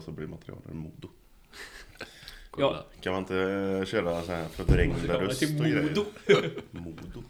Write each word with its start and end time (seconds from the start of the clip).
och 0.00 0.04
så 0.04 0.12
blir 0.12 0.26
materialen 0.26 0.76
Modo. 0.76 1.08
Ja, 2.58 2.86
Kan 3.00 3.12
man 3.12 3.22
inte 3.22 3.36
eh, 3.36 3.84
köra 3.84 4.22
så 4.22 4.32
här 4.32 4.48
förvrängda 4.48 5.20
röst 5.20 5.42
och 5.42 5.48
grejer? 5.48 5.82
Modo. 5.82 6.04
Modo. 6.70 7.22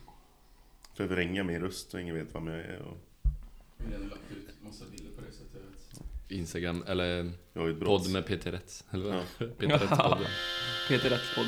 Förvränga 0.94 1.44
min 1.44 1.60
röst 1.60 1.94
och 1.94 2.00
ingen 2.00 2.14
vet 2.14 2.34
vem 2.34 2.46
jag 2.46 2.56
är. 2.58 2.82
Och 2.82 2.96
Vi 3.76 3.94
har 3.94 4.00
lagt 4.00 4.30
ut 4.30 4.64
massa 4.64 4.84
bilder 4.90 5.10
på 5.16 5.20
det 5.20 5.32
så 5.32 5.42
att 5.42 5.50
jag 5.52 5.60
vet. 5.60 6.30
Instagram, 6.38 6.84
eller 6.86 7.32
podd 7.84 8.12
med 8.12 8.26
Peter 8.26 8.52
Rätz. 8.52 8.84
Eller 8.90 9.04
vad? 9.04 9.14
Ja. 9.16 9.24
Peter 9.58 9.78
Rätz-podden. 9.78 10.26
Peter 10.88 11.10
Rättspodd, 11.10 11.46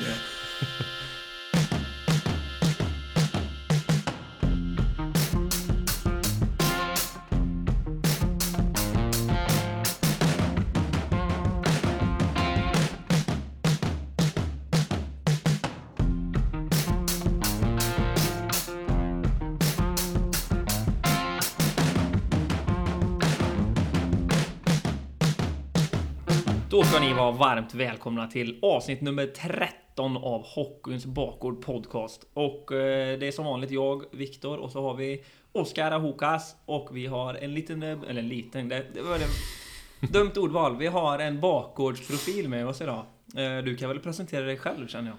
ja. 27.23 27.31
Då 27.31 27.37
ska 27.37 27.41
ni 27.41 27.49
vara 27.49 27.55
varmt 27.55 27.73
välkomna 27.73 28.27
till 28.27 28.59
avsnitt 28.61 29.01
nummer 29.01 29.27
13 29.27 30.17
av 30.17 30.45
Hockeyns 30.45 31.05
bakgård 31.05 31.61
podcast. 31.61 32.25
Och 32.33 32.71
eh, 32.71 33.19
det 33.19 33.27
är 33.27 33.31
som 33.31 33.45
vanligt 33.45 33.71
jag, 33.71 34.03
Viktor, 34.11 34.57
och 34.57 34.71
så 34.71 34.81
har 34.81 34.95
vi 34.95 35.23
Oskar 35.51 35.91
Ahokas 35.91 36.55
och 36.65 36.97
vi 36.97 37.05
har 37.07 37.33
en 37.33 37.53
liten, 37.53 37.83
eh, 37.83 37.99
eller 38.07 38.21
en 38.21 38.27
liten, 38.27 38.69
det, 38.69 38.85
det 38.93 39.01
var 39.01 39.19
det, 39.19 39.27
dumt 40.19 40.31
ordval. 40.37 40.77
Vi 40.77 40.87
har 40.87 41.19
en 41.19 41.41
bakgårdsprofil 41.41 42.49
med 42.49 42.67
oss 42.67 42.81
idag. 42.81 43.05
Eh, 43.35 43.57
du 43.57 43.77
kan 43.77 43.89
väl 43.89 43.99
presentera 43.99 44.45
dig 44.45 44.57
själv 44.57 44.87
känner 44.87 45.09
jag. 45.09 45.17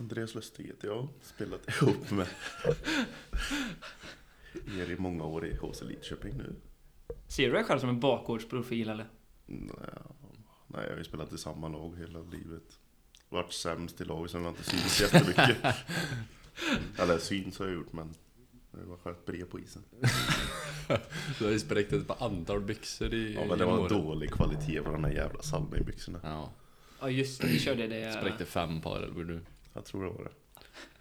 Andreas 0.00 0.34
Lustig 0.34 0.66
heter 0.66 0.88
jag. 0.88 1.08
Spelat 1.22 1.68
ihop 1.68 2.10
med 2.10 2.26
er 4.80 4.90
i 4.90 4.96
många 4.98 5.24
år 5.24 5.46
i 5.46 5.56
HC 5.56 5.82
Lidköping 5.82 6.36
nu. 6.36 6.54
Ser 7.28 7.46
du 7.46 7.52
dig 7.52 7.64
själv 7.64 7.78
som 7.78 7.88
en 7.88 8.00
bakgårdsprofil 8.00 8.90
eller? 8.90 9.06
Nej, 9.46 9.68
Nej, 10.72 10.82
jag 10.84 10.90
har 10.90 10.98
ju 10.98 11.04
spelat 11.04 11.32
i 11.32 11.38
samma 11.38 11.68
lag 11.68 11.94
hela 11.98 12.18
livet. 12.22 12.78
Varit 13.28 13.52
sämst 13.52 14.00
i 14.00 14.04
lag, 14.04 14.30
sen 14.30 14.40
har 14.40 14.46
jag 14.48 14.52
inte 14.52 14.70
synts 14.70 15.00
jättemycket. 15.00 15.56
Eller 16.98 17.18
syns 17.18 17.58
har 17.58 17.66
jag 17.66 17.74
gjort, 17.74 17.92
men 17.92 18.14
det 18.70 18.84
var 18.84 18.96
skönt 18.96 19.26
brev 19.26 19.44
på 19.44 19.60
isen. 19.60 19.82
Du 21.38 21.44
har 21.44 21.52
ju 21.52 21.58
spräckt 21.58 21.92
ett 21.92 22.06
par 22.06 22.26
antal 22.26 22.60
byxor 22.60 23.14
i 23.14 23.34
Ja, 23.34 23.44
men 23.48 23.58
det 23.58 23.64
var 23.64 23.88
dålig 23.88 24.30
kvalitet 24.30 24.82
på 24.82 24.90
de 24.92 25.04
här 25.04 25.12
jävla 25.12 25.40
Salming-byxorna. 25.42 26.20
Ja, 26.22 26.52
Ja 27.00 27.10
just 27.10 27.40
det, 27.40 27.46
vi 27.48 27.58
körde 27.58 27.86
det. 27.86 28.12
spräckte 28.12 28.44
fem 28.44 28.80
par 28.80 28.96
eller 28.96 29.08
vad 29.14 29.26
du? 29.26 29.40
Jag 29.72 29.84
tror 29.84 30.04
det 30.04 30.10
var 30.10 30.24
det. 30.24 30.30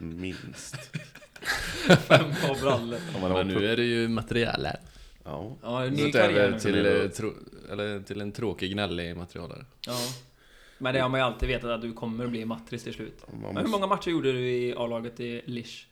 Minst. 0.06 0.76
fem 1.98 2.32
par 2.42 2.62
brallor. 2.62 3.00
Ja, 3.14 3.20
men 3.22 3.32
Men 3.32 3.48
nu 3.48 3.66
är 3.68 3.78
det 3.78 3.84
ju 3.84 4.08
materialet. 4.08 4.80
Ja, 5.24 5.58
Ja, 5.62 5.86
ny 5.90 6.12
karriär 6.12 6.60
till, 6.60 6.74
nu. 6.74 7.04
eh, 7.04 7.10
tro, 7.10 7.34
eller 7.72 8.00
till 8.02 8.22
en 8.22 8.32
tråkig 8.32 8.72
gnällig 8.72 9.18
materialare. 9.18 9.66
Ja. 9.88 9.98
Men 10.78 10.94
det 10.94 11.00
har 11.00 11.10
man 11.10 11.20
ju 11.20 11.26
alltid 11.26 11.50
vetat 11.50 11.70
att 11.70 11.82
du 11.82 11.94
kommer 11.94 12.28
bli 12.28 12.46
matris 12.46 12.84
till 12.84 12.94
slut. 12.94 13.26
man 13.32 13.40
Men 13.42 13.54
måste, 13.54 13.62
hur 13.62 13.68
många 13.72 13.88
matcher 13.88 14.10
gjorde 14.12 14.32
du 14.32 14.52
i 14.52 14.74
A-laget 14.78 15.20
i 15.20 15.42
Lish? 15.46 15.86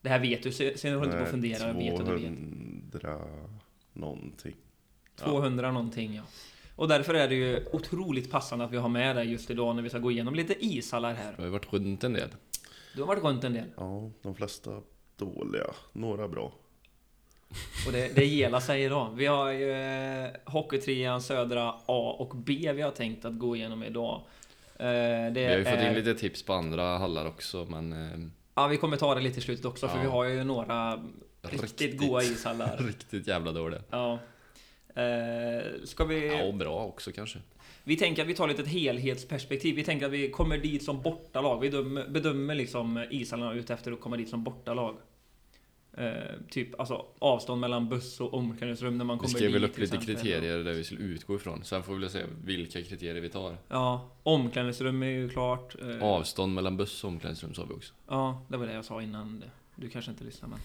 Det 0.00 0.08
här 0.08 0.18
vet 0.18 0.42
du, 0.42 0.52
se 0.52 0.78
se- 0.78 0.94
håll 0.94 1.04
inte 1.04 1.16
på 1.16 1.22
att 1.22 1.30
fundera, 1.30 1.66
jag 1.66 1.74
vet 1.74 2.00
att 2.00 2.06
du 2.06 2.12
vet. 2.12 2.22
200 2.22 3.18
någonting. 3.92 4.56
200 5.16 5.72
någonting 5.72 6.14
ja. 6.14 6.22
Och 6.76 6.88
därför 6.88 7.14
är 7.14 7.28
det 7.28 7.34
ju 7.34 7.64
otroligt 7.72 8.30
passande 8.30 8.64
att 8.64 8.72
vi 8.72 8.76
har 8.76 8.88
med 8.88 9.16
dig 9.16 9.30
just 9.32 9.50
idag 9.50 9.76
när 9.76 9.82
vi 9.82 9.88
ska 9.88 9.98
gå 9.98 10.10
igenom 10.10 10.34
lite 10.34 10.64
ishallar 10.66 11.14
här. 11.14 11.32
Du 11.32 11.36
har 11.36 11.44
ju 11.44 11.50
varit 11.50 11.72
runt 11.72 12.04
en 12.04 12.12
del. 12.12 12.28
Du 12.94 13.00
har 13.02 13.06
varit 13.06 13.24
runt 13.24 13.44
en 13.44 13.52
del. 13.52 13.66
Ja, 13.76 14.10
de 14.22 14.34
flesta 14.34 14.80
dåliga. 15.16 15.66
Några 15.92 16.28
bra. 16.28 16.52
Och 17.86 17.92
det, 17.92 18.14
det 18.16 18.24
gela 18.26 18.60
sig 18.60 18.82
idag. 18.84 19.10
Vi 19.16 19.26
har 19.26 19.50
ju 19.50 19.72
eh, 19.72 20.30
Hockeytrean 20.44 21.22
Södra 21.22 21.68
A 21.86 22.16
och 22.18 22.36
B 22.36 22.72
vi 22.74 22.82
har 22.82 22.90
tänkt 22.90 23.24
att 23.24 23.38
gå 23.38 23.56
igenom 23.56 23.82
idag. 23.84 24.20
Eh, 24.78 24.86
Vi 25.32 25.44
har 25.48 25.56
ju 25.56 25.64
fått 25.64 25.74
är- 25.74 25.88
in 25.88 25.94
lite 25.94 26.14
tips 26.14 26.42
på 26.42 26.52
andra 26.52 26.98
hallar 26.98 27.26
också, 27.26 27.66
men... 27.70 27.92
Eh, 27.92 28.18
Ja, 28.54 28.66
vi 28.66 28.76
kommer 28.76 28.96
ta 28.96 29.14
det 29.14 29.20
lite 29.20 29.38
i 29.38 29.42
slutet 29.42 29.64
också 29.64 29.88
för 29.88 29.96
Ja. 29.96 30.02
vi 30.02 30.08
har 30.08 30.24
ju 30.24 30.44
några 30.44 31.00
riktigt, 31.42 31.62
Riktigt. 31.62 32.00
goa 32.00 32.22
ishallar. 32.22 32.76
riktigt 32.86 33.26
jävla 33.26 33.52
dåliga. 33.52 33.80
Ja. 33.90 34.18
Eh, 34.94 35.62
ska 35.84 36.04
vi... 36.04 36.26
Ja, 36.28 36.42
och 36.42 36.54
bra 36.54 36.84
också 36.84 37.12
kanske. 37.12 37.38
Vi 37.84 37.96
tänker 37.96 38.22
att 38.22 38.28
vi 38.28 38.34
tar 38.34 38.48
lite 38.48 38.62
ett 38.62 38.68
helhetsperspektiv. 38.68 39.74
Vi 39.76 39.84
tänker 39.84 40.06
att 40.06 40.12
vi 40.12 40.30
kommer 40.30 40.58
dit 40.58 40.82
som 40.84 41.02
bortalag. 41.02 41.60
Vi 41.60 41.68
dömer, 41.68 42.08
bedömer 42.08 42.54
liksom 42.54 43.04
ishallarna 43.10 43.52
ut 43.54 43.70
efter 43.70 43.92
att 43.92 44.00
komma 44.00 44.16
dit 44.16 44.28
som 44.28 44.44
bortalag. 44.44 44.96
Eh, 46.00 46.12
typ 46.50 46.80
alltså 46.80 47.06
avstånd 47.18 47.60
mellan 47.60 47.88
buss 47.88 48.20
och 48.20 48.34
omklädningsrum 48.34 48.98
när 48.98 49.04
man 49.04 49.16
Vi 49.16 49.20
kommer 49.20 49.34
skrev 49.38 49.52
väl 49.52 49.60
dit 49.62 49.70
upp 49.70 49.78
lite 49.78 49.96
exempel. 49.96 50.16
kriterier 50.16 50.58
där 50.64 50.72
vi 50.72 50.84
skulle 50.84 51.00
utgå 51.00 51.36
ifrån. 51.36 51.64
Sen 51.64 51.82
får 51.82 51.94
vi 51.94 52.00
väl 52.00 52.10
se 52.10 52.22
vilka 52.44 52.82
kriterier 52.82 53.20
vi 53.20 53.28
tar. 53.28 53.56
Ja, 53.68 54.10
omklädningsrum 54.22 55.02
är 55.02 55.06
ju 55.06 55.28
klart. 55.28 55.76
Eh, 55.82 56.02
Avstånd 56.02 56.54
mellan 56.54 56.76
buss 56.76 57.04
och 57.04 57.10
omklädningsrum 57.10 57.54
sa 57.54 57.64
vi 57.68 57.74
också. 57.74 57.94
Ja, 58.08 58.44
det 58.48 58.56
var 58.56 58.66
det 58.66 58.72
jag 58.72 58.84
sa 58.84 59.02
innan. 59.02 59.44
Du 59.76 59.88
kanske 59.88 60.10
inte 60.10 60.24
lyssnar 60.24 60.48
men. 60.48 60.58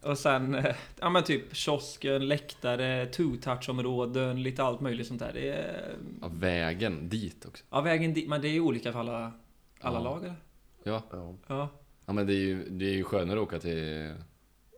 och 0.10 0.18
sen, 0.18 0.54
eh, 0.54 0.74
ja 1.00 1.10
men 1.10 1.22
typ 1.24 1.54
kiosken, 1.56 2.28
läktare, 2.28 3.06
two-touch-områden, 3.06 4.42
lite 4.42 4.62
allt 4.62 4.80
möjligt 4.80 5.06
sånt 5.06 5.20
där. 5.20 5.30
Det 5.34 5.48
är... 5.48 5.94
Ja, 6.20 6.28
vägen 6.34 7.08
dit 7.08 7.44
också. 7.46 7.64
Ja, 7.70 7.80
vägen 7.80 8.14
dit, 8.14 8.28
men 8.28 8.40
det 8.40 8.48
är 8.48 8.52
ju 8.52 8.60
olika 8.60 8.92
för 8.92 9.00
alla, 9.00 9.32
alla 9.80 9.98
Ja. 9.98 10.02
lag 10.04 10.24
eller? 10.24 10.36
Ja, 10.82 11.02
Ja, 11.12 11.34
Ja. 11.46 11.68
ja 12.06 12.12
men 12.12 12.26
det 12.26 12.32
är 12.32 12.40
ju, 12.46 12.68
det 12.68 12.84
är 12.84 12.94
ju 12.94 13.04
skönare 13.04 13.38
att 13.38 13.42
åka 13.42 13.58
till... 13.58 14.12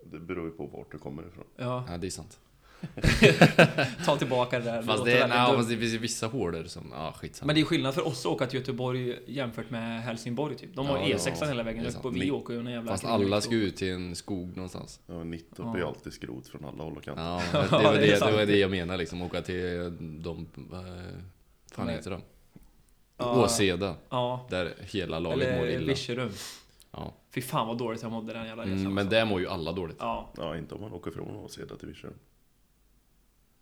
det 0.05 0.19
beror 0.19 0.47
ju 0.47 0.53
på 0.53 0.67
vart 0.67 0.93
du 0.93 0.99
kommer 0.99 1.23
ifrån. 1.23 1.45
Ja, 1.57 1.85
Ja, 1.89 1.97
det 1.99 2.07
är 2.07 2.11
sant. 2.11 2.39
ta 4.05 4.17
tillbaka 4.17 4.59
det 4.59 4.65
där. 4.65 4.83
Fast 4.83 5.05
det, 5.05 5.13
är, 5.13 5.19
väldigt 5.21 5.39
nej, 5.39 5.57
fast 5.57 5.69
det 5.69 5.77
finns 5.77 5.95
ju 5.95 5.99
vissa 5.99 6.27
hålor 6.27 6.65
som... 6.65 6.89
Ja, 6.93 7.15
skitsamma. 7.17 7.47
Men 7.47 7.55
det 7.55 7.61
är 7.61 7.65
skillnad 7.65 7.95
för 7.95 8.07
oss 8.07 8.27
att 8.27 8.33
åka 8.33 8.47
till 8.47 8.59
Göteborg 8.59 9.19
jämfört 9.27 9.71
med 9.71 10.03
Helsingborg 10.03 10.57
typ. 10.57 10.75
De 10.75 10.87
har 10.87 10.99
Ja, 10.99 11.05
E6 11.17 11.37
ja, 11.41 11.47
hela 11.47 11.63
vägen 11.63 11.83
det 11.83 11.89
är 11.89 11.99
upp 11.99 12.05
och 12.05 12.17
vi 12.17 12.31
åker 12.31 12.55
ju 12.55 12.61
en 12.61 12.67
jävla 12.67 12.91
Fast 12.91 13.05
alla 13.05 13.41
ska 13.41 13.55
ut 13.55 13.77
till 13.77 13.93
en 13.93 14.17
skog 14.17 14.57
någonstans. 14.57 15.01
Ja, 15.07 15.25
19 15.25 15.67
Ja. 15.67 15.73
blir 15.73 15.89
alltid 15.89 16.13
skrot 16.13 16.49
från 16.49 16.65
alla 16.65 16.85
håll 16.85 16.97
och 16.97 17.03
kanter. 17.03 17.23
Ja, 17.23 17.43
det 17.53 17.69
var 17.71 17.95
det 17.95 18.07
är 18.07 18.21
det, 18.21 18.27
det, 18.27 18.33
var 18.33 18.47
det 18.47 18.59
jag 18.59 18.71
menar 18.71 18.97
liksom. 18.97 19.23
Åka 19.23 19.43
till 19.43 19.93
de... 20.23 20.47
Vad 20.55 20.85
fan 21.73 21.87
Nej. 21.87 21.97
heter 21.97 22.11
de? 22.11 22.23
Åseda. 23.25 23.95
Ja. 24.09 24.47
Där 24.51 24.75
hela 24.81 25.19
laget 25.19 25.59
mår 25.59 25.69
illa. 25.69 25.87
Virserum. 25.87 26.31
Ja. 26.93 27.15
Fy 27.35 27.41
fan 27.43 27.67
vad 27.69 27.79
dåligt 27.79 28.03
jag 28.03 28.13
mådde 28.13 28.33
den 28.33 28.47
jävla 28.47 28.63
resan. 28.63 28.79
Mm, 28.79 28.95
men 28.95 28.99
alltså. 28.99 29.11
där 29.17 29.25
mår 29.25 29.41
ju 29.41 29.47
alla 29.49 29.73
dåligt. 29.73 29.97
Ja. 30.01 30.33
Ja, 30.37 30.57
inte 30.57 30.75
om 30.75 30.81
man 30.81 30.93
åker 30.93 31.11
från 31.11 31.37
Åseda 31.37 31.77
till 31.77 31.89
Virserum. 31.89 32.15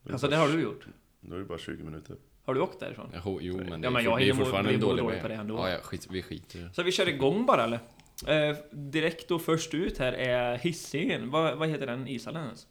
Det 0.03 0.13
Alltså 0.13 0.29
det 0.29 0.37
har 0.37 0.49
du 0.49 0.63
gjort? 0.63 0.87
Då 1.21 1.35
är 1.35 1.39
det 1.39 1.45
bara 1.45 1.59
20 1.59 1.85
minuter. 1.85 2.17
Har 2.45 2.55
du 2.55 2.61
åkt 2.61 2.81
därifrån? 2.81 3.13
Jo, 3.25 3.39
jo 3.43 3.57
men 3.57 3.81
det 3.81 3.87
Ja, 3.87 3.89
är, 3.89 3.91
men 3.91 4.05
jag 4.05 4.19
det 4.19 4.29
är 4.29 4.35
fortfarande 4.35 4.75
en 4.75 4.81
dålig 4.81 5.05
dålig 5.05 5.23
på 5.23 5.29
det 5.29 5.35
ändå. 5.35 5.55
Ja, 5.55 5.71
ja, 5.71 5.79
skit, 5.83 6.07
vi 6.11 6.23
skiter 6.23 6.59
det. 6.59 6.75
Så 6.75 6.83
vi 6.83 6.93
kör 6.93 7.09
igång 7.09 7.47
bara 7.47 7.65
eller? 7.65 7.81
Eh, 8.27 8.57
direkt 8.73 9.29
då 9.29 9.39
först 9.39 9.75
ut 9.75 9.99
här 9.99 10.13
är 10.13 10.59
Hisingen. 10.59 11.31
Vad, 11.31 11.59
vad 11.59 11.69
heter 11.69 11.87
den 11.87 12.09
ishallen 12.09 12.45
ens? 12.45 12.67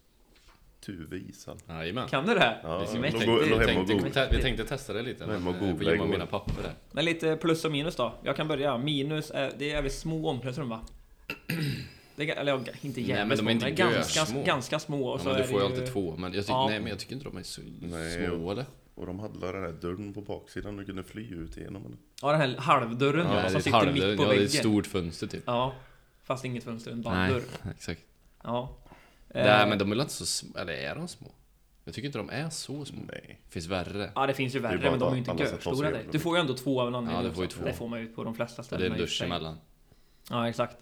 Tuve 0.85 1.17
ishall. 1.17 1.57
Jajamän. 1.67 2.07
Kan 2.09 2.25
du 2.25 2.33
det 2.33 2.39
här? 2.39 2.59
Ja, 2.63 2.85
det 2.91 2.97
är 2.97 3.01
mäktigt. 3.01 3.23
Vi 3.27 3.65
tänkte, 4.01 4.27
vi 4.31 4.41
tänkte 4.41 4.65
testa 4.65 4.93
det 4.93 5.01
lite. 5.01 5.23
Och 5.23 5.29
men, 5.29 5.47
eh, 5.47 5.59
googla 5.59 5.75
får 5.75 5.83
gömma 5.83 5.95
igår. 5.95 6.07
mina 6.07 6.25
papper 6.25 6.63
där. 6.63 6.73
Men 6.91 7.05
lite 7.05 7.35
plus 7.35 7.65
och 7.65 7.71
minus 7.71 7.95
då. 7.95 8.13
Jag 8.23 8.35
kan 8.35 8.47
börja. 8.47 8.77
Minus, 8.77 9.31
är, 9.31 9.51
det 9.57 9.71
är 9.71 9.81
väl 9.81 9.91
små 9.91 10.29
omklädningsrum 10.29 10.69
va? 10.69 10.81
Det 12.15 12.29
är, 12.31 12.35
eller 12.35 12.51
ja, 12.51 12.59
inte 12.81 12.99
Nej, 13.01 13.09
jävligt 13.09 13.27
men 13.27 13.29
de 13.29 13.33
är 13.33 13.35
små, 13.37 13.49
inte 13.51 13.65
men 13.65 13.93
ganska, 13.93 14.19
görsmå. 14.19 14.43
ganska 14.43 14.79
små. 14.79 15.07
Och 15.07 15.19
Ja, 15.19 15.23
så 15.23 15.29
men 15.29 15.35
är 15.35 15.41
du 15.41 15.47
får 15.47 15.61
ju 15.61 15.67
det 15.67 15.73
alltid 15.73 15.93
två. 15.93 16.15
Men 16.17 16.33
jag, 16.33 16.43
tycker, 16.43 16.53
Ja. 16.53 16.67
nej, 16.69 16.79
men 16.79 16.89
jag 16.89 16.99
tycker 16.99 17.13
inte 17.13 17.25
de 17.25 17.37
är 17.37 17.43
så 17.43 17.61
Nej, 17.81 18.27
små 18.27 18.51
eller? 18.51 18.65
Och 18.95 19.05
de 19.05 19.19
hade 19.19 19.51
den 19.51 19.63
här 19.63 19.71
dörren 19.71 20.13
på 20.13 20.21
baksidan 20.21 20.77
du 20.77 20.85
kunde 20.85 21.03
fly 21.03 21.29
ut 21.33 21.57
igenom. 21.57 21.85
Eller? 21.85 21.97
Ja, 22.21 22.31
den 22.31 22.41
här 22.41 22.57
halvdörren 22.57 23.27
Ja, 23.31 23.47
som 23.49 23.57
ett 23.57 23.63
sitter 23.63 23.93
mitt 23.93 24.01
på 24.03 24.07
ja, 24.09 24.15
det 24.15 24.23
är 24.23 24.27
väggen. 24.27 24.43
ett 24.43 24.51
stort 24.53 24.87
fönster 24.87 25.27
typ. 25.27 25.43
Ja, 25.45 25.73
fast 26.23 26.45
inget 26.45 26.63
fönster, 26.63 26.91
en 26.91 27.01
banddörr. 27.01 27.41
exakt. 27.71 28.01
Ja. 28.43 28.77
Nej, 29.33 29.61
Eh, 29.63 29.69
men 29.69 29.77
de 29.77 29.85
är 29.85 29.89
väl 29.89 29.99
inte 30.01 30.13
så 30.13 30.25
små, 30.25 30.57
eller 30.57 30.73
är 30.73 30.95
de 30.95 31.07
små? 31.07 31.31
Jag 31.85 31.93
tycker 31.93 32.05
inte 32.05 32.17
de 32.17 32.29
är 32.29 32.49
så 32.49 32.85
små. 32.85 32.99
Nej. 33.07 33.39
Finns 33.49 33.65
värre. 33.67 34.11
Ja, 34.15 34.27
det 34.27 34.33
finns 34.33 34.55
ju 34.55 34.59
Det 34.59 34.67
är 34.67 34.77
värre, 34.77 34.81
bara 34.81 34.91
men 34.91 34.99
de 34.99 35.07
är 35.09 35.13
ju 35.13 35.17
inte 35.31 35.43
görstora. 35.43 35.91
Du 36.11 36.19
får 36.19 36.37
ju 36.37 36.41
ändå 36.41 36.53
två 36.53 36.81
av 36.81 36.87
en 36.87 36.95
anledning 36.95 37.23
Ja, 37.23 37.29
du 37.29 37.35
får 37.35 37.43
ju 37.43 37.49
två. 37.49 37.65
Det 37.65 37.73
får 37.73 37.87
man 37.87 37.99
ju 37.99 38.07
på 38.07 38.23
de 38.23 38.35
flesta 38.35 38.61
Och 38.61 38.63
det 38.63 38.65
ställen. 38.67 38.91
är 38.91 38.95
en 38.95 39.01
dusch 39.01 39.21
emellan. 39.21 39.57
Ja, 40.29 40.49
exakt. 40.49 40.77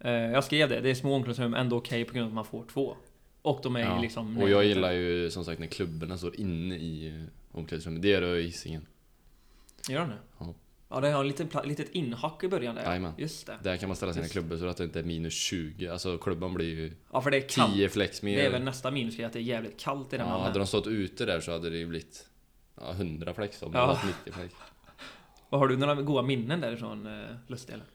Eh, 0.00 0.12
Jag 0.12 0.44
skrev 0.44 0.68
det, 0.68 0.80
det 0.80 0.90
är 0.90 0.94
små 0.94 1.14
omklädningsrum, 1.14 1.54
ändå 1.54 1.76
okej 1.76 2.04
på 2.04 2.12
grund 2.14 2.24
av 2.24 2.28
att 2.30 2.34
man 2.34 2.44
får 2.44 2.64
två. 2.72 2.96
Och 3.42 3.60
de 3.62 3.76
är 3.76 3.80
Ja. 3.80 4.00
liksom... 4.00 4.38
Och 4.38 4.48
jag 4.50 4.64
gillar 4.64 4.92
ju 4.92 5.30
som 5.30 5.44
sagt 5.44 5.60
när 5.60 5.66
klubborna 5.66 6.18
står 6.18 6.40
inne 6.40 6.74
i 6.74 7.24
omklädningsrummet. 7.52 8.02
Det 8.02 8.12
är 8.14 8.20
det 8.20 8.40
i 8.40 8.42
Hisingen. 8.42 8.86
Gör 9.88 10.00
de 10.00 10.08
det? 10.08 10.16
Ja. 10.38 10.54
Ja, 10.94 11.00
det 11.00 11.10
har 11.10 11.20
en 11.20 11.28
liten 11.28 11.48
litet 11.64 11.90
inhack 11.90 12.44
i 12.44 12.48
början 12.48 12.74
där. 12.74 12.82
Jajamän. 12.82 13.12
Just 13.18 13.46
det. 13.46 13.58
Där 13.62 13.76
kan 13.76 13.88
man 13.88 13.96
ställa 13.96 14.12
sina 14.12 14.24
Just. 14.24 14.32
klubbor 14.32 14.56
så 14.56 14.66
att 14.66 14.76
det 14.76 14.84
inte 14.84 14.98
är 14.98 15.02
minus 15.04 15.34
20. 15.34 15.88
Alltså 15.88 16.18
klubban 16.18 16.54
blir 16.54 16.66
ju 16.66 16.92
Ja, 17.12 17.20
för 17.22 17.30
det 17.30 17.36
är 17.36 17.48
kallt. 17.48 17.74
10 17.74 17.88
flex 17.88 18.22
mer. 18.22 18.36
Det 18.36 18.46
är 18.46 18.50
väl 18.50 18.62
nästa 18.62 18.90
minusgrej, 18.90 19.26
att 19.26 19.32
det 19.32 19.38
är 19.38 19.42
jävligt 19.42 19.80
kallt 19.80 20.12
i 20.12 20.16
den 20.16 20.26
ja, 20.26 20.32
hallen. 20.32 20.46
hade 20.46 20.58
de 20.58 20.66
stått 20.66 20.86
ute 20.86 21.24
där 21.26 21.40
så 21.40 21.52
hade 21.52 21.70
det 21.70 21.76
ju 21.76 21.86
blivit 21.86 22.26
Ja, 22.80 22.92
100 22.92 23.34
flex 23.34 23.62
om 23.62 23.70
Ja. 23.74 23.98
ja. 24.02 24.08
90 24.26 24.32
flex. 24.32 24.54
Vad 25.48 25.60
har 25.60 25.68
du 25.68 25.76
några 25.76 25.94
goda 25.94 26.22
minnen 26.22 26.60
därifrån, 26.60 27.06
eh, 27.06 27.12
Lustig 27.46 27.72
eller? 27.74 27.86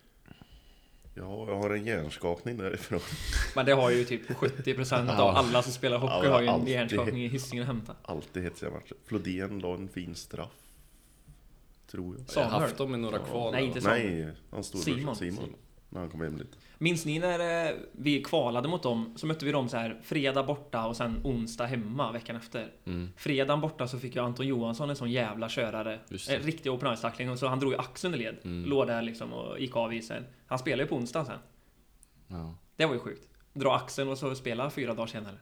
Ja, 1.14 1.46
jag 1.48 1.56
har 1.58 1.70
en 1.70 1.86
hjärnskakning 1.86 2.58
därifrån. 2.58 3.00
Men 3.56 3.66
det 3.66 3.74
har 3.74 3.92
ju 3.92 4.04
typ 4.06 4.30
70% 4.30 5.20
av 5.20 5.30
alla 5.36 5.64
som 5.64 5.74
spelar 5.74 5.98
hockey 5.98 6.28
Ja, 6.28 6.34
har 6.34 6.42
ju 6.42 6.48
en 6.48 6.68
hjärnskakning 6.68 7.24
i 7.24 7.28
Hisingen 7.28 7.64
att 7.64 7.68
hämta. 7.68 7.96
Alltid 8.02 8.44
hetsiga 8.44 8.72
matcher. 8.72 8.94
Flodén 9.06 9.60
la 9.60 9.74
en 9.74 9.88
fin 9.90 10.16
straff. 10.16 10.50
Tror 11.92 12.16
jag. 12.16 12.25
Jag 12.36 12.42
har 12.44 12.50
Samuel? 12.50 12.62
haft 12.62 12.78
dem 12.78 12.95
i 12.95 12.98
några 12.98 13.19
kval. 13.19 13.51
Nej, 13.51 13.66
inte 13.66 13.81
så. 13.81 13.88
Nej, 13.88 14.34
hans 14.50 14.68
storebror 14.68 14.95
Simon. 14.95 15.16
Simon. 15.16 15.44
Simon. 15.44 15.56
När 15.89 16.00
han 16.00 16.10
kom 16.10 16.22
hem 16.22 16.38
lite. 16.38 16.57
Minns 16.78 17.06
ni 17.06 17.19
när 17.19 17.69
eh, 17.69 17.75
vi 17.92 18.24
kvalade 18.24 18.68
mot 18.68 18.84
dem? 18.84 19.13
Så 19.18 19.28
mötte 19.28 19.45
vi 19.45 19.51
dem 19.51 19.69
så 19.69 19.78
här 19.78 20.00
fredag 20.04 20.44
borta 20.44 20.88
och 20.88 20.98
sen 20.98 21.22
onsdag 21.24 21.66
hemma 21.66 22.12
veckan 22.12 22.36
efter. 22.36 22.72
Mm. 22.86 23.10
Fredagen 23.18 23.62
borta 23.62 23.88
så 23.88 24.00
fick 24.00 24.16
ju 24.16 24.22
Anton 24.22 24.48
Johansson 24.48 24.89
en 24.89 24.95
sån 24.95 25.12
jävla 25.12 25.50
körare. 25.50 26.00
En 26.30 26.42
riktig 26.42 26.72
open 26.72 26.94
ice-tackling 26.95 27.30
och 27.31 27.39
så 27.39 27.48
han 27.48 27.60
drog 27.60 27.72
ju 27.72 27.78
axeln 27.78 28.13
i 28.13 28.18
led. 28.18 28.38
Mm. 28.44 28.69
Låg 28.69 28.88
där 28.88 29.01
liksom 29.01 29.33
och 29.33 29.60
gick 29.60 29.75
av 29.75 29.94
isen. 29.94 30.25
Han 30.48 30.60
spelade 30.60 30.83
ju 30.83 30.90
på 30.90 30.95
onsdagen 30.95 31.25
sen. 31.25 31.40
Ja. 32.28 32.56
Det 32.75 32.86
var 32.86 32.94
ju 32.94 33.00
sjukt. 33.00 33.30
Dra 33.54 33.75
axeln 33.75 34.10
och 34.10 34.18
så 34.18 34.36
spela 34.36 34.69
fyra 34.69 34.94
dagar 34.94 35.07
senare. 35.07 35.38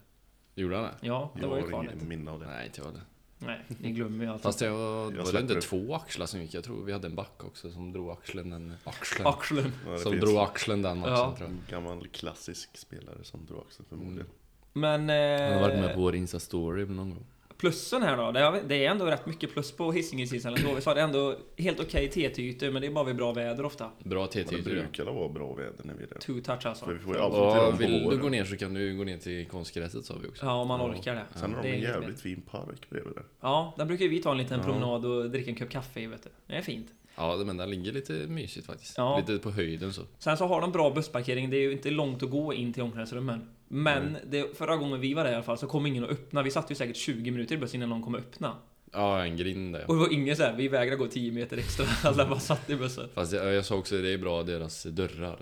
Gjorde 0.55 0.75
han 0.75 0.83
det? 0.83 0.91
Ja, 1.01 1.31
det 1.35 1.41
Jag 1.41 1.47
var 1.47 1.55
ju 1.57 1.61
har 1.63 1.69
kvalet. 1.69 1.95
ingen 1.95 2.07
minne 2.07 2.31
av 2.31 2.39
det. 2.39 2.45
Nej, 2.45 2.65
inte 2.65 2.81
jag 2.81 2.93
det. 2.93 3.01
Nej, 3.45 3.59
ni 3.81 3.91
glömmer 3.91 4.25
ju 4.25 4.31
allt. 4.31 4.41
Fast 4.41 4.59
det 4.59 4.69
var, 4.69 5.23
var 5.23 5.31
det 5.31 5.39
inte 5.39 5.61
två 5.61 5.95
axlar 5.95 6.25
som 6.25 6.41
gick? 6.41 6.53
Jag 6.53 6.63
tror 6.63 6.83
vi 6.83 6.91
hade 6.93 7.07
en 7.07 7.15
back 7.15 7.43
också 7.43 7.71
som 7.71 7.91
drog 7.93 8.11
axeln 8.11 8.49
den... 8.49 8.73
Axeln. 8.83 9.27
Axeln. 9.27 9.71
Ja, 9.87 9.97
som 9.97 10.19
drog 10.19 10.37
axeln 10.37 10.81
den 10.81 10.99
matchen 10.99 11.13
Ja. 11.13 11.35
tror 11.37 11.49
jag. 11.49 11.57
En 11.57 11.61
gammal 11.69 12.07
klassisk 12.07 12.77
spelare 12.77 13.23
som 13.23 13.45
drog 13.45 13.63
axeln 13.67 13.85
förmodligen. 13.89 14.27
Men... 14.73 15.09
Han 15.09 15.53
har 15.53 15.61
varit 15.61 15.75
med 15.79 15.89
Eh, 15.89 15.95
på 15.95 16.01
vår 16.01 16.15
Insta-story 16.15 16.85
någon 16.89 17.09
gång. 17.09 17.25
Plussen 17.57 18.01
här 18.01 18.17
då? 18.17 18.31
Det 18.31 18.39
är, 18.39 18.63
det 18.67 18.85
ändå 18.85 19.05
rätt 19.05 19.25
mycket 19.25 19.53
plus 19.53 19.71
på 19.71 19.91
Hisingen 19.91 20.27
season 20.27 20.53
ändå. 20.55 20.73
Vi 20.73 20.81
sa 20.81 20.93
det 20.93 20.99
är 20.99 21.03
ändå 21.03 21.35
helt 21.57 21.79
okej 21.79 22.09
TT-ytor, 22.09 22.71
men 22.71 22.81
det 22.81 22.87
är 22.87 22.91
bara 22.91 23.05
vid 23.05 23.15
bra 23.15 23.33
väder 23.33 23.65
ofta. 23.65 23.91
Bra 24.03 24.27
det 24.33 24.43
TT-ytor 24.43 24.75
ja. 24.75 24.81
brukar 24.81 25.03
vara 25.03 25.29
bra 25.29 25.53
väder 25.53 25.83
när 25.83 25.93
vi 25.93 26.03
är 26.03 26.07
där. 26.07 26.19
Two 26.19 26.41
touch 26.41 26.65
alltså. 26.65 26.85
För 26.85 26.93
vi 26.93 26.99
får 26.99 27.15
ju 27.15 27.21
alltid 27.21 27.77
till 27.77 27.87
på 27.87 27.99
vill 28.09 28.09
du 28.09 28.17
gå 28.17 28.29
ner 28.29 28.45
så 28.45 28.57
kan 28.57 28.73
du 28.73 28.97
gå 28.97 29.03
ner 29.03 29.17
till 29.17 29.45
konstgräset 29.45 30.05
sa 30.05 30.15
vi 30.21 30.27
också. 30.27 30.45
Ja, 30.45 30.53
om 30.61 30.67
man 30.67 30.81
orkar 30.81 31.15
det. 31.15 31.25
Sen 31.35 31.53
har 31.53 31.63
Det 31.63 31.69
de 31.69 31.73
är 31.73 31.77
en 31.77 31.81
jävligt 31.81 32.21
fin 32.21 32.41
park 32.41 32.89
bredvid 32.89 33.13
där. 33.15 33.23
Ja, 33.41 33.73
där 33.77 33.85
brukar 33.85 34.07
vi 34.07 34.21
ta 34.21 34.31
en 34.31 34.37
liten 34.37 34.59
Ja. 34.59 34.65
promenad 34.65 35.05
och 35.05 35.29
dricka 35.29 35.49
en 35.49 35.55
kopp 35.55 35.69
kaffe 35.69 35.99
i, 35.99 36.07
vet 36.07 36.23
du. 36.23 36.29
Det 36.47 36.53
är 36.53 36.61
fint. 36.61 36.87
Ja, 37.17 37.37
men 37.45 37.57
den 37.57 37.69
ligger 37.69 37.91
lite 37.91 38.13
mysigt 38.13 38.65
faktiskt. 38.65 38.93
Ja. 38.97 39.17
Lite 39.17 39.43
på 39.43 39.51
höjden 39.51 39.93
så. 39.93 40.01
Sen 40.19 40.37
så 40.37 40.45
har 40.47 40.61
de 40.61 40.71
bra 40.71 40.89
bussparkering. 40.89 41.49
Det 41.49 41.57
är 41.57 41.61
ju 41.61 41.71
inte 41.71 41.89
långt 41.89 42.23
att 42.23 42.29
gå 42.29 42.53
in 42.53 42.73
till 42.73 42.83
omklädningsrummen. 42.83 43.49
Men 43.67 44.03
Mm. 44.07 44.21
det, 44.29 44.57
förra 44.57 44.77
gången 44.77 44.99
vi 44.99 45.13
var 45.13 45.23
där 45.23 45.31
i 45.31 45.35
alla 45.35 45.43
fall 45.43 45.57
så 45.57 45.67
kom 45.67 45.85
ingen 45.85 46.03
att 46.03 46.09
öppna. 46.09 46.43
Vi 46.43 46.51
satt 46.51 46.71
ju 46.71 46.75
säkert 46.75 46.95
20 46.95 47.31
minuter 47.31 47.55
i 47.55 47.57
bussen 47.57 47.75
innan 47.75 47.89
någon 47.89 48.01
kom 48.01 48.15
att 48.15 48.21
öppna. 48.21 48.55
Ja, 48.91 49.23
en 49.25 49.37
grind 49.37 49.73
där. 49.73 49.87
Och 49.87 49.93
det 49.95 49.99
var 49.99 50.13
ingen 50.13 50.35
så 50.35 50.43
här, 50.43 50.53
vi 50.55 50.67
vägrar 50.67 50.95
gå 50.95 51.07
10 51.07 51.31
meter 51.31 51.57
extra. 51.57 51.85
Alla 52.09 52.25
bara 52.29 52.39
satt 52.39 52.69
i 52.69 52.75
bussen. 52.75 53.09
Fast 53.13 53.33
jag, 53.33 53.53
jag 53.53 53.65
sa 53.65 53.75
också 53.75 53.97
det 54.01 54.09
är 54.09 54.17
bra 54.17 54.43
deras 54.43 54.83
dörrar. 54.83 55.39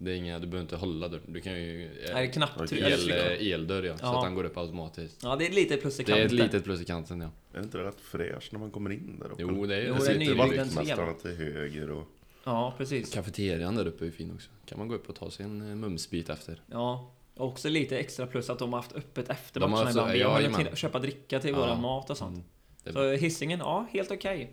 Det 0.00 0.10
är 0.10 0.14
inga, 0.16 0.38
du 0.38 0.46
behöver 0.46 0.62
inte 0.62 0.76
hålla 0.76 1.08
dörren. 1.08 1.32
Du 1.32 1.40
kan 1.40 1.52
ju... 1.62 1.78
Nej, 1.88 1.90
det 2.04 2.10
är 2.12 2.32
knappt 2.32 2.60
Okej. 2.60 2.78
eller 2.78 2.90
El, 2.92 3.00
trycka. 3.00 3.36
eldörr 3.54 3.82
ja, 3.82 3.96
så 3.98 4.04
Ja. 4.04 4.18
att 4.18 4.24
han 4.24 4.34
går 4.34 4.44
upp 4.44 4.56
automatiskt. 4.56 5.20
Ja, 5.22 5.36
det 5.36 5.46
är 5.46 5.50
lite 5.52 5.76
plus 5.76 6.00
i 6.00 6.02
Det 6.02 6.12
är 6.12 6.16
ett 6.16 6.20
kanten. 6.30 6.46
litet 6.46 6.64
plus 6.64 6.80
i 6.80 6.84
kanten 6.84 7.20
ja. 7.20 7.30
Är 7.52 7.58
det 7.58 7.64
inte 7.64 7.78
rätt 7.78 8.00
fräscht 8.00 8.52
när 8.52 8.58
man 8.60 8.70
kommer 8.70 8.90
in 8.90 9.18
där 9.20 9.26
uppe? 9.32 9.42
Jo, 9.42 9.66
det 9.66 9.76
är 9.76 9.80
ju 9.80 9.92
det 9.94 10.00
sitter 10.00 10.18
nybyggd 10.18 10.40
entré, 10.40 10.56
vaktmästarna 10.58 11.06
va? 11.06 11.12
till 11.22 11.30
höger 11.36 11.90
och... 11.90 12.04
Ja, 12.48 12.74
precis. 12.78 13.14
Kafeterian 13.14 13.74
där 13.76 13.86
uppe 13.86 14.06
är 14.06 14.10
fin 14.10 14.32
också. 14.34 14.50
Kan 14.66 14.78
man 14.78 14.88
gå 14.88 14.94
upp 14.94 15.08
och 15.08 15.14
ta 15.14 15.30
sig 15.30 15.44
en 15.46 15.70
eh, 15.70 15.76
mumsbit 15.76 16.28
efter. 16.28 16.62
Ja. 16.66 17.12
Och 17.34 17.46
också 17.46 17.68
lite 17.68 17.98
extra 17.98 18.26
plus 18.26 18.50
att 18.50 18.58
de 18.58 18.72
har 18.72 18.80
haft 18.80 18.92
öppet 18.92 19.28
efter 19.28 19.60
matcherna 19.60 19.74
också- 19.82 19.90
ibland. 19.90 20.12
Vi 20.12 20.18
ja, 20.20 20.28
har 20.28 20.64
till, 20.64 20.76
köpa 20.76 20.98
dricka 20.98 21.40
till 21.40 21.50
Ja. 21.50 21.56
våran 21.56 21.80
mat 21.80 22.10
och 22.10 22.16
sånt. 22.16 22.34
Mm. 22.34 22.44
Det 22.84 22.92
Så 22.92 23.12
hissingen, 23.12 23.58
ja, 23.58 23.86
helt 23.90 24.10
okej. 24.10 24.52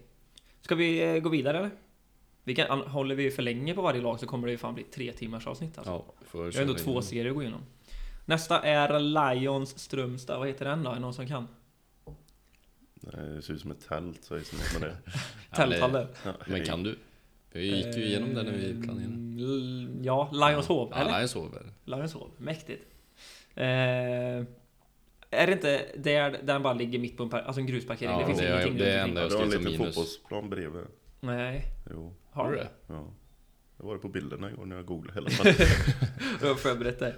Ska 0.61 0.75
vi 0.75 1.03
eh, 1.03 1.19
gå 1.19 1.29
vidare 1.29 1.57
eller? 1.57 1.71
Vi 2.43 2.55
kan, 2.55 2.71
an- 2.71 2.87
håller 2.87 3.15
vi 3.15 3.31
för 3.31 3.43
länge 3.43 3.73
på 3.73 3.81
varje 3.81 4.01
lag 4.01 4.19
så 4.19 4.25
kommer 4.27 4.47
det 4.47 4.51
ju 4.51 4.57
fan 4.57 4.73
bli 4.73 4.83
tre 4.83 5.11
timmars 5.13 5.47
avsnitt 5.47 5.77
alltså. 5.77 5.91
Ja, 5.91 6.13
får 6.27 6.43
Vi 6.45 6.55
har 6.55 6.61
ändå 6.61 6.73
två 6.73 7.01
serier 7.01 7.29
att 7.29 7.35
gå 7.35 7.41
igenom. 7.41 7.61
Nästa 8.25 8.61
är 8.61 8.99
Lions 8.99 9.79
Strömstad. 9.79 10.39
Vad 10.39 10.47
heter 10.47 10.65
den 10.65 10.83
då? 10.83 10.89
Är 10.89 10.93
det 10.93 10.99
någon 10.99 11.13
som 11.13 11.27
kan? 11.27 11.47
Nej, 12.95 13.25
det 13.35 13.41
ser 13.41 13.53
ut 13.53 13.61
som 13.61 13.71
ett 13.71 13.87
tält, 13.87 14.23
som 14.23 14.37
något 14.37 14.79
med 14.81 14.89
det. 14.89 14.97
Ja, 15.49 15.55
Tälthalle. 15.55 16.07
Ja, 16.25 16.31
Men 16.47 16.65
kan 16.65 16.83
du? 16.83 16.97
Vi 17.55 17.75
gick 17.75 17.97
ju 17.97 18.05
igenom 18.05 18.33
det 18.33 18.43
när 18.43 18.51
vi 18.51 18.81
planerade. 18.81 18.83
planerade. 18.85 20.03
Ja, 20.03 20.29
Lions 20.33 20.67
Hov, 20.67 20.93
eller? 20.93 21.11
Ja, 21.11 21.19
jag 21.19 21.29
sover. 21.29 21.61
Lions 21.85 22.13
Hov, 22.13 22.31
mäktigt. 22.37 22.83
Eh, 23.55 23.65
är 25.31 25.47
det 25.47 25.51
inte 25.51 25.85
där 25.97 26.39
den 26.43 26.63
bara 26.63 26.73
ligger 26.73 26.99
mitt 26.99 27.17
på 27.17 27.23
en, 27.23 27.29
par- 27.29 27.39
alltså 27.41 27.59
en 27.61 27.67
grusparkering? 27.67 28.11
Ja, 28.13 28.19
det 28.19 28.25
finns 28.25 28.39
det 28.39 28.47
ingenting 28.51 28.77
det 28.77 28.91
är 28.91 28.99
runt 28.99 29.09
enda 29.09 29.21
jag 29.21 29.25
Ja, 29.25 29.29
du 29.29 29.35
har 29.35 29.43
en 29.43 29.49
liten 29.49 29.63
minus. 29.71 29.77
fotbollsplan 29.95 30.49
bredvid. 30.49 30.83
Nej, 31.19 31.63
Jo, 31.91 32.13
har 32.31 32.51
du 32.51 32.57
det? 32.57 32.63
det? 32.63 32.69
ja. 32.93 33.07
Det 33.77 33.83
var 33.85 33.93
det 33.93 33.99
på 33.99 34.07
bilderna 34.09 34.49
igår 34.51 34.65
när 34.65 34.75
jag 34.75 34.85
googlade 34.85 35.13
hela 35.19 35.29
fall. 35.29 35.53
Du 36.39 36.47
har 36.47 36.55
förberett 36.55 36.99
dig. 36.99 37.15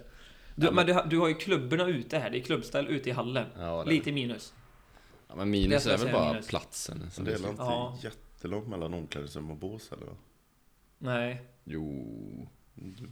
Du, 0.56 0.66
Ja, 0.68 0.72
men 0.72 0.86
du, 0.86 0.94
har- 0.94 1.06
du 1.06 1.20
har 1.20 1.28
ju 1.28 1.34
klubborna 1.34 1.88
ute 1.88 2.18
här. 2.20 2.30
Det 2.30 2.38
är 2.38 2.42
klubbställ 2.42 2.88
ute 2.88 3.10
i 3.10 3.12
hallen. 3.12 3.46
Ja, 3.60 3.84
det. 3.84 3.90
Lite 3.90 4.12
minus. 4.12 4.54
Ja, 5.28 5.36
men 5.36 5.52
Det 5.52 5.52
minus 5.60 5.86
jag 5.86 5.94
är 5.94 5.98
väl 6.06 6.14
bara 6.14 6.32
minus. 6.34 6.48
platsen. 6.48 7.12
som 7.12 7.24
Men 7.24 7.34
det 7.34 7.38
är 7.40 7.42
väl 7.42 7.52
inte 7.52 7.64
Ja. 7.64 7.98
jättelångt 8.04 8.68
mellan 8.68 8.94
omklädningsrum 8.94 9.52
och 9.52 9.58
bås 9.58 9.92
eller? 9.92 10.08
Nej. 10.98 11.42
Jo... 11.64 12.04
Du 12.76 13.08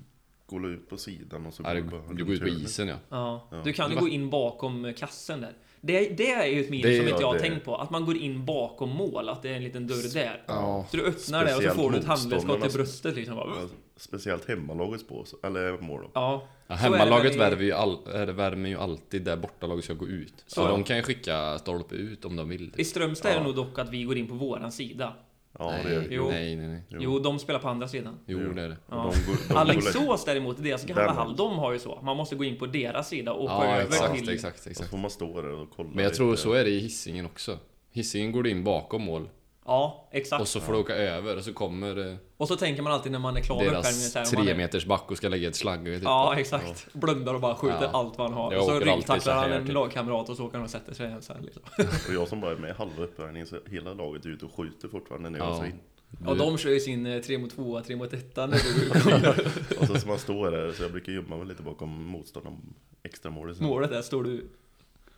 går 0.46 0.66
ut 0.72 0.90
på 0.90 0.98
sidan 0.98 1.46
och 1.46 1.54
så 1.54 1.64
Ja, 1.64 1.74
går 1.74 1.82
du, 1.82 1.84
bara 1.84 2.14
du 2.14 2.26
går 2.26 2.34
ut 2.34 2.42
på 2.42 2.48
isen 2.48 2.88
ja. 2.88 2.96
Ja. 3.10 3.48
Ja. 3.52 3.62
Du 3.64 3.74
kan 3.74 3.92
ju 3.92 3.98
gå 3.98 4.08
in 4.08 4.30
bakom 4.30 4.94
kassen 4.98 5.42
där. 5.42 5.54
Det, 5.82 6.10
det 6.10 6.32
är 6.32 6.46
ju 6.48 6.62
ett 6.62 6.70
minus 6.70 6.84
Det- 6.86 6.98
som 6.98 7.08
inte 7.08 7.12
jag 7.12 7.22
ja, 7.22 7.28
har 7.28 7.40
tänkt 7.40 7.66
på. 7.66 7.76
Att 7.76 7.90
man 7.90 8.06
går 8.06 8.18
in 8.18 8.46
bakom 8.46 8.90
mål. 8.90 9.30
Att 9.30 9.42
det 9.42 9.50
är 9.50 9.56
en 9.56 9.64
liten 9.64 9.88
dörr 9.88 10.14
där. 10.14 10.44
Ja. 10.48 10.86
Så 10.92 10.98
du 10.98 11.04
öppnar 11.06 11.46
det 11.46 11.56
och 11.56 11.64
så 11.64 11.70
får 11.70 11.92
du 11.92 11.98
ett 11.98 12.06
handledsskott 12.06 12.66
i 12.74 12.78
bröstet 12.78 13.16
liksom. 13.16 13.36
Bara, 13.36 13.54
Speciellt 13.98 14.48
hemmalagets 14.48 15.08
bås, 15.08 15.36
eller 15.44 15.78
mål 15.78 16.02
då. 16.04 16.10
Ja. 16.14 16.48
Ja, 16.68 16.78
Så 16.78 16.86
är 16.86 16.90
det 16.92 16.98
hemmalaget 16.98 17.36
värmer 17.36 17.64
ju, 17.64 17.72
all, 17.72 17.98
är 18.14 18.26
det 18.26 18.34
värmer 18.34 18.70
ju 18.70 18.78
alltid 18.78 19.22
där 19.24 19.38
bortalaget 19.38 19.86
ska 19.86 19.94
gå 19.94 20.08
ut. 20.08 20.44
Så 20.48 20.62
Ja. 20.62 20.68
de 20.68 20.84
kan 20.84 20.98
ju 20.98 21.04
skicka 21.04 21.58
stolpe 21.60 21.96
ut 21.96 22.26
om 22.26 22.36
de 22.36 22.50
vill. 22.50 22.74
I 22.78 22.84
Strömstad 22.86 23.32
är 23.32 23.38
det 23.38 23.44
nog 23.44 23.56
dock 23.56 23.80
att 23.80 23.90
vi 23.90 24.04
går 24.04 24.18
in 24.18 24.28
på 24.28 24.34
våran 24.36 24.72
sida. 24.72 25.14
Ja, 25.60 25.72
nej, 25.72 25.84
det 25.84 25.96
är 25.96 26.08
Jo. 26.10 26.28
nej, 26.30 26.56
nej, 26.56 26.68
nej. 26.68 26.84
Jo, 26.90 27.20
de 27.20 27.40
spelar 27.40 27.60
på 27.60 27.68
andra 27.68 27.88
sidan. 27.88 28.20
Jo, 28.26 28.40
Jo. 28.44 28.54
det 28.54 28.62
är 28.62 28.70
det. 28.70 28.78
Ja. 28.90 29.12
Alingsås 29.56 30.26
däremot, 30.26 30.64
deras 30.64 30.86
gamla 30.86 31.14
hall, 31.14 31.36
de 31.36 31.58
har 31.58 31.74
ju 31.74 31.80
så. 31.80 32.00
Man 32.04 32.18
måste 32.18 32.36
gå 32.36 32.44
in 32.44 32.58
på 32.58 32.66
deras 32.66 33.08
sida 33.10 33.34
och 33.34 33.50
Ja, 33.50 33.66
över 33.66 33.82
exakt, 33.88 34.16
till... 34.20 34.30
exakt, 34.30 34.58
och 34.58 34.64
så 34.64 34.70
exakt. 34.70 34.90
får 34.90 34.98
man 34.98 35.10
stå 35.12 35.42
där 35.42 35.52
och 35.52 35.68
kolla 35.76 35.90
Men 35.94 36.04
jag 36.04 36.14
tror 36.14 36.32
lite. 36.32 36.42
så 36.44 36.54
är 36.54 36.64
det 36.64 36.70
i 36.70 36.80
hissingen 36.80 37.26
också. 37.26 37.58
Hissingen 37.92 38.32
går 38.32 38.44
du 38.44 38.50
in 38.50 38.64
bakom 38.64 39.02
mål 39.02 39.30
Ja, 39.68 40.08
exakt. 40.12 40.42
och 40.42 40.48
så 40.48 40.60
får 40.60 40.74
du 40.74 40.80
åka 40.80 40.96
över 40.96 41.38
och 41.38 41.44
så 41.44 41.54
kommer 41.54 42.08
eh, 42.12 42.16
Och 42.38 42.48
så 42.48 42.56
tänker 42.56 42.82
man 42.82 42.94
alltid 42.94 43.12
när 43.12 43.20
man 43.20 43.38
är 43.38 43.42
klar 43.42 43.56
med 43.58 43.66
uppvärmningen 43.68 44.00
deras 44.14 44.30
så 44.30 44.36
här, 44.38 44.44
tre 44.44 44.52
är- 44.52 44.56
meters 44.58 44.86
back 44.86 45.12
och 45.12 45.18
ska 45.18 45.30
lägga 45.30 45.48
ett 45.48 45.56
slagg. 45.56 45.88
Vet 45.90 46.04
Ja, 46.04 46.36
exakt. 46.38 46.88
Blundar 46.94 47.34
och 47.34 47.42
bara 47.42 47.56
skjuter 47.56 47.80
Ja. 47.82 47.90
allt 47.94 48.18
vad 48.18 48.28
han 48.30 48.38
har. 48.38 48.54
Jag 48.54 48.62
och 48.62 48.68
så 48.68 48.80
ryggtacklar 48.80 49.36
han 49.36 49.52
en 49.52 49.66
typ. 49.66 49.74
lagkamrat 49.74 50.30
och 50.30 50.38
så 50.38 50.46
åker 50.46 50.58
han 50.58 50.64
och 50.66 50.70
sätter 50.72 50.94
sig 50.94 51.08
igen 51.08 51.22
sen 51.22 51.42
liksom. 51.42 51.62
Och 52.08 52.14
jag 52.14 52.28
som 52.28 52.42
bara 52.42 52.52
är 52.52 52.56
med 52.56 52.70
i 52.70 52.74
halva 52.74 53.04
uppvärmningen 53.04 53.48
så 53.48 53.58
hela 53.70 53.94
laget 53.94 54.26
är 54.26 54.30
ute 54.30 54.46
och 54.46 54.54
skjuter 54.56 54.88
fortfarande 54.88 55.30
när 55.30 55.40
jag 55.40 55.48
Ja. 55.48 55.66
in. 55.66 55.80
Ja, 56.26 56.34
de 56.34 56.58
kör 56.58 56.70
ju 56.70 56.80
sin 56.80 57.22
3 57.26 57.38
mot 57.38 57.56
2, 57.56 57.82
3 57.82 57.96
mot 57.96 58.14
1 58.14 58.36
när 58.36 58.48
du 58.48 58.90
kommer. 59.02 59.48
Och 59.80 59.88
så 59.88 60.00
som 60.00 60.10
man 60.10 60.20
står 60.20 60.52
där, 60.52 60.72
så 60.72 60.84
jag 60.84 60.92
brukar 60.92 61.12
gömma 61.12 61.38
mig 61.38 61.48
lite 61.48 61.64
bakom 61.64 62.04
motståndaren 62.06 62.58
extra 63.04 63.32
målet. 63.32 63.58
sen. 63.58 63.66
Målet 63.66 63.90
där 63.90 64.02
står 64.02 64.24
du... 64.24 64.48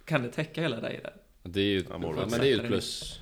Kan 0.06 0.24
det 0.24 0.30
täcka 0.30 0.62
hela 0.62 0.80
dig 0.80 1.00
där? 1.04 1.14
Det 1.44 1.60
är 1.60 1.64
ju 1.66 1.78
Ja, 1.80 1.86
ja, 2.02 2.26
men 2.30 2.40
det 2.40 2.48
är 2.48 2.62
ju 2.62 2.68
plus. 2.68 3.20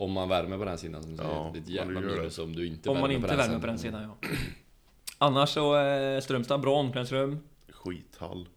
Om 0.00 0.12
man 0.12 0.28
värmer 0.28 0.58
på 0.58 0.64
den 0.64 0.78
sidan 0.78 1.02
som 1.02 1.10
du 1.10 1.16
säger. 1.16 1.30
Ja, 1.30 1.50
det 1.52 1.58
är 1.58 1.62
ett 1.62 1.68
om 1.68 1.74
jävla 1.74 2.00
minus 2.00 2.38
om 2.38 2.56
du 2.56 2.66
inte 2.66 2.88
Om 2.90 2.94
man 3.00 3.02
värmer 3.02 3.14
inte 3.14 3.28
på 3.28 3.34
den 3.34 3.38
värmer 3.38 3.48
sidan. 3.48 3.60
på 3.60 3.66
den 3.66 3.78
sidan, 3.78 4.02
ja. 4.02 4.28
Annars 5.18 5.48
så 5.48 5.74
är 5.74 6.20
Strömstad 6.20 6.60
bra 6.60 6.76
omklädningsrum. 6.76 7.38
Skithall. 7.68 8.48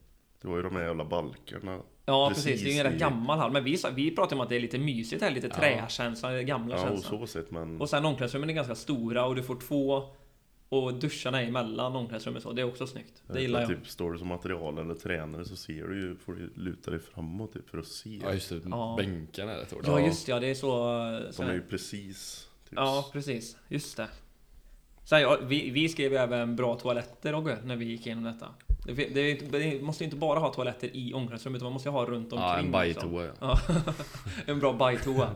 Det 0.42 0.48
var 0.48 0.58
ju 0.58 0.64
de 0.64 0.74
där 0.74 0.84
jävla 0.84 1.06
balkarna. 1.06 1.80
Ja, 2.06 2.28
Precis, 2.30 2.46
precis. 2.46 2.64
Det 2.64 2.70
är 2.70 2.74
ju 2.74 2.80
en 2.80 2.92
rätt 2.92 3.00
gammal 3.00 3.40
hall. 3.40 3.52
Men 3.52 3.64
vi, 3.64 3.78
vi 3.96 4.16
pratar 4.16 4.36
om 4.36 4.42
att 4.42 4.50
det 4.50 4.56
är 4.56 4.60
lite 4.60 4.78
mysigt 4.80 5.22
här, 5.22 5.32
lite 5.32 5.48
Ja. 5.48 5.56
träkänsla, 5.56 6.30
det 6.30 6.44
gamla 6.44 6.76
Ja, 6.76 6.82
och 6.82 6.88
känslan. 6.90 7.20
så 7.20 7.28
sett 7.28 7.52
men... 7.52 7.82
Och 7.82 7.90
sen 7.90 8.06
omklädningsrummen 8.06 8.50
är 8.50 8.54
ganska 8.54 8.76
stora 8.76 9.26
och 9.26 9.36
du 9.36 9.44
får 9.44 9.56
två 9.56 10.04
och 10.74 10.94
duscharna 10.94 11.42
är 11.42 11.48
emellan 11.48 11.96
omklädningsrummen 11.96 12.42
så. 12.42 12.52
Det 12.52 12.62
är 12.62 12.66
också 12.66 12.88
snyggt. 12.88 13.24
Det 13.28 13.42
gillar 13.42 13.60
jag. 13.60 13.70
Typ, 13.70 13.88
står 13.88 14.12
du 14.12 14.20
som 14.20 14.28
material 14.28 14.78
eller 14.78 14.96
tränare 14.96 15.46
så 15.46 15.56
ser 15.56 15.88
du 15.88 16.00
ju, 16.02 16.16
får 16.16 16.34
du 16.34 16.54
luta 16.56 16.92
dig 16.92 17.00
framåt 17.00 17.54
typ 17.54 17.70
för 17.70 17.78
att 17.78 17.88
se. 17.88 18.20
Ja 18.24 18.34
just 18.34 18.50
det, 18.50 18.62
Ja. 18.70 18.96
bänkarna 18.98 19.52
är 19.52 19.58
rätt. 19.58 19.74
Ja, 19.86 20.00
just 20.00 20.28
ja. 20.28 20.40
Det 20.40 20.48
är 20.48 20.56
så... 20.56 20.78
De 21.38 21.50
är 21.50 21.54
ju 21.54 21.62
precis... 21.62 22.48
Typ, 22.70 22.74
Ja, 22.76 23.10
precis. 23.14 23.58
Just 23.68 23.98
det. 23.98 24.08
Sen, 25.04 25.22
ja, 25.22 25.38
vi, 25.44 25.70
vi 25.70 25.90
skrev 25.90 26.12
ju 26.12 26.18
även 26.18 26.56
bra 26.56 26.76
toaletter 26.80 27.32
Rogge, 27.32 27.58
när 27.64 27.76
vi 27.76 27.86
gick 27.86 28.06
igenom 28.06 28.24
detta. 28.24 28.48
Det, 28.86 28.94
det, 28.94 29.20
är 29.22 29.52
det 29.52 29.82
måste 29.82 30.04
ju 30.04 30.06
inte 30.06 30.18
bara 30.18 30.40
ha 30.40 30.54
toaletter 30.54 30.90
i 30.94 31.14
omklädningsrummet, 31.14 31.58
utan 31.60 31.66
man 31.66 31.74
måste 31.74 31.90
ju 31.90 31.94
ha 31.94 32.06
runt 32.06 32.34
omkring. 32.34 32.72
Ja, 32.72 32.82
en 32.82 32.88
liksom. 32.88 33.12
bajtoa 33.12 33.26
ja. 33.40 33.60
Ja. 33.68 33.94
en 34.46 34.60
bra 34.60 34.74
bajtoa. 34.74 35.30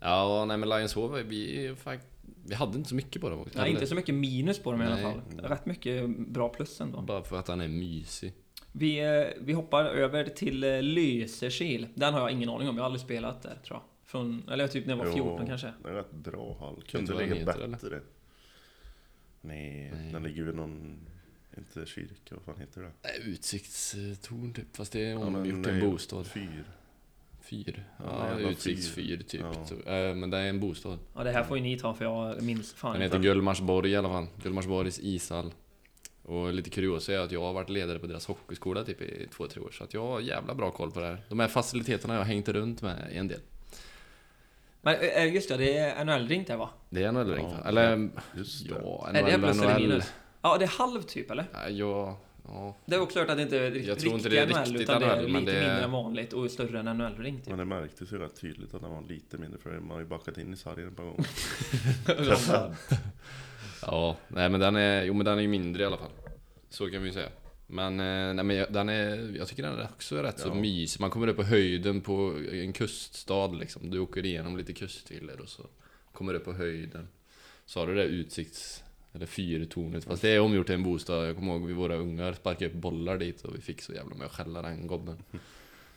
Ja, 0.00 0.44
nej 0.44 0.56
men 0.56 0.68
Lions 0.68 0.94
Hove, 0.94 1.22
vi, 1.22 1.74
fakt- 1.84 2.06
vi 2.44 2.54
hade 2.54 2.76
inte 2.78 2.88
så 2.88 2.94
mycket 2.94 3.22
på 3.22 3.30
dem 3.30 3.40
också. 3.40 3.58
Nej, 3.58 3.70
inte 3.70 3.86
så 3.86 3.94
mycket 3.94 4.14
minus 4.14 4.58
på 4.58 4.72
dem 4.72 4.82
i 4.82 4.84
alla 4.84 4.94
Nej. 4.94 5.02
fall. 5.02 5.50
Rätt 5.50 5.66
mycket 5.66 6.08
bra 6.18 6.48
plus 6.48 6.80
ändå. 6.80 7.00
Bara 7.02 7.22
för 7.24 7.38
att 7.38 7.48
han 7.48 7.60
är 7.60 7.68
mysig. 7.68 8.32
Vi, 8.72 8.98
eh, 8.98 9.26
vi 9.40 9.52
hoppar 9.52 9.84
över 9.84 10.24
till 10.24 10.64
eh, 10.64 10.82
Lysekil. 10.82 11.88
Den 11.94 12.14
har 12.14 12.20
jag 12.20 12.30
ingen 12.30 12.48
aning 12.48 12.68
om. 12.68 12.76
Jag 12.76 12.82
har 12.82 12.86
aldrig 12.86 13.00
spelat 13.02 13.42
där 13.42 13.58
tror 13.64 13.76
jag. 13.76 13.82
Från, 14.10 14.48
eller 14.48 14.68
typ 14.68 14.86
när 14.86 14.96
jag 14.96 15.04
var 15.04 15.12
14 15.12 15.36
Jo, 15.40 15.46
kanske. 15.46 15.72
Det 15.82 15.88
är 15.88 15.92
rätt 15.92 16.12
bra 16.12 16.56
hall. 16.60 16.82
Kunde 16.88 17.14
ligga 17.18 17.34
heter, 17.34 17.54
eller? 17.54 17.68
bättre. 17.68 18.00
Nej, 19.40 19.92
Nej. 19.94 20.12
den 20.12 20.22
ligger 20.22 20.42
vid 20.42 20.54
någon... 20.54 20.98
Inte 21.58 21.86
kyrka, 21.86 22.34
vad 22.34 22.42
fan 22.44 22.56
heter 22.60 22.80
det? 22.80 22.90
Nej, 23.02 23.32
Utsiktstorn 23.32 24.52
typ, 24.52 24.76
fast 24.76 24.92
det 24.92 25.04
är 25.04 25.10
Ja, 25.10 25.18
omgjort 25.18 25.54
men 25.54 25.64
till 25.64 25.72
en 25.72 25.90
bostad. 25.90 26.26
Fyr. 26.26 26.64
Fyr? 27.50 27.84
Ja, 27.98 28.28
Ja, 28.40 28.50
utsiktsfyr 28.50 29.22
typ. 29.28 29.40
Ja. 29.40 29.66
Så, 29.66 29.74
äh, 29.90 30.14
men 30.14 30.30
det 30.30 30.38
är 30.38 30.48
en 30.48 30.60
bostad. 30.60 30.98
Ja, 31.14 31.24
det 31.24 31.30
här 31.30 31.44
får 31.44 31.56
ju 31.56 31.62
ni 31.62 31.78
ta 31.78 31.94
för 31.94 32.04
jag 32.04 32.42
minns 32.42 32.72
fan 32.72 32.92
Den 32.92 33.02
heter 33.02 33.18
Gullmarsborg 33.18 33.90
i 33.90 33.96
alla 33.96 34.08
fall. 34.08 34.26
Gullmarsborgs 34.42 34.98
ishall. 35.02 35.52
Och 36.22 36.52
lite 36.52 36.70
kuriosa 36.70 37.12
är 37.12 37.18
att 37.18 37.32
jag 37.32 37.40
har 37.40 37.52
varit 37.52 37.68
ledare 37.70 37.98
på 37.98 38.06
deras 38.06 38.26
hockeyskola 38.26 38.84
typ 38.84 39.02
i 39.02 39.28
två, 39.36 39.46
tre 39.46 39.62
år. 39.62 39.70
Så 39.70 39.84
att 39.84 39.94
jag 39.94 40.06
har 40.06 40.20
jävla 40.20 40.54
bra 40.54 40.70
koll 40.70 40.90
på 40.90 41.00
det 41.00 41.06
här. 41.06 41.22
De 41.28 41.40
här 41.40 41.48
faciliteterna 41.48 42.14
har 42.14 42.20
jag 42.20 42.26
hängt 42.26 42.48
runt 42.48 42.82
med 42.82 43.08
en 43.12 43.28
del. 43.28 43.40
Men 44.82 44.94
eh, 45.16 45.34
just 45.34 45.48
det, 45.48 45.56
det 45.56 45.78
är 45.78 46.04
NHL-ring 46.04 46.44
där 46.46 46.56
va? 46.56 46.70
Det 46.90 47.04
är 47.04 47.12
NHL 47.12 47.34
ring 47.34 47.46
Ja, 47.62 47.68
Eller, 47.68 48.08
Just 48.36 48.68
det. 48.68 48.74
ja, 48.82 49.08
Är 49.08 49.22
det 49.24 49.38
plus 49.38 49.58
eller 49.62 49.74
NHL. 49.74 49.82
minus? 49.88 50.12
Ja, 50.42 50.56
det 50.58 50.64
är 50.64 50.68
halv 50.68 51.02
typ 51.02 51.30
eller? 51.30 51.44
Ja, 51.70 52.18
ja. 52.50 52.76
Det 52.86 52.94
är 52.94 53.00
också 53.00 53.18
hört 53.18 53.30
att 53.30 53.36
det 53.36 53.42
inte 53.42 53.58
är 53.58 53.70
riktigt 53.70 53.88
Jag 53.88 53.98
tror 53.98 54.14
inte 54.14 54.28
det 54.28 54.38
är 54.38 54.46
NHL, 54.46 54.58
riktigt 54.58 54.80
utan 54.80 55.00
det 55.00 55.06
är 55.06 55.16
NHL, 55.22 55.28
men 55.28 55.40
lite 55.44 55.52
det 55.52 55.58
är- 55.58 55.66
mindre 55.68 55.84
än 55.84 55.90
vanligt 55.90 56.32
och 56.32 56.50
större 56.50 56.78
än 56.80 56.84
NHL-ring 56.98 57.36
typ. 57.38 57.48
Men 57.48 57.58
det 57.58 57.64
märktes 57.64 58.12
ju 58.12 58.18
rätt 58.18 58.40
tydligt 58.40 58.74
att 58.74 58.80
den 58.80 58.90
var 58.90 59.02
lite 59.08 59.38
mindre 59.38 59.58
för 59.58 59.70
man 59.80 59.90
har 59.90 60.00
ju 60.00 60.06
backat 60.06 60.38
in 60.38 60.54
i 60.54 60.56
sargen 60.56 60.88
ett 60.88 60.96
par 60.96 61.04
gånger. 61.04 61.26
Ja, 63.82 64.16
nej 64.28 64.48
men 64.48 64.60
den 64.60 64.76
är, 64.76 65.02
jo 65.04 65.14
men 65.14 65.24
den 65.26 65.38
är 65.38 65.42
ju 65.42 65.48
mindre 65.48 65.82
i 65.82 65.86
alla 65.86 65.96
fall. 65.96 66.10
Så 66.68 66.90
kan 66.90 67.02
vi 67.02 67.08
ju 67.08 67.12
säga. 67.14 67.28
Men, 67.66 68.00
eh, 68.00 68.34
nej, 68.34 68.44
men 68.44 68.56
jag- 68.56 68.72
den 68.72 68.88
är, 68.88 69.36
jag 69.36 69.48
tycker 69.48 69.62
den 69.62 69.78
är 69.78 69.82
också 69.84 70.16
rätt 70.22 70.38
så 70.40 70.48
Ja. 70.48 70.54
mysig. 70.54 71.00
Man 71.00 71.10
kommer 71.10 71.26
upp 71.28 71.36
på 71.36 71.42
höjden 71.42 72.00
på 72.00 72.34
en 72.52 72.72
kuststad 72.72 73.46
liksom. 73.46 73.90
Du 73.90 73.98
åker 73.98 74.26
igenom 74.26 74.56
lite 74.56 74.72
kustvillor 74.72 75.40
och 75.40 75.48
så 75.48 75.62
kommer 76.12 76.32
du 76.32 76.38
upp 76.38 76.44
på 76.44 76.52
höjden. 76.52 77.08
Så 77.66 77.80
har 77.80 77.86
du 77.86 77.94
det 77.94 78.00
där 78.02 78.08
utsikts... 78.08 78.82
Eller 79.14 79.26
fyrtornet. 79.26 80.04
Fast 80.04 80.22
det 80.22 80.28
är 80.30 80.40
omgjort 80.40 80.66
till 80.66 80.74
en 80.74 80.82
bostad. 80.82 81.28
Jag 81.28 81.36
kommer 81.36 81.52
ihåg 81.52 81.66
vi 81.66 81.72
våra 81.72 81.94
ungar 81.96 82.32
sparkade 82.32 82.66
upp 82.66 82.76
bollar 82.76 83.18
dit 83.18 83.42
och 83.42 83.54
vi 83.56 83.60
fick 83.60 83.82
så 83.82 83.92
jävla 83.92 84.14
med 84.16 84.26
att 84.26 84.32
skälla 84.32 84.62
den 84.62 84.86
gobben. 84.86 85.16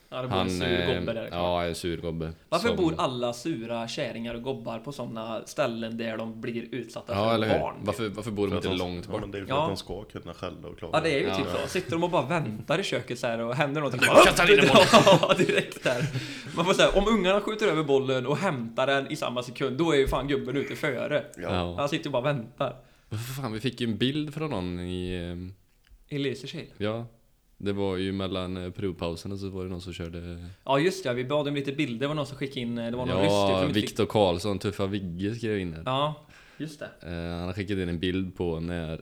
Ja, 0.09 0.21
det 0.21 0.27
bor 0.27 0.37
en 0.37 0.49
sur 0.49 0.79
eh, 0.89 0.99
gobbe 0.99 1.13
där. 1.13 1.29
Ja, 1.31 1.63
en 1.63 1.75
sur 1.75 1.97
gobbe. 2.01 2.33
Varför 2.49 2.67
Som- 2.67 2.77
bor 2.77 2.93
alla 2.97 3.33
sura 3.33 3.87
kärringar 3.87 4.35
och 4.35 4.41
gobbar 4.43 4.79
på 4.79 4.91
sådana 4.91 5.41
ställen 5.45 5.97
där 5.97 6.17
de 6.17 6.41
blir 6.41 6.67
utsatta 6.75 7.13
Ja, 7.13 7.25
för 7.29 7.35
eller 7.35 7.53
hur? 7.53 7.59
barn? 7.59 7.75
typ? 7.77 7.85
Varför, 7.85 8.09
varför 8.09 8.31
bor 8.31 8.47
de 8.47 8.55
inte 8.55 8.67
de- 8.67 8.77
långt 8.77 9.05
Ja, 9.05 9.11
bort? 9.11 9.21
men 9.21 9.31
det 9.31 9.37
är 9.37 9.39
ju 9.39 9.45
för 9.47 9.53
Ja. 9.53 9.61
att 9.63 9.69
de 9.69 9.77
ska 9.77 10.03
kunna 10.03 10.33
skälla 10.33 10.67
och 10.67 10.77
klaga. 10.79 10.97
Ja, 10.97 11.03
det 11.03 11.15
är 11.15 11.19
ju 11.19 11.27
Ja. 11.27 11.35
typ 11.37 11.45
så. 11.61 11.67
Sitter 11.67 11.91
de 11.91 12.03
och 12.03 12.09
bara 12.09 12.25
väntar 12.25 12.79
i 12.79 12.83
köket 12.83 13.19
så 13.19 13.27
här 13.27 13.39
och 13.39 13.55
händer 13.55 13.81
någonting 13.81 14.01
bara, 14.07 14.23
kastar 14.25 14.53
in 14.53 14.59
en 14.59 14.67
boll. 14.67 14.85
Ja, 15.21 15.33
direkt 15.37 15.83
där. 15.83 16.05
Man 16.55 16.65
får 16.65 16.73
säga, 16.73 16.89
om 16.89 17.07
ungarna 17.07 17.41
skjuter 17.41 17.67
över 17.67 17.83
bollen 17.83 18.25
och 18.27 18.37
hämtar 18.37 18.87
den 18.87 19.11
i 19.11 19.15
samma 19.15 19.43
sekund, 19.43 19.77
då 19.77 19.91
är 19.91 19.97
ju 19.97 20.07
fan 20.07 20.27
gubben 20.27 20.57
ute 20.57 20.75
före. 20.75 21.23
Ja. 21.37 21.75
Han 21.77 21.89
sitter 21.89 22.05
ju 22.05 22.11
bara 22.11 22.19
och 22.19 22.25
väntar. 22.25 22.75
Fan, 23.17 23.53
vi 23.53 23.59
fick 23.59 23.81
ju 23.81 23.87
en 23.87 23.97
bild 23.97 24.33
från 24.33 24.49
någon 24.49 24.79
i... 24.79 25.15
ehm, 25.15 25.53
I 26.09 26.17
Lysekil. 26.17 26.65
Ja, 26.77 27.07
det 27.57 27.73
var 27.73 27.97
ju 27.97 28.11
mellan 28.11 28.57
eh, 28.57 28.71
provpauserna 28.71 29.37
så 29.37 29.49
var 29.49 29.63
det 29.63 29.69
någon 29.69 29.81
som 29.81 29.93
körde... 29.93 30.49
Ja 30.65 30.79
just 30.79 31.03
det, 31.03 31.13
vi 31.13 31.25
bad 31.25 31.47
om 31.47 31.55
lite 31.55 31.71
bilder. 31.71 31.99
Det 31.99 32.07
var 32.07 32.15
någon 32.15 32.27
som 32.27 32.37
skickade 32.37 32.59
in, 32.59 32.75
det 32.75 32.91
var 32.91 33.05
någon 33.05 33.23
Ja, 33.23 33.67
fick... 33.67 33.75
Viktor 33.83 34.05
Karlsson, 34.05 34.59
Tuffa 34.59 34.85
Vigge 34.85 35.35
skrev 35.35 35.59
in 35.59 35.73
här. 35.73 35.83
Ja, 35.85 36.25
just 36.57 36.79
det. 36.79 36.89
Eh, 37.01 37.37
han 37.37 37.45
har 37.45 37.53
skickat 37.53 37.77
in 37.77 37.89
en 37.89 37.99
bild 37.99 38.35
på 38.35 38.59
när 38.59 38.93
eh, 38.93 38.99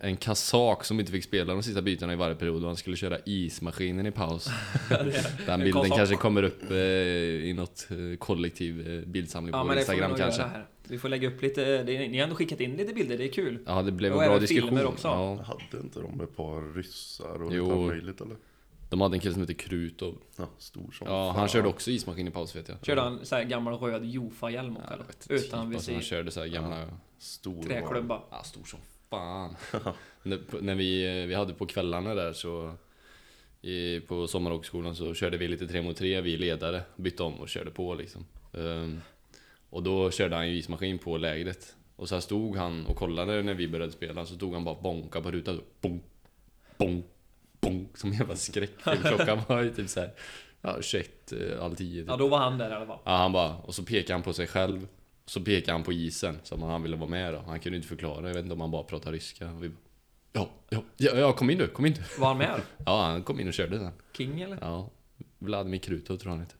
en 0.00 0.16
kazak 0.16 0.84
som 0.84 1.00
inte 1.00 1.12
fick 1.12 1.24
spela 1.24 1.52
de 1.52 1.62
sista 1.62 1.82
bytena 1.82 2.12
i 2.12 2.16
varje 2.16 2.34
period 2.34 2.62
och 2.62 2.68
han 2.68 2.76
skulle 2.76 2.96
köra 2.96 3.18
ismaskinen 3.24 4.06
i 4.06 4.10
paus. 4.12 4.48
Ja, 4.90 4.96
Den 5.02 5.12
En 5.48 5.60
bilden 5.60 5.82
kazak. 5.82 5.96
kanske 5.98 6.16
kommer 6.16 6.42
upp 6.42 6.70
eh, 6.70 6.76
i 6.76 7.52
något 7.56 7.86
eh, 7.90 8.18
kollektiv 8.18 8.88
eh, 8.90 9.00
bildsamling 9.08 9.54
Ja 9.54 9.64
på 9.64 9.74
Instagram 9.74 10.14
kanske. 10.16 10.44
Vi 10.88 10.98
får 10.98 11.08
lägga 11.08 11.28
upp 11.28 11.42
lite, 11.42 11.82
det, 11.82 12.08
ni 12.08 12.16
har 12.18 12.24
ändå 12.24 12.36
skickat 12.36 12.60
in 12.60 12.76
lite 12.76 12.94
bilder, 12.94 13.18
det 13.18 13.24
är 13.24 13.32
kul. 13.32 13.58
Ja, 13.66 13.82
det 13.82 13.92
blev 13.92 14.12
Och 14.14 14.22
en 14.24 14.28
bra 14.30 14.38
diskussion. 14.38 14.86
också. 14.86 15.08
Ja, 15.08 15.42
Hade 15.42 15.82
inte 15.84 16.00
de 16.00 16.20
ett 16.20 16.36
par 16.36 16.74
ryssar 16.74 17.42
och 17.42 17.54
Jo. 17.54 17.62
lite 17.64 17.74
allt 17.76 17.86
möjligt 17.86 18.20
eller? 18.20 18.36
de 18.90 19.00
hade 19.00 19.16
en 19.16 19.20
kille 19.20 19.32
som 19.32 19.42
heter 19.42 19.54
Krutov. 19.54 20.18
Ja, 20.36 20.48
stor 20.58 20.90
som 20.92 21.06
Ja, 21.06 21.32
fan. 21.32 21.38
han 21.40 21.48
körde 21.48 21.68
också 21.68 21.90
ismaskin 21.90 22.28
i 22.28 22.30
paus 22.30 22.56
vet 22.56 22.68
jag. 22.68 22.78
Körde 22.86 23.00
han 23.00 23.20
så 23.26 23.34
här 23.36 23.44
gammal 23.44 23.74
röd 23.74 24.04
Jofa-hjälm 24.04 24.76
också 24.76 24.86
Ja, 24.90 24.96
Utan 24.96 25.38
typ, 25.38 25.42
alltså, 25.42 25.56
han 25.56 25.70
visir. 25.70 26.00
körde 26.00 26.30
så 26.30 26.40
här 26.40 26.46
gamla... 26.46 26.84
Stor 27.18 27.62
Träklubba. 27.62 28.22
Ja, 28.30 28.42
stor 28.42 28.64
som 28.64 28.78
fan. 29.10 29.56
när, 30.22 30.74
vi, 30.74 31.26
vi 31.26 31.34
hade 31.34 31.54
på 31.54 31.66
kvällarna 31.66 32.14
där 32.14 32.32
så 32.32 32.74
i, 33.62 34.00
På 34.00 34.26
sommarhockeyskolan 34.26 34.96
så 34.96 35.14
körde 35.14 35.36
vi 35.36 35.48
lite 35.48 35.66
tre 35.66 35.82
mot 35.82 35.96
tre, 35.96 36.20
vi 36.20 36.36
ledare 36.36 36.82
Bytte 36.96 37.22
om 37.22 37.40
och 37.40 37.48
körde 37.48 37.70
på 37.70 37.94
liksom. 37.94 38.26
Ehm, 38.52 39.00
Och 39.70 39.82
då 39.82 40.10
körde 40.10 40.36
han 40.36 40.48
ju 40.48 40.56
ismaskin 40.56 40.98
på 40.98 41.16
lägret. 41.16 41.76
Och 41.96 42.08
så 42.08 42.14
här 42.14 42.20
stod 42.20 42.56
han 42.56 42.86
och 42.86 42.96
kollade 42.96 43.42
när 43.42 43.54
vi 43.54 43.68
började 43.68 43.92
spela 43.92 44.26
Så 44.26 44.34
stod 44.34 44.54
han 44.54 44.64
bara 44.64 44.74
bonka 44.74 45.20
på 45.20 45.30
rutan. 45.30 45.60
Bonk, 45.80 46.02
bonk, 46.78 47.06
bonk 47.60 47.98
Som 47.98 48.10
en 48.12 48.18
jävla 48.18 48.36
skräckfilm 48.36 49.02
Klockan 49.02 49.40
var 49.48 49.62
ju 49.62 49.74
typ 49.74 49.88
såhär 49.88 50.10
Ja, 50.60 50.82
21, 50.82 51.32
eh, 51.32 51.60
halv 51.60 51.74
10 51.74 52.02
typ. 52.02 52.08
Ja 52.10 52.16
då 52.16 52.28
var 52.28 52.38
han 52.38 52.58
där 52.58 52.70
i 52.70 52.74
alla 52.74 52.86
fall. 52.86 52.98
Ja, 53.04 53.16
han 53.16 53.32
bara, 53.32 53.56
och 53.56 53.74
så 53.74 53.82
pekade 53.84 54.12
han 54.12 54.22
på 54.22 54.32
sig 54.32 54.46
själv 54.46 54.88
Så 55.26 55.40
pekade 55.40 55.72
han 55.72 55.82
på 55.82 55.92
isen 55.92 56.38
som 56.42 56.62
han 56.62 56.82
ville 56.82 56.96
vara 56.96 57.10
med 57.10 57.32
då 57.34 57.38
Han 57.46 57.60
kunde 57.60 57.76
inte 57.76 57.88
förklara, 57.88 58.26
jag 58.26 58.34
vet 58.34 58.42
inte 58.42 58.52
om 58.54 58.60
han 58.60 58.70
bara 58.70 58.82
pratade 58.82 59.16
ryska 59.16 59.50
och 59.52 59.64
vi 59.64 59.68
bara, 59.68 59.78
ja, 60.32 60.48
ja, 60.68 60.82
ja, 60.96 61.18
ja, 61.18 61.32
kom 61.32 61.50
in 61.50 61.58
du, 61.58 61.68
kom 61.68 61.86
in 61.86 61.92
du 61.92 62.00
Var 62.20 62.28
han 62.28 62.38
med? 62.38 62.60
Ja, 62.86 63.02
han 63.04 63.22
kom 63.22 63.40
in 63.40 63.48
och 63.48 63.54
körde 63.54 63.78
sen 63.78 63.92
King 64.16 64.40
eller? 64.40 64.58
Ja, 64.60 64.90
Vladimir 65.38 65.78
Krutov 65.78 66.16
tror 66.16 66.30
jag 66.30 66.36
han 66.36 66.40
heter 66.40 66.56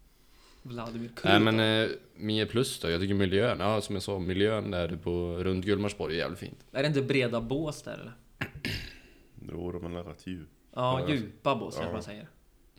Vladimir 0.62 1.08
Krutov. 1.08 1.30
Nej 1.30 1.40
men, 1.40 1.84
eh, 1.84 1.90
mer 2.16 2.46
plus 2.46 2.80
då, 2.80 2.90
jag 2.90 3.00
tycker 3.00 3.14
miljön, 3.14 3.60
ja 3.60 3.80
som 3.80 3.94
jag 3.94 4.02
sa, 4.02 4.18
miljön 4.18 4.70
där 4.70 4.96
på, 5.02 5.36
runt 5.38 5.64
Gullmarsborg 5.64 6.14
är 6.14 6.18
jävligt 6.18 6.38
fint 6.40 6.64
Är 6.72 6.82
det 6.82 6.88
inte 6.88 7.02
breda 7.02 7.40
bås 7.40 7.82
där 7.82 7.92
eller? 7.98 8.12
Jo, 9.52 9.72
de 9.72 9.96
är 9.96 10.02
rätt 10.02 10.26
djup. 10.26 10.48
Ja, 10.74 11.00
Ja, 11.00 11.14
djupa 11.14 11.56
bås 11.56 11.74
kanske 11.74 11.88
ja. 11.88 11.92
man 11.92 12.02
säger. 12.02 12.28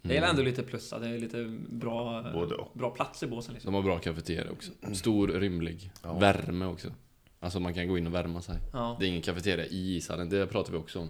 Det 0.07 0.17
är 0.17 0.21
ändå 0.29 0.41
lite 0.41 0.63
plus 0.63 0.93
att 0.93 1.01
det 1.01 1.07
är 1.09 1.17
lite 1.19 1.43
bra, 1.69 2.23
bra 2.73 2.89
plats 2.89 3.23
i 3.23 3.27
båsen 3.27 3.53
liksom. 3.53 3.73
De 3.73 3.75
har 3.75 3.83
bra 3.83 3.99
kafeteria 3.99 4.51
också, 4.51 4.71
stor, 4.93 5.27
rymlig, 5.27 5.91
Ja. 6.03 6.17
värme 6.19 6.65
också 6.65 6.87
Alltså 7.39 7.59
man 7.59 7.73
kan 7.73 7.87
gå 7.87 7.97
in 7.97 8.07
och 8.07 8.13
värma 8.13 8.41
sig 8.41 8.55
Ja. 8.73 8.95
Det 8.99 9.05
är 9.05 9.09
ingen 9.09 9.21
kafeteria 9.21 9.65
i 9.65 9.95
ishallen, 9.95 10.29
det 10.29 10.47
pratar 10.47 10.71
vi 10.71 10.77
också 10.77 10.99
om. 10.99 11.09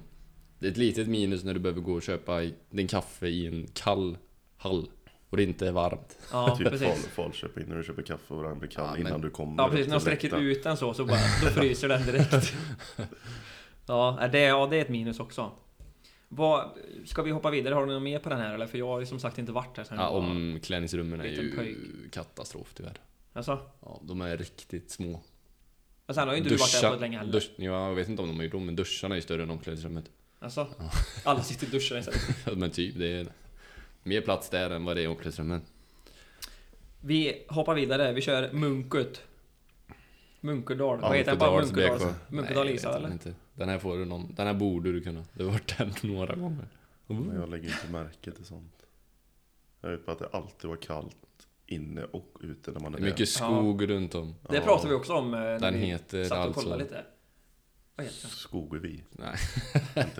Det 0.59 0.67
är 0.67 0.71
ett 0.71 0.77
litet 0.77 1.07
minus 1.07 1.43
när 1.43 1.53
du 1.53 1.59
behöver 1.59 1.81
gå 1.81 1.93
och 1.93 2.01
köpa 2.01 2.41
din 2.69 2.87
kaffe 2.87 3.27
i 3.27 3.47
en 3.47 3.67
kall 3.73 4.17
hall. 4.57 4.89
Och 5.29 5.37
det 5.37 5.43
inte 5.43 5.67
är 5.67 5.71
varmt. 5.71 6.17
Ja, 6.31 6.55
typ 6.57 6.69
precis. 6.69 6.87
Fal, 6.87 6.97
Falköping 7.31 7.65
när 7.67 7.75
du 7.77 7.83
köper 7.83 8.01
kaffe 8.01 8.33
och 8.33 8.43
den 8.43 8.59
blir 8.59 8.69
kall 8.69 8.85
Ja, 8.85 8.91
men- 8.91 9.07
innan 9.07 9.21
du 9.21 9.29
kommer 9.29 9.63
Ja, 9.63 9.69
precis. 9.69 9.87
När 9.87 9.93
de 9.93 9.99
sträcker 10.01 10.37
ut 10.39 10.63
den 10.63 10.77
så, 10.77 10.93
så 10.93 11.05
bara, 11.05 11.17
då 11.43 11.47
fryser 11.47 11.87
den 11.89 12.05
direkt. 12.05 12.53
Ja, 13.87 14.29
det, 14.31 14.39
ja, 14.39 14.67
det 14.71 14.77
är 14.77 14.81
ett 14.81 14.89
minus 14.89 15.19
också. 15.19 15.51
Vad, 16.29 16.77
ska 17.05 17.21
vi 17.21 17.31
hoppa 17.31 17.51
vidare? 17.51 17.73
Har 17.73 17.85
du 17.85 17.93
något 17.93 18.03
mer 18.03 18.19
på 18.19 18.29
den 18.29 18.39
här 18.39 18.53
eller? 18.53 18.67
För 18.67 18.77
jag 18.77 18.87
har 18.87 18.99
ju 18.99 19.05
som 19.05 19.19
sagt 19.19 19.37
inte 19.37 19.51
varit 19.51 19.77
här 19.77 19.83
sen 19.83 19.97
Ja, 19.97 20.07
omklädningsrummen 20.09 21.21
är 21.21 21.25
ju 21.25 21.55
pöjk. 21.55 21.77
katastrof 22.11 22.73
tyvärr. 22.73 22.97
Alltså, 23.33 23.59
Ja, 23.81 24.01
de 24.03 24.21
är 24.21 24.37
riktigt 24.37 24.91
små. 24.91 25.21
och 26.05 26.15
sen 26.15 26.27
har 26.27 26.35
ju 26.35 26.37
inte 26.37 26.49
du 26.49 26.55
varit 26.57 26.81
där 26.81 26.91
på 26.93 26.99
länge 27.01 27.17
heller. 27.17 27.31
dusch, 27.31 27.51
ja, 27.55 27.87
jag 27.87 27.95
vet 27.95 28.09
inte 28.09 28.21
om 28.21 28.27
de 28.27 28.37
har 28.37 28.43
gjort 28.43 28.53
om, 28.53 28.65
men 28.65 28.75
duscharna 28.75 29.15
är 29.15 29.17
ju 29.17 29.21
större 29.21 29.43
än 29.43 29.49
omklädningsrummet. 29.51 30.05
Alltså, 30.39 30.67
alla 31.23 31.43
sitter 31.43 31.67
i 31.67 31.69
duschen 31.69 31.97
istället. 31.97 32.57
men 32.57 32.71
typ, 32.71 32.97
det 32.97 33.07
är 33.07 33.27
mer 34.03 34.21
plats 34.21 34.49
där 34.49 34.69
än 34.69 34.85
vad 34.85 34.95
det 34.97 35.01
är 35.01 35.03
i 35.03 35.07
omklädningsrummet. 35.07 35.63
Vi 37.01 37.45
hoppar 37.49 37.75
vidare, 37.75 38.13
vi 38.13 38.21
kör 38.21 38.51
Munket. 38.53 39.21
Munkedal. 40.41 40.99
Vad 40.99 41.17
heter 41.17 41.31
den? 41.31 41.39
Bara 41.39 41.61
Munkedal? 41.61 42.13
Munkedal 42.29 42.67
vet 42.67 42.85
eller? 42.85 43.11
inte. 43.11 43.33
Den 43.57 43.69
här 43.69 43.79
får 43.79 43.97
du 43.97 44.05
någon, 44.05 44.33
den 44.35 44.47
här 44.47 44.53
borde 44.53 44.91
du 44.91 45.01
kunna. 45.01 45.23
Du 45.33 45.43
har 45.45 45.51
varit 45.51 45.77
där 45.77 46.07
några 46.07 46.35
gånger. 46.35 46.67
Men 47.07 47.35
jag 47.35 47.49
lägger 47.49 47.67
inte 47.67 47.87
märke 47.91 48.31
till 48.31 48.45
sånt. 48.45 48.85
Jag 49.81 49.89
vet 49.89 50.05
bara 50.05 50.11
att 50.11 50.19
det 50.19 50.29
alltid 50.31 50.69
var 50.69 50.77
kallt 50.77 51.15
inne 51.65 52.03
och 52.03 52.37
ute 52.41 52.71
när 52.71 52.79
man 52.79 52.91
Det 52.91 52.97
är 52.97 53.01
är 53.01 53.05
mycket 53.05 53.29
skog 53.29 53.89
runt 53.89 54.15
om. 54.15 54.35
Det 54.49 54.55
Ja. 54.55 54.61
pratade 54.61 54.89
vi 54.89 54.95
också 54.95 55.13
om 55.13 55.33
eh, 55.33 55.39
när 55.39 55.59
Den 55.59 55.73
vi 55.73 55.79
heter 55.79 56.23
satt 56.23 56.37
och 56.37 56.43
alltså... 56.43 56.61
kollade 56.61 56.83
lite. 56.83 57.03
Vad 57.95 58.05
heter 58.05 58.21
den? 58.21 58.29
Skogevi. 58.31 59.03
Nej, 59.11 59.37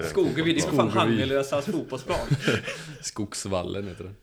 Skogevi, 0.10 0.54
det 0.54 0.60
är 0.60 0.62
för 0.62 0.76
fan 0.76 0.90
Skogevi. 0.92 0.98
Handmilösas 1.00 1.66
fotbollsplan. 1.66 2.20
Skogsvallen 3.02 3.88
heter 3.88 4.04
den. 4.04 4.16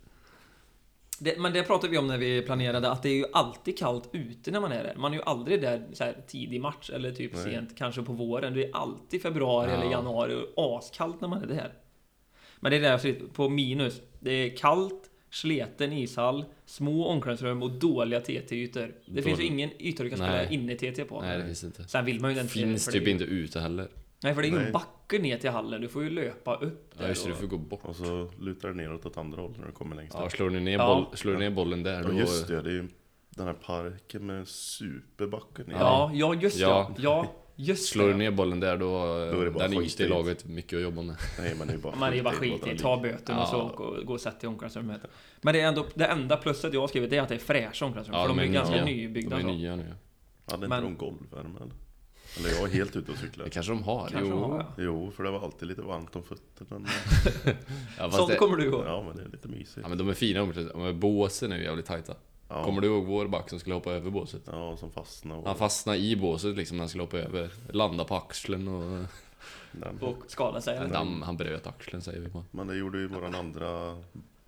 Det, 1.21 1.39
men 1.39 1.53
det 1.53 1.63
pratade 1.63 1.91
vi 1.91 1.99
om 1.99 2.07
när 2.07 2.19
vi 2.19 2.43
planerade, 2.43 2.91
att 2.91 3.03
det 3.03 3.09
är 3.09 3.15
ju 3.15 3.25
alltid 3.33 3.79
kallt 3.79 4.09
ute 4.13 4.51
när 4.51 4.61
man 4.61 4.73
är 4.73 4.85
där. 4.85 4.95
Man 4.97 5.13
är 5.13 5.17
ju 5.17 5.23
aldrig 5.23 5.61
där 5.63 5.83
så 5.93 6.05
här, 6.05 6.17
tidig 6.27 6.61
match, 6.61 6.91
eller 6.91 7.13
typ 7.13 7.35
Nej. 7.35 7.45
sent, 7.45 7.77
kanske 7.79 8.03
på 8.03 8.13
våren. 8.13 8.55
Det 8.55 8.65
är 8.65 8.71
alltid 8.77 9.23
februari 9.23 9.71
Ja. 9.71 9.77
eller 9.77 9.91
januari 9.91 10.47
och 10.57 10.79
askallt 10.79 11.21
när 11.21 11.29
man 11.29 11.43
är 11.43 11.47
där. 11.47 11.73
Men 12.61 12.71
det 12.71 12.77
är 12.77 12.81
därför 12.81 13.13
på 13.33 13.49
minus. 13.49 14.01
Det 14.21 14.31
är 14.33 14.57
kallt, 14.57 15.11
sleten 15.31 15.93
ishall, 15.93 16.45
små 16.67 17.07
omklädningsrum 17.07 17.63
och 17.63 17.71
dåliga 17.71 18.21
TT-ytor. 18.21 18.95
Det 19.07 19.23
finns 19.23 19.27
ju 19.27 19.31
Dålig- 19.43 19.47
ingen 19.47 19.71
yta 19.83 20.03
du 20.03 20.09
kan 20.09 20.19
spela 20.19 20.33
Nej. 20.33 20.49
inne 20.55 20.75
TT 20.75 21.05
på. 21.05 21.21
Nej, 21.21 21.39
det 21.39 21.45
finns 21.45 21.65
inte. 21.65 21.85
Sen 21.85 22.05
vill 22.05 22.21
man 22.21 22.35
ju 22.35 22.41
inte 22.41 22.53
Finns 22.53 22.87
typ 22.87 23.05
det- 23.05 23.11
inte 23.11 23.25
ute 23.25 23.61
heller. 23.61 23.89
Nej, 24.23 24.35
för 24.35 24.43
det 24.43 24.49
är 24.49 24.51
ju 24.51 24.57
Nej. 24.57 24.67
en 24.67 24.73
backe 25.09 25.23
ner 25.23 25.39
till 25.39 25.51
hallen. 25.51 25.81
Du 25.81 25.89
får 25.89 26.03
ju 26.03 26.11
löpa 26.11 26.55
upp 26.55 26.95
där. 26.99 27.03
Ja 27.05 27.09
just 27.09 27.25
det, 27.25 27.29
du 27.31 27.33
och- 27.35 27.41
får 27.41 27.47
gå 27.47 27.57
bort. 27.59 27.81
Och 27.85 27.97
så 27.97 28.31
lutar 28.41 28.69
det 28.69 28.75
neråt 28.75 29.07
åt 29.07 29.17
andra 29.17 29.43
hållet 29.43 29.59
när 29.59 29.67
du 29.67 29.73
kommer 29.73 29.97
längst 29.97 30.17
Ja, 30.21 30.31
slår 30.31 30.51
du 30.51 30.61
ner, 30.61 30.73
Ja. 30.73 30.87
boll, 30.87 31.17
slår 31.17 31.33
du 31.33 31.39
ner 31.39 31.51
bollen 31.51 31.83
där 31.83 32.03
Ja 32.03 32.09
då... 32.09 32.13
just 32.15 32.49
det, 32.49 32.63
det 32.63 32.71
är 32.71 32.75
ju 32.75 32.89
den 33.31 33.47
här 33.47 33.55
parken 33.55 34.27
med 34.27 34.49
superbacken 34.49 35.71
i. 35.71 35.75
Ja, 35.75 36.11
ja 36.15 36.35
just 36.35 36.59
Ja. 36.59 36.95
ja. 36.99 37.03
Ja, 37.03 37.33
just 37.57 37.89
Slår 37.93 38.09
du 38.09 38.15
ner 38.15 38.31
bollen 38.31 38.61
där 38.61 38.77
då, 38.77 38.87
Då 39.33 39.41
är 39.41 39.45
det 39.45 39.51
bara 39.51 39.69
den 39.69 39.83
i 39.99 40.09
laget 40.09 40.45
mycket 40.47 40.77
att 40.77 40.83
jobba 40.83 41.03
med. 41.03 41.17
Nej 41.39 41.55
men 41.59 41.67
det 41.69 41.75
är 41.75 41.79
bara 41.79 41.97
Man 41.97 42.13
är 42.13 42.17
ju 42.17 42.23
bara 42.23 42.35
skit 42.35 42.67
i, 42.67 42.79
ta 42.79 43.01
böten 43.01 43.39
och 43.39 43.49
så 43.49 43.57
Ja. 43.57 43.63
och 43.85 44.07
gå 44.07 44.13
och 44.13 44.21
sätta 44.21 44.47
i 44.47 44.49
omklädningsrummet. 44.49 45.01
Men 45.43 45.55
det 45.55 45.61
är 45.61 45.69
ändå, 45.69 45.87
det 45.95 46.05
enda 46.07 46.37
plusset 46.37 46.75
jag 46.75 46.81
har 46.81 46.89
skrivit 46.89 47.13
är 47.13 47.21
att 47.23 47.29
det 47.29 47.35
är 47.35 47.39
fräscha 47.39 47.85
omklädningsrum. 47.87 48.23
för 48.23 48.29
de 48.29 48.39
är, 48.39 48.47
ganska 48.53 48.75
nya. 48.75 48.85
nybyggda. 48.85 49.37
De 49.39 49.49
är 49.49 49.53
nya 49.53 49.77
nu. 49.77 49.83
Hade 50.47 50.55
inte 50.55 50.69
Men- 50.69 50.83
de 50.85 50.97
golvvärme 50.97 51.57
eller? 51.61 51.73
Eller 52.37 52.49
jag 52.51 52.63
är 52.63 52.73
helt 52.73 52.97
ute 52.97 53.13
och 53.13 53.19
cyklar. 53.19 53.45
Det 53.45 53.51
kanske 53.51 53.73
de 53.73 53.83
har. 53.83 54.09
Kanske 54.09 54.31
de 54.31 54.43
har, 54.43 54.59
ja. 54.59 54.67
Jo, 54.79 55.11
för 55.11 55.25
det 55.25 55.31
var 55.31 55.41
alltid 55.41 55.69
lite 55.69 55.83
varmt 55.83 56.17
om 56.17 56.23
fötterna. 56.23 56.89
Ja, 57.99 58.11
Sånt 58.11 58.31
det, 58.31 58.37
kommer 58.37 58.57
du 58.57 58.65
ihåg. 58.65 58.85
Ja 58.87 59.03
men 59.03 59.17
det 59.17 59.23
är 59.23 59.29
lite 59.29 59.49
mysigt. 59.49 59.79
ja 59.83 59.89
men 59.89 59.99
de 59.99 60.09
är 60.09 60.15
fina 60.15 60.43
omklädningsrum. 60.43 60.83
Men 60.83 61.01
båsen 61.01 61.53
är 61.53 61.57
ju 61.57 61.63
jävligt 61.65 61.87
tajta. 61.87 62.15
Ja. 62.49 62.65
Kommer 62.65 62.81
du 62.81 62.87
ihåg 62.89 63.05
vår 63.05 63.27
back 63.29 63.51
som 63.51 63.59
skulle 63.61 63.75
hoppa 63.75 63.93
över 63.93 64.11
båset? 64.11 64.43
Ja, 64.47 64.77
som 64.77 64.91
fastnade 64.91 65.41
och 65.41 65.47
Han 65.47 65.57
fastnade 65.57 65.99
i 65.99 66.17
båset 66.17 66.57
liksom 66.57 66.77
när 66.77 66.83
han 66.83 66.89
skulle 66.89 67.03
hoppa 67.03 67.19
över. 67.19 67.51
Landa 67.71 68.05
på 68.05 68.15
axeln 68.15 68.69
och... 68.69 69.05
Och 70.01 70.17
skada 70.27 70.61
sig. 70.61 70.77
eller? 70.77 70.95
Han, 70.95 71.23
han 71.23 71.37
bröt 71.37 71.67
axeln 71.67 72.03
säger 72.03 72.21
vi 72.21 72.29
bara. 72.29 72.45
Men 72.51 72.67
det 72.67 72.77
gjorde 72.77 72.99
ju 72.99 73.09
våran 73.09 73.35
andra 73.35 73.97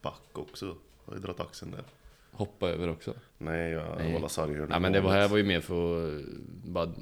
back 0.03 0.23
också. 0.33 0.75
Har 1.05 1.15
ju 1.15 1.21
dragit 1.21 1.41
axeln 1.41 1.71
där. 1.71 1.85
Hoppa 2.33 2.69
över 2.69 2.89
också. 2.91 3.15
Nej, 3.39 3.71
jag 3.71 3.99
Nej. 3.99 4.13
håller 4.13 4.29
sarghörn. 4.29 4.69
Ja 4.71 4.79
men 4.79 4.93
det 4.93 5.01
var 5.01 5.11
här 5.11 5.29
var 5.29 5.37
ju 5.37 5.45
mer 5.45 5.61
för, 5.61 6.23
bara 6.65 6.93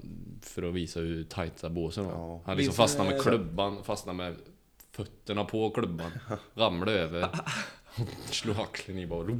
för 0.47 0.63
att 0.63 0.75
visa 0.75 1.01
hur 1.01 1.25
tajta 1.25 1.71
båsen 1.71 2.05
var. 2.05 2.13
Ja. 2.13 2.43
Han 2.45 2.57
liksom 2.57 2.75
fastnade 2.75 3.11
med 3.11 3.23
klubban, 3.23 3.85
fastnade 3.85 4.17
med 4.17 4.37
fötterna 4.93 5.45
på 5.45 5.71
klubban. 5.71 6.11
Ramlade 6.55 6.93
över. 6.93 7.29
Slog 8.31 8.57
axeln 8.61 8.99
i 8.99 9.07
bara. 9.07 9.27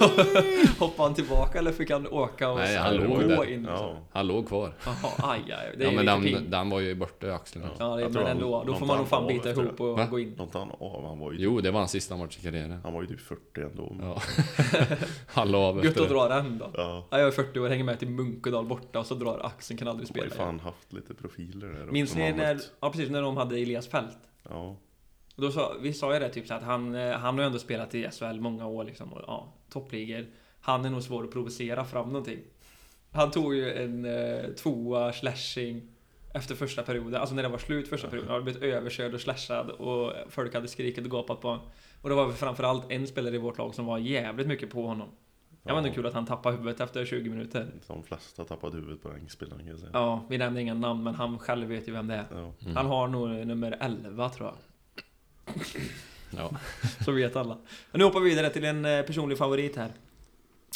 Hoppade 0.78 1.02
han 1.08 1.14
tillbaka 1.14 1.58
eller 1.58 1.72
fick 1.72 1.90
han 1.90 2.06
åka 2.06 2.50
och 2.50 2.58
Nej, 2.58 2.76
han 2.76 2.96
låg 2.96 3.06
gå 3.22 3.28
där. 3.28 3.52
in? 3.52 3.64
Ja. 3.70 3.96
Han 4.12 4.26
låg 4.26 4.48
kvar. 4.48 4.74
Jaha, 4.86 5.10
aj, 5.18 5.40
aj. 5.52 5.74
Det 5.78 5.84
är 5.84 5.92
Ja 5.92 6.02
men 6.02 6.06
den, 6.32 6.50
den 6.50 6.70
var 6.70 6.80
ju 6.80 6.94
borta 6.94 7.26
i 7.26 7.30
axeln. 7.30 7.64
Ja. 7.64 7.70
Ja, 7.78 7.96
det, 7.96 8.08
men 8.08 8.22
han- 8.22 8.26
ändå. 8.26 8.64
Då 8.66 8.74
får 8.74 8.86
man 8.86 8.98
nog 8.98 9.08
fan 9.08 9.26
bita 9.26 9.50
ihop 9.50 9.80
och 9.80 9.98
Va? 9.98 10.06
gå 10.10 10.18
in. 10.18 10.36
Tar 10.36 10.58
han 10.58 10.70
av, 10.80 11.06
han 11.08 11.18
var 11.18 11.32
ju, 11.32 11.38
Jo, 11.40 11.60
det 11.60 11.70
var 11.70 11.78
hans 11.78 11.90
sista 11.90 12.16
match 12.16 12.38
i 12.38 12.42
karriären. 12.42 12.80
han 12.82 12.92
var 12.92 13.00
ju 13.02 13.06
typ 13.08 13.20
40 13.20 13.60
ändå. 13.62 13.92
men- 13.98 14.06
Ja. 14.08 14.20
Han 15.26 15.50
la 15.50 15.58
av 15.58 15.76
Gött 15.76 15.84
efter 15.86 16.02
att 16.02 16.08
dra 16.08 16.28
den 16.28 16.58
då. 16.58 16.70
Ja. 16.74 17.06
Ja, 17.10 17.18
jag 17.18 17.26
är 17.28 17.32
40 17.32 17.60
år, 17.60 17.68
hänger 17.68 17.84
med 17.84 17.98
till 17.98 18.08
Munkedal 18.10 18.66
borta 18.66 18.98
och 18.98 19.06
så 19.06 19.14
drar 19.14 19.40
axeln, 19.44 19.78
kan 19.78 19.88
aldrig 19.88 20.08
De 20.08 20.18
har 20.18 20.24
ju 20.24 20.30
spela. 20.30 20.44
fan 20.46 20.60
haft 20.60 20.92
lite 20.92 21.14
profiler 21.14 21.66
där. 21.66 21.86
Minns 21.86 22.14
ni 22.16 22.32
när, 22.32 22.60
ja 22.80 22.90
precis, 22.90 23.10
när 23.10 23.22
de 23.22 23.36
hade 23.36 23.56
Elias 23.58 23.88
Fält? 23.88 24.18
Ja. 24.48 24.76
Då 25.36 25.50
sa, 25.50 25.72
vi 25.80 25.92
sa 25.92 26.14
ju 26.14 26.20
det 26.20 26.28
typ 26.28 26.46
så 26.46 26.54
att 26.54 26.62
han, 26.62 26.94
eh, 26.94 27.12
han 27.12 27.34
har 27.34 27.40
ju 27.42 27.46
ändå 27.46 27.58
spelat 27.58 27.94
i 27.94 28.08
SHL 28.10 28.40
många 28.40 28.66
år 28.66 28.84
liksom 28.84 29.12
och 29.12 29.20
ja, 29.26 29.52
toppligor. 29.74 30.26
Han 30.60 30.84
är 30.84 30.90
nog 30.90 31.02
svår 31.02 31.24
att 31.24 31.30
provocera 31.30 31.84
fram 31.84 32.06
någonting. 32.06 32.38
Han 33.12 33.30
tog 33.30 33.54
ju 33.54 33.72
en 33.72 34.04
eh, 34.04 34.50
tvåa 34.50 35.12
slashing 35.12 35.82
efter 36.34 36.54
första 36.54 36.82
perioden, 36.82 37.20
alltså 37.20 37.34
när 37.34 37.42
det 37.42 37.48
var 37.48 37.58
slut 37.58 37.88
första 37.88 38.08
perioden. 38.08 38.30
Han 38.30 38.40
hade 38.40 38.52
blivit 38.52 38.62
överkörd 38.62 39.14
och 39.14 39.20
slashad 39.20 39.70
och 39.70 40.12
folk 40.28 40.54
hade 40.54 40.68
skrikit 40.68 41.04
och 41.04 41.10
gapat 41.10 41.40
på 41.40 41.48
honom. 41.48 41.66
Och 42.02 42.08
det 42.08 42.14
var 42.14 42.32
framförallt 42.32 42.90
en 42.90 43.06
spelare 43.06 43.34
i 43.34 43.38
vårt 43.38 43.58
lag 43.58 43.74
som 43.74 43.86
var 43.86 43.98
jävligt 43.98 44.46
mycket 44.46 44.70
på 44.70 44.86
honom. 44.86 45.08
Det 45.62 45.72
var 45.72 45.78
ändå 45.78 45.90
kul 45.90 46.06
att 46.06 46.14
han 46.14 46.26
tappade 46.26 46.56
huvudet 46.56 46.80
efter 46.80 47.04
20 47.04 47.30
minuter. 47.30 47.66
De 47.86 48.02
flesta 48.02 48.44
tappade 48.44 48.76
huvudet 48.76 49.02
på 49.02 49.08
den 49.08 49.28
spelaren 49.28 49.58
kan 49.58 49.68
jag 49.68 49.78
säga. 49.78 49.90
Ja, 49.92 50.26
vi 50.28 50.38
nämnde 50.38 50.60
inga 50.60 50.74
namn 50.74 51.02
men 51.02 51.14
han 51.14 51.38
själv 51.38 51.68
vet 51.68 51.88
ju 51.88 51.92
vem 51.92 52.06
det 52.06 52.14
är. 52.14 52.26
Ja. 52.30 52.52
Mm. 52.62 52.76
Han 52.76 52.86
har 52.86 53.08
nog 53.08 53.28
nummer 53.46 53.76
11 53.80 54.28
tror 54.28 54.48
jag. 54.48 54.56
Ja. 56.38 56.50
Så 57.04 57.12
vet 57.12 57.36
alla. 57.36 57.58
Men 57.90 57.98
nu 57.98 58.04
hoppar 58.04 58.20
vi 58.20 58.30
vidare 58.30 58.50
till 58.50 58.64
en 58.64 58.84
eh, 58.84 59.02
personlig 59.02 59.38
favorit 59.38 59.76
här. 59.76 59.92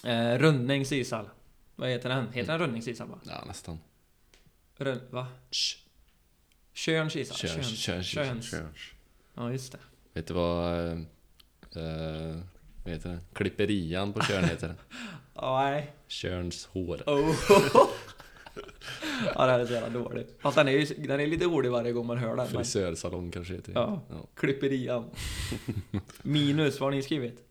Eh, 0.05 0.39
Rönnings 0.39 0.93
ishall. 0.93 1.29
Vad 1.77 1.89
heter 1.89 2.09
den? 2.09 2.33
Heter 2.33 2.53
den 2.53 2.61
Rönnings 2.61 2.89
ishall 2.89 3.09
va? 3.09 3.19
ja, 3.25 3.45
nästan. 3.47 3.79
Rön, 4.77 5.01
va? 5.11 5.27
Tjörns 6.73 7.17
ishall? 7.17 8.03
Tjörns-. 8.03 8.55
Ja, 9.35 9.53
just 9.53 9.73
det. 9.73 9.79
Vet 10.13 10.27
du 10.27 10.35
vad... 10.35 10.87
Eh, 10.87 10.93
eh, 11.77 12.37
vad 12.85 12.93
heter 12.95 13.11
det? 13.11 13.19
Klipperian 13.33 14.13
på 14.13 14.21
Tjörn 14.21 14.45
heter 14.45 14.69
det. 14.69 14.75
Ja, 15.35 15.63
nej. 15.63 15.93
Tjörns 16.09 16.67
hår. 16.67 17.03
Oh. 17.07 17.35
ja, 19.35 19.47
det 19.47 19.53
här 19.53 19.59
är 19.61 19.67
så 19.67 19.73
jävla 19.73 20.01
dåligt. 20.01 20.37
Fast 20.41 20.57
den 20.57 20.69
är 20.69 20.73
ju 20.73 20.85
den 21.07 21.21
är 21.21 21.27
lite 21.27 21.45
rolig 21.45 21.71
varje 21.71 21.93
gång 21.93 22.07
man 22.07 22.19
hör 22.19 22.29
den. 22.29 22.37
Men, 22.37 22.47
Frisörsalong 22.47 23.31
kanske 23.31 23.55
heter 23.55 23.73
det. 23.73 23.81
Ja. 23.81 24.01
ja. 24.11 24.27
klipperian. 24.35 25.05
Minus, 26.23 26.81
vad 26.81 26.87
har 26.87 26.97
ni 26.97 27.03
skrivit? 27.03 27.45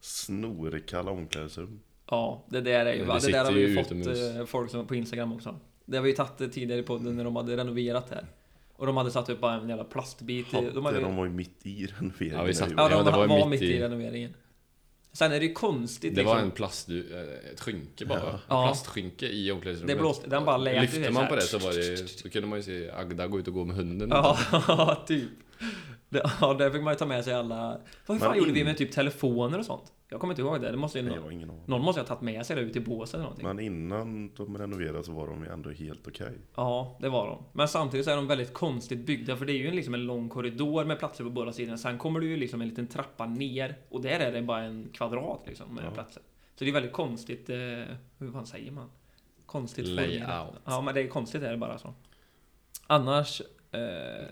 Snorkalla 0.00 1.10
omklädningsrum. 1.10 1.80
Ja, 2.10 2.44
det 2.48 2.60
där 2.60 2.86
är 2.86 2.92
ju... 2.92 3.04
Det 3.04 3.18
Det 3.20 3.32
där 3.32 3.44
har 3.44 3.52
vi 3.52 3.60
ju 3.60 3.68
ju 3.68 3.74
fått 3.76 3.86
utomhus. 3.92 4.18
eh, 4.36 4.46
folk 4.46 4.70
som 4.70 4.86
på 4.86 4.94
Instagram 4.94 5.32
också. 5.32 5.58
Det 5.84 5.96
har 5.96 6.04
vi 6.04 6.10
ju 6.10 6.16
tagit 6.16 6.52
tidigare 6.52 6.80
i 6.80 6.82
podden 6.82 7.16
när 7.16 7.24
de 7.24 7.36
hade 7.36 7.56
renoverat 7.56 8.10
här. 8.10 8.26
Och 8.76 8.86
de 8.86 8.96
hade 8.96 9.10
satt 9.10 9.28
upp 9.28 9.40
bara 9.40 9.54
en 9.54 9.68
jävla 9.68 9.84
plastbit. 9.84 10.52
Hade, 10.52 10.70
De 10.70 10.84
hade, 10.84 11.00
de 11.00 11.16
var 11.16 11.24
ju 11.24 11.30
mitt 11.30 11.66
i 11.66 11.86
renoveringen. 11.86 12.38
Ja, 12.38 12.44
vi 12.44 12.54
satt- 12.54 12.70
ja, 12.76 12.88
de 12.88 12.92
Ja, 12.96 13.02
det 13.02 13.10
var, 13.10 13.26
var 13.26 13.36
mitt 13.38 13.48
mitt 13.48 13.62
i 13.62 13.74
i- 13.74 13.80
renoveringen. 13.80 14.34
Sen 15.16 15.32
är 15.32 15.40
det 15.40 15.46
ju 15.46 15.52
konstigt 15.52 16.14
Det 16.14 16.22
var 16.22 16.32
liksom. 16.34 16.44
en 16.48 16.50
plast, 16.50 16.88
eh, 16.88 16.96
ett 17.52 17.60
skynke 17.60 18.06
bara. 18.06 18.18
Ja. 18.20 18.38
Ja. 18.48 18.66
Plastskynke 18.66 19.26
i 19.28 19.50
omklädningsrummet. 19.52 19.96
Det 19.96 20.00
blåste- 20.02 20.28
den 20.28 20.44
bara 20.44 20.56
lät 20.56 20.82
Lyfte 20.94 21.10
man 21.10 21.26
på 21.28 21.34
det 21.36 21.42
så 21.42 21.58
var 21.58 21.72
det, 21.72 22.22
då 22.22 22.28
kunde 22.28 22.48
man 22.48 22.58
ju 22.58 22.62
se 22.62 22.90
Agda 22.90 23.26
gå 23.26 23.38
ut 23.38 23.48
och 23.48 23.54
gå 23.54 23.64
med 23.64 23.76
hunden. 23.76 24.08
Ja, 24.10 25.04
typ. 25.06 25.28
Det, 26.08 26.30
ja, 26.40 26.54
där 26.54 26.70
fick 26.70 26.82
man 26.82 26.92
ju 26.92 26.98
ta 26.98 27.06
med 27.06 27.24
sig 27.24 27.34
alla... 27.34 27.80
Vad 28.06 28.18
fan 28.18 28.28
Men 28.30 28.38
gjorde 28.38 28.52
vi 28.52 28.60
in- 28.60 28.66
med 28.66 28.76
typ 28.78 28.92
telefoner 28.92 29.58
och 29.58 29.64
sånt? 29.66 29.92
Jag 30.14 30.20
kommer 30.20 30.32
inte 30.34 30.42
ihåg 30.42 30.60
det. 30.60 30.70
det 30.70 30.76
måste 30.76 30.98
ju 30.98 31.04
Nej, 31.04 31.14
någon, 31.16 31.24
jag 31.24 31.32
ingen 31.32 31.50
någon 31.66 31.82
måste 31.82 32.00
ju 32.00 32.02
ha 32.02 32.08
tagit 32.08 32.20
med 32.22 32.46
sig 32.46 32.56
det 32.56 32.62
ut 32.62 32.76
i 32.76 32.80
båset 32.80 33.14
eller 33.14 33.22
någonting. 33.24 33.46
Men 33.46 33.60
innan 33.60 34.30
de 34.36 34.58
renoverade 34.58 35.04
så 35.04 35.12
var 35.12 35.26
de 35.28 35.42
ju 35.44 35.48
ändå 35.50 35.70
helt 35.70 36.08
okej. 36.08 36.32
Ja, 36.54 36.96
det 37.00 37.08
var 37.08 37.26
de. 37.26 37.44
Men 37.52 37.68
samtidigt 37.68 38.06
så 38.06 38.12
är 38.12 38.16
de 38.16 38.26
väldigt 38.26 38.52
konstigt 38.52 39.06
byggda 39.06 39.36
för 39.36 39.46
det 39.46 39.52
är 39.52 39.58
ju 39.58 39.70
liksom 39.70 39.94
en 39.94 40.06
lång 40.06 40.28
korridor 40.28 40.84
med 40.84 40.98
platser 40.98 41.24
på 41.24 41.30
båda 41.30 41.52
sidorna. 41.52 41.78
Sen 41.78 41.98
kommer 41.98 42.20
du 42.20 42.28
ju 42.28 42.36
liksom 42.36 42.60
en 42.60 42.68
liten 42.68 42.86
trappa 42.86 43.26
ner 43.26 43.76
och 43.88 44.02
där 44.02 44.20
är 44.20 44.32
det 44.32 44.42
bara 44.42 44.60
en 44.62 44.88
kvadrat 44.92 45.40
liksom 45.46 45.74
med 45.74 45.84
Ja. 45.84 45.90
platser. 45.90 46.22
Så 46.58 46.64
det 46.64 46.70
är 46.70 46.72
väldigt 46.74 46.92
konstigt, 46.92 47.50
eh, 47.50 47.56
hur 48.18 48.32
fan 48.32 48.46
säger 48.46 48.70
man? 48.72 48.90
Konstigt 49.46 49.86
Layout. 49.88 50.54
Ja, 50.64 50.80
men 50.80 50.94
det 50.94 51.00
är 51.00 51.08
konstigt 51.08 51.42
är 51.42 51.50
det 51.50 51.56
bara 51.58 51.78
så. 51.78 51.94
Annars... 52.86 53.40
Eh, 53.72 53.80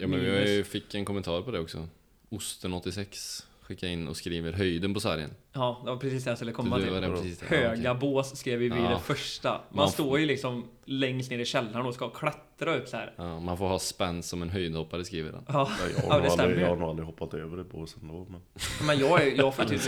Ja 0.01 0.07
men 0.07 0.21
vi 0.21 0.27
minus- 0.31 0.63
fick 0.67 0.95
en 0.95 1.05
kommentar 1.05 1.43
på 1.43 1.51
det 1.51 1.61
också. 1.61 1.89
Osten86 2.31 3.45
skickade 3.73 3.93
in 3.93 4.09
och 4.09 4.17
skriver 4.17 4.53
höjden 4.53 4.95
på 4.95 5.01
sargen. 5.01 5.31
Ja, 5.53 5.81
det 5.85 5.91
var 5.91 5.97
precis 5.97 6.25
det 6.25 6.31
jag 6.31 6.39
skulle 6.39 6.53
komma 6.53 6.79
till. 6.79 6.89
precis. 7.01 7.43
Höga 7.43 7.83
Ja, 7.83 7.95
bås 7.95 8.37
skrev 8.39 8.59
vi 8.59 8.69
Ja. 8.69 8.75
det 8.75 8.99
första. 8.99 9.51
Man, 9.51 9.61
Man 9.71 9.89
står 9.89 10.19
ju 10.21 10.27
liksom 10.27 10.69
längst 10.85 11.31
ner 11.31 11.39
i 11.39 11.45
källaren 11.45 11.87
och 11.87 11.95
ska 11.95 12.11
klättra 12.11 12.77
upp 12.77 12.89
så 12.89 12.97
här. 12.97 13.15
ja, 13.17 13.41
man 13.41 13.59
får 13.59 13.69
ha 13.69 13.79
spänn 13.79 14.23
som 14.23 14.43
en 14.43 14.51
höjdhoppare 14.51 15.05
skriver 15.05 15.33
han. 15.33 15.45
Ja, 15.49 15.71
Ja, 15.81 15.87
jag, 15.97 16.05
ja 16.05 16.13
har 16.13 16.21
det 16.23 16.29
aldrig, 16.43 16.61
jag 16.65 16.69
har 16.69 16.77
nog 16.77 16.89
aldrig 16.89 17.07
hoppat 17.07 17.35
över 17.35 17.57
det 17.57 17.65
båsen 17.65 18.09
då. 18.09 18.27
Men... 18.31 18.41
Men 18.87 18.99
jag, 18.99 19.27
är, 19.27 19.37
jag 19.37 19.55
får 19.55 19.65
typ 19.65 19.81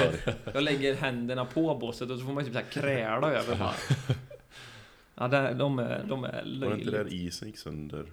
Jag 0.54 0.62
lägger 0.62 0.94
händerna 0.94 1.44
på 1.44 1.74
båset 1.74 2.10
och 2.10 2.18
så 2.18 2.24
får 2.24 2.32
man 2.32 2.44
typ 2.44 2.52
så 2.52 2.58
här 2.58 2.66
kräla 2.70 3.30
över 3.32 3.56
bara. 3.56 3.74
Ja, 5.14 5.28
det, 5.28 5.54
de 5.54 5.78
är, 5.78 6.04
de 6.08 6.24
är 6.24 6.32
Var 6.32 6.42
det 6.42 6.74
inte 6.74 6.90
löjligt. 6.90 6.92
där 6.92 7.12
isen 7.12 7.48
gick 7.48 7.58
sönder? 7.58 8.12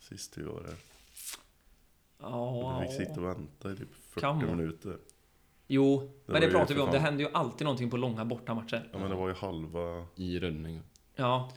Sist 0.00 0.38
vi 0.38 0.42
var 0.42 0.60
där. 0.62 0.74
Ja. 2.30 2.78
Vi 2.80 2.86
fick 2.88 2.96
sitta 3.06 3.20
och 3.20 3.26
vänta 3.26 3.72
i 3.72 3.76
typ 3.76 3.94
40 3.94 4.20
Kan 4.20 4.36
vara. 4.46 4.54
minuter. 4.56 4.96
Jo, 5.66 6.12
Det 6.26 6.32
men 6.32 6.40
det 6.40 6.46
ju 6.46 6.52
pratar 6.52 6.74
vi 6.74 6.80
om. 6.80 6.86
fan- 6.86 6.92
Det 6.94 6.98
händer 6.98 7.24
ju 7.24 7.30
alltid 7.32 7.64
någonting 7.64 7.90
på 7.90 7.96
långa 7.96 8.24
bortamatcher. 8.24 8.88
Ja 8.92 8.98
men 8.98 9.10
det 9.10 9.16
var 9.16 9.28
ju 9.28 9.34
halva... 9.34 10.06
I 10.16 10.38
rönning. 10.38 10.80
Ja. 11.16 11.52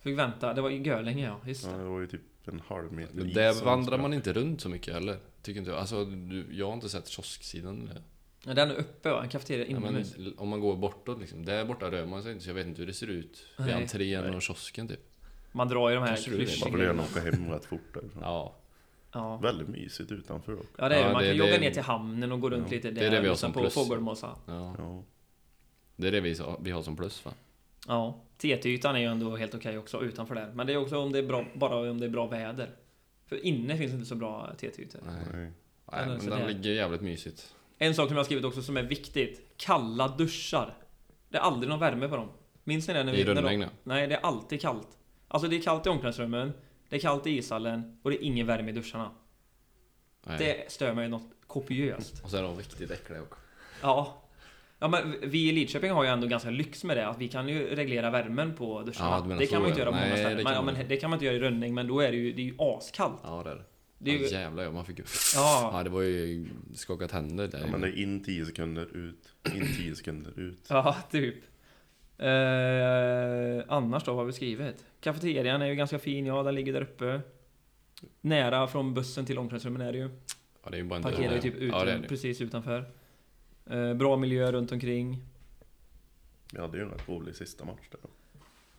Fick 0.00 0.18
vänta. 0.18 0.54
Det 0.54 0.60
var 0.62 0.70
i 0.70 0.82
Görlänge 0.82 1.24
ja, 1.26 1.48
just 1.48 1.64
Ja, 1.66 1.72
det. 1.72 1.78
det 1.78 1.84
var 1.88 2.00
ju 2.00 2.06
typ 2.06 2.20
en 2.48 2.60
halv 2.66 2.92
meter 2.92 3.14
Men 3.14 3.32
där 3.32 3.64
vandrar 3.64 3.98
man 3.98 4.14
inte 4.14 4.32
runt 4.32 4.60
så 4.60 4.68
mycket 4.68 4.94
heller. 4.94 5.16
Tycker 5.42 5.58
inte 5.58 5.70
jag. 5.70 5.80
Alltså, 5.80 6.04
du, 6.04 6.46
jag 6.50 6.66
har 6.66 6.72
inte 6.74 6.88
sett 6.88 7.08
kiosksidan. 7.08 7.88
eller- 7.90 8.02
Ja, 8.46 8.54
Den 8.54 8.70
är 8.70 8.74
uppe 8.74 9.10
va? 9.10 9.22
En 9.22 9.28
kafeteria 9.28 9.64
Ja, 9.64 9.70
inomhus. 9.70 10.14
om 10.38 10.48
man 10.48 10.60
går 10.60 10.76
bortåt 10.76 11.20
liksom. 11.20 11.44
Där 11.44 11.64
borta 11.64 11.90
rör 11.90 12.06
man 12.06 12.22
sig 12.22 12.32
inte 12.32 12.44
så 12.44 12.50
jag 12.50 12.54
vet 12.54 12.66
inte 12.66 12.80
hur 12.80 12.86
det 12.86 12.92
ser 12.92 13.06
ut. 13.06 13.46
Vid 13.58 13.66
Nej. 13.66 13.74
entrén 13.82 14.24
Nej. 14.24 14.36
och 14.36 14.42
kiosken 14.42 14.88
typ. 14.88 15.00
Man 15.52 15.68
drar 15.68 15.88
ju 15.88 15.94
de 15.94 16.00
här 16.04 16.18
du 16.24 16.30
det. 16.30 16.30
Bara 16.30 16.30
för 16.30 16.38
det 16.38 16.44
klyschgrejerna. 16.44 17.02
åka 17.02 17.20
hem 17.20 17.48
rätt 17.50 17.64
fort 17.64 17.94
därifrån. 17.94 18.22
Ja. 18.22 18.56
Ja. 19.12 19.36
Väldigt 19.36 19.68
mysigt 19.68 20.12
utanför 20.12 20.52
dock. 20.52 20.66
Ja 20.78 20.88
det 20.88 20.94
är 20.96 21.00
Ja, 21.00 21.06
det. 21.06 21.12
Man 21.12 21.22
det- 21.22 21.28
kan 21.28 21.38
det- 21.38 21.44
jogga 21.46 21.60
ner 21.60 21.70
till 21.70 21.82
hamnen 21.82 22.32
och 22.32 22.40
gå 22.40 22.50
runt 22.50 22.66
Ja. 22.70 22.74
lite 22.76 22.90
där. 22.90 23.00
Det 23.00 23.06
är 23.06 23.10
det 23.10 23.20
vi 23.20 23.26
har 23.26 23.34
lyssna 23.34 23.46
som 23.48 23.52
på 23.52 23.60
plus. 23.60 23.74
fågelmåsa. 23.74 24.30
ja. 24.46 24.74
Ja. 24.78 25.02
Det 25.96 26.08
är 26.08 26.12
det 26.12 26.20
vi, 26.20 26.36
vi 26.60 26.70
har 26.70 26.82
som 26.82 26.96
plus 26.96 27.24
va? 27.24 27.32
Ja. 27.88 28.20
TT-ytan 28.38 28.96
är 28.96 29.00
ju 29.00 29.06
ändå 29.06 29.36
helt 29.36 29.54
okej 29.54 29.78
också 29.78 30.02
utanför 30.02 30.34
där. 30.34 30.52
Men 30.54 30.66
det 30.66 30.72
är 30.72 30.76
också 30.76 30.98
om 30.98 31.12
det 31.12 31.18
är 31.18 31.22
bra, 31.22 31.44
bara 31.54 31.90
om 31.90 32.00
det 32.00 32.06
är 32.06 32.10
bra 32.10 32.26
väder. 32.26 32.70
För 33.26 33.46
inne 33.46 33.76
finns 33.76 33.92
inte 33.92 34.06
så 34.06 34.14
bra 34.14 34.50
TT-ytor. 34.58 35.00
Nej. 35.06 35.14
Nej. 35.32 35.52
Men 36.06 36.26
den 36.30 36.46
ligger 36.46 36.70
jävligt 36.70 37.00
mysigt. 37.00 37.54
En 37.78 37.94
sak 37.94 38.06
som 38.08 38.16
jag 38.16 38.20
har 38.20 38.24
skrivit 38.24 38.44
också 38.44 38.62
som 38.62 38.76
är 38.76 38.82
viktigt. 38.82 39.54
Kalla 39.56 40.08
duschar. 40.08 40.74
Det 41.28 41.36
är 41.38 41.40
aldrig 41.42 41.70
någon 41.70 41.78
värme 41.80 42.08
på 42.08 42.16
dem. 42.16 42.28
Minns 42.64 42.88
ni 42.88 42.94
det? 42.94 43.04
När 43.04 43.14
I 43.14 43.24
när 43.24 43.34
Rönnäng 43.34 43.60
de? 43.60 43.66
Nej, 43.84 44.06
det 44.06 44.14
är 44.14 44.20
alltid 44.20 44.60
kallt. 44.60 44.88
Alltså 45.28 45.48
det 45.48 45.56
är 45.56 45.62
kallt 45.62 45.86
i 45.86 45.88
omklädningsrummen, 45.88 46.52
det 46.92 46.98
är 46.98 47.00
kallt 47.00 47.26
i 47.26 47.30
ishallen 47.30 47.98
och 48.02 48.10
det 48.10 48.16
är 48.16 48.26
ingen 48.26 48.46
värme 48.46 48.70
i 48.70 48.72
duscharna. 48.74 49.10
Nej. 50.26 50.38
Det 50.38 50.72
stör 50.72 50.94
mig 50.94 51.08
något 51.08 51.30
kopiöst. 51.46 52.24
Och 52.24 52.30
så 52.30 52.36
är 52.36 52.42
de 52.42 52.56
riktigt 52.58 52.90
äckliga 52.90 53.22
också. 53.22 53.40
Ja. 53.82 54.22
Ja 54.78 54.88
men 54.88 55.14
vi 55.22 55.48
i 55.48 55.52
Lidköping 55.52 55.90
har 55.90 56.04
ju 56.04 56.10
ändå 56.10 56.26
ganska 56.26 56.50
lyx 56.50 56.84
med 56.84 56.96
det, 56.96 57.06
att 57.08 57.18
vi 57.18 57.28
kan 57.28 57.48
ju 57.48 57.74
reglera 57.74 58.10
värmen 58.10 58.54
på 58.54 58.82
duscharna. 58.82 59.10
Ja, 59.28 59.36
det 59.38 59.46
kan 59.46 59.62
man 59.62 59.68
ju 59.68 59.74
inte 59.74 59.80
ja. 59.80 59.86
göra 59.86 59.96
på 59.98 60.04
många 60.04 60.16
ställen. 60.16 60.30
det 60.30 60.34
Men, 60.36 60.44
kan 60.44 60.52
ja, 60.54 60.58
man 60.62 60.74
men 60.74 60.82
inte. 60.82 60.94
det 60.94 61.00
kan 61.00 61.10
man 61.10 61.16
inte 61.16 61.24
göra 61.26 61.36
i 61.36 61.40
Rönning, 61.40 61.74
men 61.74 61.86
då 61.86 62.00
är 62.00 62.10
det 62.10 62.16
ju, 62.16 62.32
det 62.32 62.42
är 62.42 62.46
ju 62.46 62.54
askallt. 62.58 63.20
Ja 63.24 63.42
det 63.44 63.50
är 63.50 63.54
det. 63.54 63.64
Det 63.98 64.10
är 64.10 64.18
ju, 64.18 64.24
Ja, 64.24 64.30
jävlar 64.40 64.64
ja, 64.64 64.70
man 64.70 64.84
fick 64.84 64.98
ju... 64.98 65.04
ja, 65.34 65.70
Ja 65.74 65.82
det 65.82 65.90
var 65.90 66.02
ju 66.02 66.46
skaka 66.74 67.08
tänder 67.08 67.48
där. 67.48 67.58
Ja, 67.60 67.66
men 67.66 67.80
det 67.80 67.88
är 67.88 68.02
in 68.02 68.24
10 68.24 68.46
sekunder 68.46 68.96
ut, 68.96 69.34
in 69.54 69.66
10 69.76 69.94
sekunder 69.94 70.38
ut. 70.40 70.66
ja, 70.68 70.96
typ. 71.10 71.34
Eh, 72.18 73.64
annars 73.68 74.04
då, 74.04 74.10
vad 74.12 74.18
har 74.20 74.24
vi 74.24 74.32
skrivit? 74.32 74.84
Kafeterian 75.00 75.62
är 75.62 75.66
ju 75.66 75.74
ganska 75.74 75.98
fin, 75.98 76.26
ja 76.26 76.42
den 76.42 76.54
ligger 76.54 76.72
där 76.72 76.82
uppe. 76.82 77.20
Nära 78.20 78.66
från 78.66 78.94
bussen 78.94 79.24
till 79.26 79.38
omklädningsrummen 79.38 79.82
är 79.82 79.92
det 79.92 79.98
ju. 79.98 80.10
Ja, 80.64 80.70
det 80.70 80.76
är 80.76 80.78
ju 80.82 80.84
bara 80.84 80.96
en 80.96 81.02
Parkerar 81.02 81.34
ju 81.34 81.40
typ 81.40 81.54
ut, 81.54 81.72
Ja, 81.72 81.84
det 81.84 81.98
det. 81.98 82.08
precis 82.08 82.40
utanför. 82.40 82.84
Eh, 83.66 83.94
bra 83.94 84.16
miljö 84.16 84.52
runt 84.52 84.72
omkring. 84.72 85.18
Vi 86.52 86.60
hade 86.60 86.76
ju 86.78 86.82
en 86.84 86.90
rätt 86.90 87.08
rolig 87.08 87.34
sista 87.36 87.64
match 87.64 87.88
där. 87.90 88.00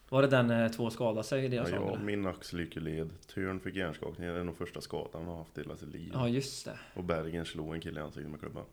Var 0.09 0.21
det 0.21 0.27
den 0.27 0.49
eh, 0.49 0.71
två 0.71 0.89
skadade 0.89 1.23
sig 1.23 1.39
i 1.39 1.43
Ja, 1.43 1.49
deras 1.49 1.71
lag? 1.71 1.91
jag, 1.93 2.01
min 2.03 2.27
axel 2.27 2.59
gick 2.59 2.77
ur 2.77 2.81
led. 2.81 3.09
Törn 3.33 3.59
fick 3.59 3.75
hjärnskakning. 3.75 4.27
Det 4.27 4.39
är 4.39 4.43
nog 4.43 4.57
första 4.57 4.81
skadan 4.81 5.09
han 5.13 5.25
har 5.27 5.35
haft 5.37 5.57
i 5.57 5.61
hela 5.61 5.77
sitt 5.77 5.89
liv. 5.89 6.11
Ja, 6.13 6.27
just 6.27 6.65
det. 6.65 6.79
Och 6.93 7.03
Bergen 7.03 7.45
slog 7.45 7.73
en 7.73 7.81
kille 7.81 7.99
i 7.99 8.03
ansiktet 8.03 8.31
med 8.31 8.39
klubban. 8.39 8.65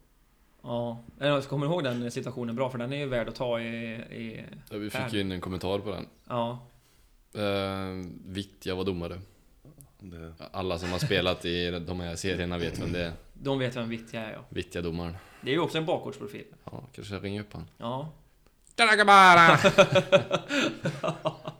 Ja, 0.62 0.98
jag 1.18 1.44
kommer 1.44 1.66
ihåg 1.66 1.84
den 1.84 2.10
situationen 2.10 2.56
bra 2.56 2.70
för 2.70 2.78
den 2.78 2.92
är 2.92 2.96
ju 2.96 3.06
värd 3.06 3.28
att 3.28 3.34
ta 3.34 3.60
i... 3.60 3.66
i 3.94 4.44
Ja, 4.70 4.78
vi 4.78 4.90
fick 4.90 5.00
Här. 5.00 5.10
ju 5.10 5.20
in 5.20 5.32
en 5.32 5.40
kommentar 5.40 5.78
på 5.78 5.90
den. 5.90 6.06
ja, 6.28 6.58
Uh, 7.36 8.04
Vittja 8.26 8.74
var 8.74 8.84
domare. 8.84 9.20
Det, 9.98 10.32
Alla 10.52 10.78
som 10.78 10.90
har 10.92 10.98
spelat 10.98 11.44
i 11.44 11.70
de 11.70 12.00
här 12.00 12.16
serierna 12.16 12.58
vet 12.58 12.78
vem 12.78 12.92
det 12.92 13.04
är. 13.04 13.12
de 13.34 13.58
vet 13.58 13.76
vem 13.76 13.88
Vittja 13.88 14.20
är 14.20 14.32
ja. 14.32 14.38
Vittja 14.48 14.82
domaren. 14.82 15.16
Det 15.40 15.50
är 15.50 15.54
ju 15.54 15.60
också 15.60 15.78
en 15.78 15.86
bakgårdsprofil. 15.86 16.44
Ja, 16.64 16.82
kanske 16.94 17.14
jag 17.14 17.24
ringer 17.24 17.40
upp 17.40 17.52
han. 17.52 17.66
Ja. 17.78 18.08
Tjena 18.76 18.96
grabbar! 18.96 19.60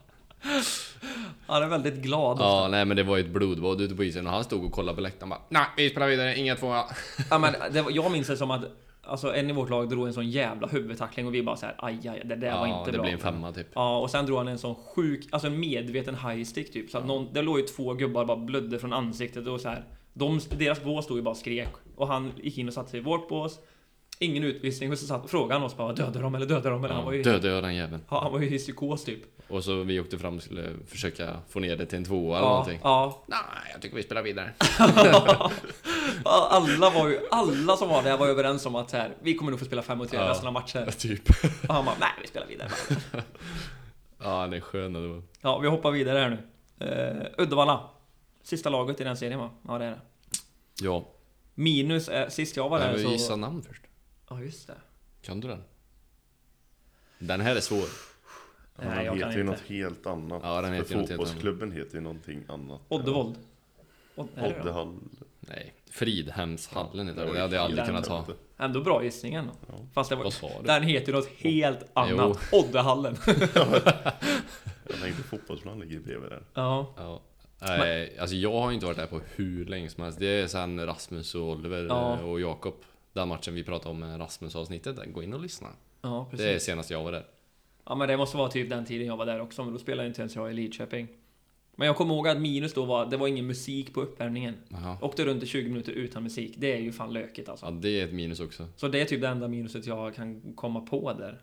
Han 1.46 1.62
är 1.62 1.66
väldigt 1.66 1.94
glad. 1.94 2.36
Ja, 2.40 2.68
nej 2.70 2.84
men 2.84 2.96
det 2.96 3.02
var 3.02 3.16
ju 3.16 3.24
ett 3.24 3.30
blodbad 3.30 3.80
ute 3.80 3.94
på 3.94 4.04
isen 4.04 4.26
och 4.26 4.32
han 4.32 4.44
stod 4.44 4.64
och 4.64 4.72
kollade 4.72 4.96
på 4.96 5.00
läktaren 5.00 5.28
bara 5.30 5.40
Nej, 5.48 5.66
vi 5.76 5.90
spelar 5.90 6.06
vidare, 6.08 6.36
inga 6.38 6.56
tvåa. 6.56 6.84
Ja, 7.30 7.38
men 7.38 7.54
det, 7.72 7.82
var- 7.82 7.90
jag 7.90 8.12
minns 8.12 8.26
det 8.26 8.36
som 8.36 8.50
att 8.50 8.62
alltså, 9.10 9.34
en 9.34 9.50
i 9.50 9.52
vårt 9.52 9.70
lag 9.70 9.88
drog 9.88 10.06
en 10.06 10.12
sån 10.12 10.30
jävla 10.30 10.66
huvudtackling 10.66 11.26
och 11.26 11.34
vi 11.34 11.42
bara 11.42 11.56
så 11.56 11.66
här, 11.66 11.74
aj, 11.78 12.08
aj, 12.08 12.22
det 12.24 12.36
där 12.36 12.58
var 12.58 12.66
Ja, 12.66 12.78
inte 12.78 12.90
det 12.90 12.96
bra. 12.98 13.02
blir 13.02 13.12
en 13.12 13.18
femma 13.18 13.52
typ. 13.52 13.66
Ja, 13.74 13.98
och 13.98 14.10
sen 14.10 14.26
drog 14.26 14.38
han 14.38 14.48
en 14.48 14.58
sån 14.58 14.74
sjuk, 14.74 15.28
alltså 15.30 15.46
en 15.48 15.60
medveten 15.60 16.14
highstick 16.14 16.72
typ. 16.72 16.90
Så 16.90 16.98
att 16.98 17.06
någon, 17.06 17.28
det 17.32 17.42
låg 17.42 17.58
ju 17.58 17.64
två 17.66 17.94
gubbar 17.94 18.24
bara 18.24 18.36
blödde 18.36 18.78
från 18.78 18.92
ansiktet 18.92 19.46
och 19.46 19.60
så 19.60 19.68
här. 19.68 19.84
De, 20.12 20.40
deras 20.58 20.82
bås 20.84 21.04
stod 21.04 21.16
ju 21.16 21.22
bara 21.22 21.30
och 21.30 21.36
skrek. 21.36 21.68
Och 21.96 22.08
han 22.08 22.32
gick 22.42 22.58
in 22.58 22.68
och 22.68 22.74
satte 22.74 22.90
sig 22.90 23.00
i 23.00 23.02
vårt 23.02 23.28
bås. 23.28 23.58
Ingen 24.22 24.44
utvisning 24.44 24.92
och 24.92 24.98
så 24.98 25.06
satt, 25.06 25.30
frågade 25.30 25.54
han 25.54 25.62
oss 25.62 25.76
bara 25.76 25.92
dödar 25.92 26.22
de 26.22 26.34
eller 26.34 26.46
dödar 26.46 26.70
de? 26.70 26.84
Eller 26.84 26.94
han 26.94 27.04
var 27.04 27.12
Ja, 27.12 27.16
ju, 27.16 27.22
dödade 27.22 27.48
jag 27.54 27.62
den 27.62 27.74
jäveln. 27.74 28.02
ja, 28.10 28.20
han 28.22 28.32
var 28.32 28.40
ju 28.40 28.54
i 28.54 28.58
psykos 28.58 29.04
typ. 29.04 29.20
Och 29.48 29.64
så 29.64 29.82
vi 29.82 30.00
åkte 30.00 30.18
fram 30.18 30.36
och 30.36 30.42
skulle 30.42 30.68
försöka 30.86 31.36
få 31.48 31.60
ner 31.60 31.76
det 31.76 31.86
till 31.86 31.98
en 31.98 32.04
tvåa 32.04 32.38
eller 32.38 32.46
Ja, 32.48 32.52
någonting. 32.52 32.80
ja. 32.82 33.24
Jag 33.72 33.82
tycker 33.82 33.96
vi 33.96 34.02
spelar 34.02 34.22
vidare. 34.22 34.52
alla 36.24 36.90
var 36.90 37.08
ju, 37.08 37.20
alla 37.30 37.76
som 37.76 37.88
var 37.88 38.02
där 38.02 38.16
var 38.16 38.26
överens 38.26 38.66
om 38.66 38.74
att 38.74 38.90
så 38.90 38.96
här, 38.96 39.14
vi 39.22 39.34
kommer 39.34 39.50
nog 39.50 39.60
få 39.60 39.66
spela 39.66 39.82
5 39.82 39.98
mot 39.98 40.10
3 40.10 40.18
Ja. 40.18 40.30
resten 40.30 40.46
av 40.46 40.52
matchen. 40.52 40.92
typ. 40.98 41.28
Och 41.68 41.74
han 41.74 41.84
bara, 41.84 41.96
nej 42.00 42.10
vi 42.22 42.28
spelar 42.28 42.46
vidare. 42.46 42.70
Ja, 44.22 44.40
han 44.40 44.52
är 44.52 44.60
skön 44.60 45.12
var. 45.12 45.22
Ja, 45.40 45.58
vi 45.58 45.68
hoppar 45.68 45.90
vidare 45.90 46.18
här 46.18 46.30
nu. 46.30 46.38
Uh, 46.86 47.26
Uddevalla. 47.44 47.90
Sista 48.42 48.70
laget 48.70 49.00
i 49.00 49.04
den 49.04 49.16
serien 49.16 49.38
va? 49.38 49.50
Ja 49.68 49.78
det 49.78 49.84
är 49.84 49.90
det. 49.90 50.00
Ja. 50.82 51.08
Minus, 51.54 52.08
är, 52.08 52.28
sist 52.28 52.56
jag 52.56 52.68
var 52.68 52.78
där 52.78 52.98
så... 52.98 53.10
gissa 53.10 53.36
namn 53.36 53.62
först. 53.62 53.82
Ja 54.30 54.40
just 54.40 54.66
det. 54.66 54.74
Kan 55.22 55.40
du 55.40 55.48
den? 55.48 55.62
Den 57.18 57.40
här 57.40 57.56
är 57.56 57.60
svår. 57.60 57.84
Nej, 58.76 59.04
den 59.04 59.18
heter 59.18 59.36
ju 59.36 59.44
något 59.44 59.60
helt 59.60 60.06
annat. 60.06 60.40
Ja, 60.44 60.60
den 60.60 60.72
heter 60.72 60.94
För 60.94 61.06
fotbollsklubben 61.06 61.72
heter 61.72 61.94
ju 61.94 62.00
någonting 62.00 62.44
annat. 62.48 62.80
Oddevold. 62.88 63.38
Odd, 64.14 64.28
är 64.36 64.42
det 64.42 64.54
då? 64.54 64.60
Oddehall. 64.60 64.94
Nej, 65.40 65.74
Fridhemshallen 65.90 67.08
heter 67.08 67.26
det. 67.26 67.32
Det 67.32 67.40
hade 67.40 67.56
jag 67.56 67.64
aldrig 67.64 67.86
kunnat 67.86 68.04
ta. 68.04 68.24
Ändå 68.58 68.80
bra 68.80 69.04
gissning 69.04 69.34
ändå. 69.34 69.52
Ja. 69.68 69.74
Fast 69.94 70.10
det 70.10 70.16
var, 70.16 70.24
Vad 70.24 70.32
sa 70.32 70.48
du? 70.60 70.66
den 70.66 70.82
heter 70.82 71.12
ju 71.12 71.18
något 71.18 71.28
helt 71.38 71.84
annat. 71.92 72.38
Oddehallen. 72.52 73.16
Jag 73.26 75.00
tänkte 75.02 75.22
fotbollsplan 75.22 75.80
ligger 75.80 76.00
bredvid 76.00 76.30
där. 76.30 76.42
ja. 76.54 76.94
Ja. 76.96 77.20
Nej, 77.66 78.18
alltså 78.18 78.36
jag 78.36 78.52
har 78.60 78.72
inte 78.72 78.86
varit 78.86 78.96
där 78.98 79.06
på 79.06 79.20
hur 79.36 79.64
länge 79.66 79.88
som 79.88 80.04
helst. 80.04 80.18
Det 80.18 80.26
är 80.40 80.46
sen 80.46 80.86
Rasmus 80.86 81.34
och 81.34 81.42
Oliver 81.42 81.84
Ja. 81.88 82.14
eh, 82.18 82.24
och 82.30 82.40
Jakob. 82.40 82.74
Den 83.12 83.28
matchen 83.28 83.54
vi 83.54 83.64
pratade 83.64 83.90
om 83.90 83.98
med 83.98 84.20
Rasmus-avsnittet. 84.20 84.96
Gå 85.12 85.22
in 85.22 85.32
och 85.34 85.40
lyssna. 85.40 85.68
Ja, 86.02 86.26
precis. 86.30 86.46
Det 86.46 86.52
är 86.54 86.58
senast 86.58 86.90
jag 86.90 87.04
var 87.04 87.12
där. 87.12 87.24
Ja 87.86 87.94
men 87.94 88.08
det 88.08 88.16
måste 88.16 88.36
vara 88.36 88.48
typ 88.48 88.70
den 88.70 88.84
tiden 88.84 89.06
jag 89.06 89.16
var 89.16 89.26
där 89.26 89.40
också, 89.40 89.64
men 89.64 89.72
då 89.72 89.78
spelade 89.78 90.08
inte 90.08 90.20
ens 90.22 90.34
jag 90.36 90.50
i 90.50 90.54
Lidköping. 90.54 91.08
Men 91.80 91.86
jag 91.86 91.96
kommer 91.96 92.14
ihåg 92.14 92.28
att 92.28 92.40
minus 92.40 92.74
då 92.74 92.84
var, 92.84 93.06
det 93.06 93.16
var 93.16 93.28
ingen 93.28 93.46
musik 93.46 93.94
på 93.94 94.00
uppvärmningen. 94.00 94.54
Åkte 95.00 95.24
runt 95.24 95.42
i 95.42 95.46
20 95.46 95.68
minuter 95.68 95.92
utan 95.92 96.22
musik, 96.22 96.54
det 96.56 96.72
är 96.72 96.78
ju 96.78 96.92
fan 96.92 97.12
lökigt 97.12 97.48
alltså. 97.48 97.66
Ja, 97.66 97.70
det 97.70 98.00
är 98.00 98.04
ett 98.04 98.12
minus 98.12 98.40
också. 98.40 98.66
Så 98.76 98.88
det 98.88 99.00
är 99.00 99.04
typ 99.04 99.20
det 99.20 99.28
enda 99.28 99.48
minuset 99.48 99.86
jag 99.86 100.14
kan 100.14 100.52
komma 100.54 100.80
på 100.80 101.12
där. 101.12 101.40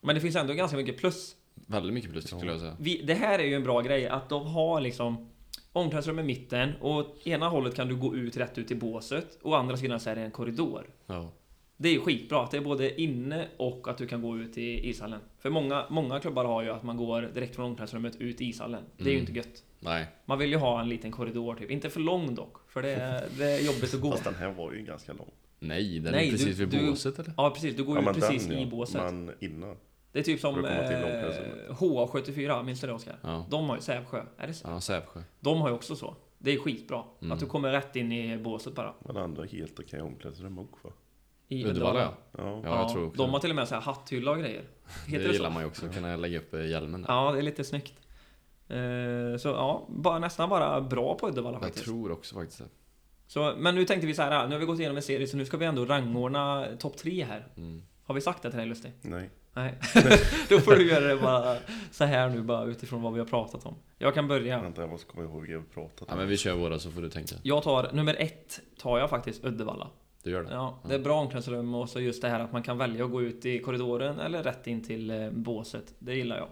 Men 0.00 0.14
det 0.14 0.20
finns 0.20 0.36
ändå 0.36 0.52
ganska 0.52 0.76
mycket 0.76 0.96
plus. 0.96 1.36
Väldigt 1.54 1.94
mycket 1.94 2.10
plus 2.10 2.26
skulle 2.26 2.50
jag 2.50 2.60
säga. 2.60 2.76
Vi, 2.80 3.02
det 3.02 3.14
här 3.14 3.38
är 3.38 3.44
ju 3.44 3.54
en 3.54 3.62
bra 3.62 3.80
grej, 3.80 4.08
att 4.08 4.28
de 4.28 4.46
har 4.46 4.80
liksom 4.80 5.30
omklädningsrum 5.72 6.18
i 6.18 6.22
mitten 6.22 6.72
och 6.80 7.26
ena 7.26 7.48
hållet 7.48 7.74
kan 7.74 7.88
du 7.88 7.96
gå 7.96 8.16
ut 8.16 8.36
rätt 8.36 8.58
ut 8.58 8.70
i 8.70 8.74
båset 8.74 9.38
och 9.42 9.58
andra 9.58 9.76
sidan 9.76 10.00
så 10.00 10.10
är 10.10 10.16
det 10.16 10.22
en 10.22 10.30
korridor. 10.30 10.86
Ja. 11.06 11.32
Det 11.80 11.88
är 11.88 11.92
ju 11.92 12.00
skitbra 12.00 12.42
att 12.42 12.50
det 12.50 12.56
är 12.56 12.60
både 12.60 13.00
inne 13.00 13.48
och 13.56 13.88
att 13.88 13.98
du 13.98 14.06
kan 14.06 14.22
gå 14.22 14.38
ut 14.38 14.58
i 14.58 14.88
ishallen. 14.88 15.20
För 15.38 15.50
många, 15.50 15.84
många 15.90 16.20
klubbar 16.20 16.44
har 16.44 16.62
ju 16.62 16.70
att 16.70 16.82
man 16.82 16.96
går 16.96 17.22
direkt 17.22 17.56
från 17.56 17.64
omklädningsrummet 17.64 18.16
ut 18.16 18.40
i 18.40 18.44
ishallen. 18.44 18.82
Det 18.96 19.02
är 19.04 19.08
ju 19.08 19.12
Mm. 19.14 19.20
inte 19.20 19.32
gött. 19.32 19.64
Nej. 19.80 20.06
Man 20.24 20.38
vill 20.38 20.50
ju 20.50 20.56
ha 20.56 20.80
en 20.80 20.88
liten 20.88 21.10
korridor 21.10 21.54
typ. 21.54 21.70
Inte 21.70 21.90
för 21.90 22.00
lång 22.00 22.34
dock, 22.34 22.56
för 22.70 22.82
det 22.82 22.88
är, 22.94 23.28
det 23.38 23.44
är 23.44 23.66
jobbigt 23.66 23.94
att 23.94 24.00
gå. 24.00 24.10
Fast 24.10 24.24
den 24.24 24.34
här 24.34 24.52
var 24.52 24.72
ju 24.72 24.82
ganska 24.82 25.12
lång. 25.12 25.30
Nej, 25.60 25.98
den 25.98 26.12
Nej, 26.12 26.26
är 26.28 26.30
precis 26.32 26.56
du- 26.56 26.66
vid 26.66 26.80
du- 26.80 26.90
båset 26.90 27.18
eller? 27.18 27.32
Ja 27.36 27.50
precis, 27.50 27.76
du 27.76 27.84
går 27.84 27.96
Ja, 27.98 28.02
ju 28.14 28.20
precis 28.20 28.46
den, 28.46 28.58
i 28.58 28.62
ja. 28.62 28.68
båset. 28.70 29.02
Men 29.02 29.34
innan. 29.40 29.76
Det 30.12 30.18
är 30.18 30.22
typ 30.22 30.40
som 30.40 30.64
eh, 30.64 30.70
omklädningsrummet. 30.70 31.68
HA74, 31.78 32.62
minns 32.64 32.80
du 32.80 32.86
det 32.86 32.92
Oskar? 32.92 33.16
Ja. 33.22 33.46
De 33.50 33.68
har 33.68 33.76
ju 33.76 33.82
Sävsjö, 33.82 34.22
är 34.38 34.46
det 34.46 34.54
så? 34.54 34.68
Ja, 34.68 34.80
Sävsjö. 34.80 35.20
De 35.40 35.60
har 35.60 35.68
ju 35.68 35.74
också 35.74 35.96
så. 35.96 36.16
Det 36.38 36.50
är 36.54 36.58
skitbra. 36.58 37.02
Mm. 37.20 37.32
Att 37.32 37.40
du 37.40 37.46
kommer 37.46 37.72
rätt 37.72 37.96
in 37.96 38.12
i 38.12 38.38
båset 38.38 38.74
bara. 38.74 38.94
Men 39.04 39.16
andra 39.16 39.44
helt 39.44 39.80
okej 39.80 40.00
omklädningsrum 40.02 40.58
också? 40.58 40.92
I 41.48 41.66
Uddevalla 41.66 42.00
ja. 42.00 42.14
Ja. 42.38 42.60
Ja, 42.64 42.80
jag 42.80 42.88
tror 42.88 43.06
också 43.06 43.22
De 43.22 43.30
har 43.30 43.40
till 43.40 43.50
och 43.50 43.56
med 43.56 43.68
så 43.68 43.74
här 43.74 43.82
hatthylla 43.82 44.30
och 44.30 44.38
grejer. 44.38 44.62
Heter 45.06 45.18
Det 45.18 45.28
det, 45.28 45.32
gillar 45.32 45.48
så? 45.48 45.54
man 45.54 45.62
ju 45.62 45.68
också. 45.68 45.88
Kunna 45.88 46.16
lägga 46.16 46.38
upp 46.38 46.54
eh, 46.54 46.66
hjälmen 46.66 47.02
där. 47.02 47.08
Ja, 47.14 47.32
det 47.32 47.38
är 47.38 47.42
lite 47.42 47.64
snyggt. 47.64 47.94
Eh, 48.68 49.38
så 49.38 49.48
ja, 49.48 49.86
bara, 49.88 50.18
nästan 50.18 50.48
bara 50.48 50.80
bra 50.80 51.14
på 51.14 51.28
Uddevalla 51.28 51.56
Jag 51.56 51.62
faktiskt. 51.62 51.84
tror 51.84 52.12
också 52.12 52.34
faktiskt 52.34 52.58
det. 52.58 52.64
Så, 53.26 53.54
men 53.58 53.74
nu 53.74 53.84
tänkte 53.84 54.06
vi 54.06 54.14
så 54.14 54.22
här, 54.22 54.46
nu 54.46 54.54
har 54.54 54.60
vi 54.60 54.66
gått 54.66 54.78
igenom 54.78 54.96
en 54.96 55.02
serie 55.02 55.26
så 55.26 55.36
nu 55.36 55.44
ska 55.44 55.56
vi 55.56 55.66
ändå 55.66 55.84
rangordna 55.84 56.66
topp 56.78 56.96
tre 56.96 57.24
här. 57.24 57.46
Mm. 57.56 57.82
Har 58.04 58.14
vi 58.14 58.20
sagt 58.20 58.42
det 58.42 58.50
till 58.50 58.58
dig 58.58 58.66
Lustig? 58.68 58.92
Nej. 59.02 59.30
Nej. 59.54 59.78
Då 60.48 60.58
får 60.60 60.72
du 60.74 60.88
göra 60.88 61.04
det 61.04 61.16
bara 61.16 61.56
så 61.92 62.04
här 62.04 62.28
nu 62.28 62.42
bara 62.42 62.64
utifrån 62.64 63.02
vad 63.02 63.12
vi 63.12 63.18
har 63.18 63.26
pratat 63.26 63.66
om. 63.66 63.74
Jag 63.98 64.14
kan 64.14 64.28
börja. 64.28 64.62
Vänta, 64.62 64.80
jag 64.80 64.90
måste 64.90 65.06
komma 65.06 65.22
ihåg 65.24 65.32
vad 65.32 65.42
vi 65.42 65.54
har 65.54 65.62
pratat 65.62 66.04
Ja 66.08 66.12
om. 66.12 66.18
men 66.18 66.28
vi 66.28 66.36
kör 66.36 66.54
våra 66.56 66.78
så 66.78 66.90
får 66.90 67.02
du 67.02 67.10
tänka. 67.10 67.34
Jag 67.42 67.62
tar, 67.62 67.90
nummer 67.92 68.14
ett 68.18 68.60
tar 68.78 68.98
jag 68.98 69.10
faktiskt 69.10 69.44
Uddevalla. 69.44 69.88
Du 70.22 70.30
gör 70.30 70.42
det? 70.42 70.50
Ja, 70.50 70.78
det 70.88 70.94
är 70.94 70.98
bra 70.98 71.20
omklädningsrum 71.20 71.74
och 71.74 71.88
så 71.88 72.00
just 72.00 72.22
det 72.22 72.28
här 72.28 72.40
att 72.40 72.52
man 72.52 72.62
kan 72.62 72.78
välja 72.78 73.04
att 73.04 73.10
gå 73.10 73.22
ut 73.22 73.46
i 73.46 73.58
korridoren 73.58 74.18
eller 74.18 74.42
rätt 74.42 74.66
in 74.66 74.84
till 74.84 75.10
eh, 75.10 75.30
båset. 75.30 75.94
Det 75.98 76.14
gillar 76.14 76.36
jag. 76.36 76.48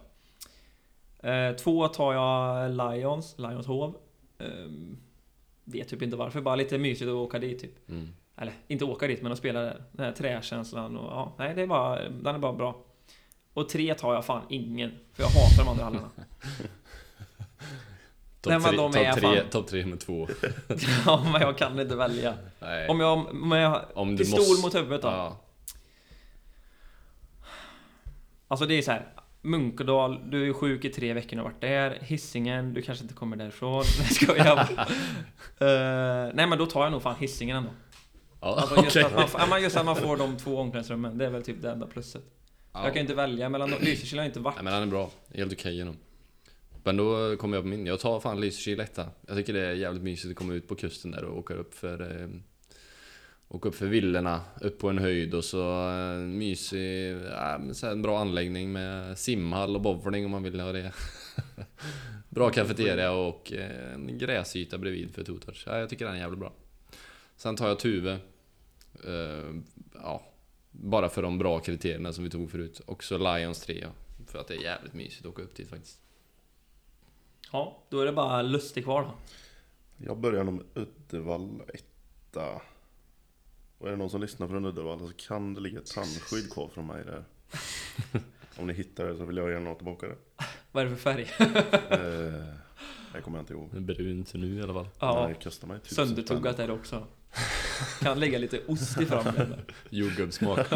Eh, 1.49 1.55
två 1.55 1.87
tar 1.87 2.13
jag 2.13 2.71
Lions, 2.71 3.35
Lions 3.37 3.67
Hov. 3.67 3.95
Eh, 4.37 4.47
vet 5.63 5.87
typ 5.87 6.01
inte 6.01 6.15
varför, 6.15 6.41
bara 6.41 6.55
lite 6.55 6.77
mysigt 6.77 7.09
att 7.09 7.15
åka 7.15 7.39
dit 7.39 7.59
typ. 7.59 7.89
Mm. 7.89 8.09
Eller 8.35 8.53
inte 8.67 8.85
åka 8.85 9.07
dit 9.07 9.21
men 9.21 9.31
att 9.31 9.37
spela 9.37 9.61
där. 9.61 9.83
Den 9.91 10.05
här 10.05 10.13
träkänslan 10.13 10.97
och 10.97 11.11
ja, 11.11 11.33
nej 11.37 11.55
det 11.55 11.61
är 11.61 11.67
bara, 11.67 12.09
den 12.09 12.35
är 12.35 12.39
bara 12.39 12.53
bra. 12.53 12.83
Och 13.53 13.69
tre 13.69 13.93
tar 13.93 14.13
jag 14.13 14.25
fan 14.25 14.41
ingen, 14.49 14.91
för 15.13 15.23
jag 15.23 15.29
hatar 15.29 15.63
de 15.63 15.69
andra 15.69 15.83
hallarna. 15.83 16.09
Topp 18.41 18.63
tre, 18.63 18.77
top 18.77 18.93
tre, 19.21 19.43
top 19.51 19.67
tre 19.67 19.85
med 19.85 19.99
två. 19.99 20.27
ja, 21.05 21.29
men 21.31 21.41
jag 21.41 21.57
kan 21.57 21.79
inte 21.79 21.95
välja. 21.95 22.33
Nej. 22.59 22.87
Om 22.87 22.99
jag, 22.99 23.17
om 23.29 23.51
jag 23.51 23.85
Om 23.93 24.11
du 24.15 24.17
pistol 24.17 24.39
måste- 24.39 24.61
mot 24.61 24.75
huvudet 24.75 25.01
då. 25.01 25.07
Ja. 25.07 25.37
Alltså 28.47 28.65
det 28.65 28.73
är 28.77 28.81
så 28.81 28.91
här. 28.91 29.07
Munkedal, 29.41 30.29
du 30.29 30.49
är 30.49 30.53
sjuk 30.53 30.85
i 30.85 30.89
tre 30.89 31.13
veckor 31.13 31.39
och 31.39 31.45
har 31.45 31.51
varit 31.51 31.61
där. 31.61 31.97
Hisingen, 32.01 32.73
du 32.73 32.81
kanske 32.81 33.03
inte 33.03 33.13
kommer 33.15 33.37
därifrån. 33.37 33.83
Nej 33.99 34.09
skojar 34.09 34.55
bara. 34.55 34.85
uh, 36.27 36.31
Nej 36.35 36.47
men 36.47 36.57
då 36.57 36.65
tar 36.65 36.83
jag 36.83 36.91
nog 36.91 37.01
fan 37.01 37.15
Hisingen 37.19 37.57
ändå. 37.57 37.69
Ja, 38.41 38.55
Alltså 38.61 38.83
just, 38.83 38.97
okej. 38.97 39.25
att 39.33 39.49
man, 39.49 39.61
just 39.63 39.77
att 39.77 39.85
man 39.85 39.95
får 39.95 40.17
de 40.17 40.37
två 40.37 40.57
omklädningsrummen, 40.59 41.17
det 41.17 41.25
är 41.25 41.29
väl 41.29 41.43
typ 41.43 41.61
det 41.61 41.71
enda 41.71 41.87
plusset. 41.87 42.21
Ja. 42.73 42.79
Jag 42.79 42.87
kan 42.87 42.95
ju 42.95 43.01
inte 43.01 43.15
välja 43.15 43.49
mellan 43.49 43.71
dem. 43.71 43.79
Lysekil 43.81 44.17
har 44.19 44.25
jag 44.25 44.29
inte 44.29 44.39
varit. 44.39 44.55
Nej 44.55 44.63
men 44.63 44.73
han 44.73 44.81
är 44.83 44.87
bra. 44.87 45.09
Helt 45.35 45.53
okej 45.53 45.75
genom. 45.75 45.97
Men 46.87 46.97
då 46.97 47.37
kommer 47.37 47.57
jag 47.57 47.63
på 47.63 47.67
min. 47.67 47.85
Jag 47.85 47.99
tar 47.99 48.19
fan 48.19 48.41
Lysekil 48.41 48.79
etta. 48.79 49.09
Jag 49.27 49.37
tycker 49.37 49.53
det 49.53 49.65
är 49.65 49.73
jävligt 49.73 50.03
mysigt 50.03 50.31
att 50.31 50.37
komma 50.37 50.53
ut 50.53 50.67
på 50.67 50.75
kusten 50.75 51.11
där 51.11 51.23
och 51.23 51.37
åka 51.37 51.53
upp 51.53 51.73
för... 51.73 52.21
Eh, 52.21 52.27
åka 53.47 53.69
upp 53.69 53.75
för 53.75 53.87
villorna, 53.87 54.41
upp 54.61 54.79
på 54.79 54.89
en 54.89 54.97
höjd 54.97 55.33
och 55.33 55.43
så 55.43 55.89
eh, 55.89 56.17
mysig... 56.17 57.11
eh, 57.11 57.71
så 57.71 57.85
här 57.85 57.91
en 57.91 58.01
bra 58.01 58.19
anläggning 58.19 58.71
med 58.71 59.17
simhall 59.17 59.75
och 59.75 59.81
bowling 59.81 60.25
om 60.25 60.31
man 60.31 60.43
vill 60.43 60.59
ha 60.59 60.71
det. 60.71 60.91
bra 62.29 62.49
kafeteria 62.49 63.11
och 63.11 63.53
eh, 63.53 63.93
en 63.93 64.17
gräsyta 64.17 64.77
bredvid 64.77 65.11
för 65.15 65.23
Totouch. 65.23 65.63
Ja, 65.65 65.79
jag 65.79 65.89
tycker 65.89 66.05
den 66.05 66.15
är 66.15 66.19
jävligt 66.19 66.39
bra. 66.39 66.53
Sen 67.35 67.55
tar 67.55 67.67
jag 67.67 67.79
Tuve. 67.79 68.19
Eh, 69.05 69.55
ja, 69.93 70.33
bara 70.71 71.09
för 71.09 71.21
de 71.21 71.37
bra 71.37 71.59
kriterierna 71.59 72.13
som 72.13 72.23
vi 72.23 72.29
tog 72.29 72.51
förut. 72.51 72.81
Också 72.85 73.17
Lions 73.17 73.59
3. 73.59 73.79
ja. 73.81 73.89
För 74.27 74.39
att 74.39 74.47
det 74.47 74.55
är 74.55 74.61
jävligt 74.61 74.93
mysigt 74.93 75.25
att 75.25 75.31
åka 75.31 75.41
upp 75.41 75.55
dit 75.55 75.69
faktiskt. 75.69 75.99
Ja, 77.51 77.77
då 77.89 77.99
är 77.99 78.05
det 78.05 78.11
bara 78.11 78.41
lustig 78.41 78.83
kvar 78.83 79.01
då. 79.01 79.11
Jag 80.05 80.17
börjar 80.17 80.43
nog 80.43 80.53
med 80.53 80.65
Uddevalla 80.73 81.63
etta. 81.73 82.61
Och 83.77 83.87
är 83.87 83.91
det 83.91 83.97
någon 83.97 84.09
som 84.09 84.21
lyssnar 84.21 84.47
från 84.47 84.65
Uddevalla 84.65 85.07
så 85.07 85.13
kan 85.13 85.53
det 85.53 85.61
ligga 85.61 85.79
ett 85.79 85.91
tandskydd 85.95 86.51
kvar 86.53 86.67
från 86.67 86.87
mig 86.87 87.03
där. 87.05 87.23
Om 88.59 88.67
ni 88.67 88.73
hittar 88.73 89.05
det 89.07 89.17
så 89.17 89.25
vill 89.25 89.37
jag 89.37 89.51
gärna 89.51 89.69
ha 89.69 89.75
tillbaka 89.75 90.07
det. 90.07 90.15
Vad 90.71 90.85
är 90.85 90.89
det 90.89 90.95
för 90.95 91.11
färg? 91.13 91.21
Eh, 91.89 92.53
det 93.13 93.21
kommer 93.21 93.37
jag 93.37 93.41
inte 93.43 93.53
ihåg. 93.53 93.81
Brunt 93.81 94.33
nu 94.33 94.59
i 94.59 94.61
alla 94.61 94.73
fall. 94.73 94.87
Ja, 94.99 95.27
Det 95.27 95.43
kostar 95.43 95.67
mig 95.67 95.79
tusen 95.79 96.07
söndertuggat 96.07 96.59
är 96.59 96.67
det 96.67 96.73
också. 96.73 97.07
Kan 98.01 98.19
lägga 98.19 98.37
lite 98.37 98.65
ost 98.67 99.01
i 99.01 99.05
frammen. 99.05 99.35
där. 99.35 99.63
Jordgubbssmak. 99.89 100.59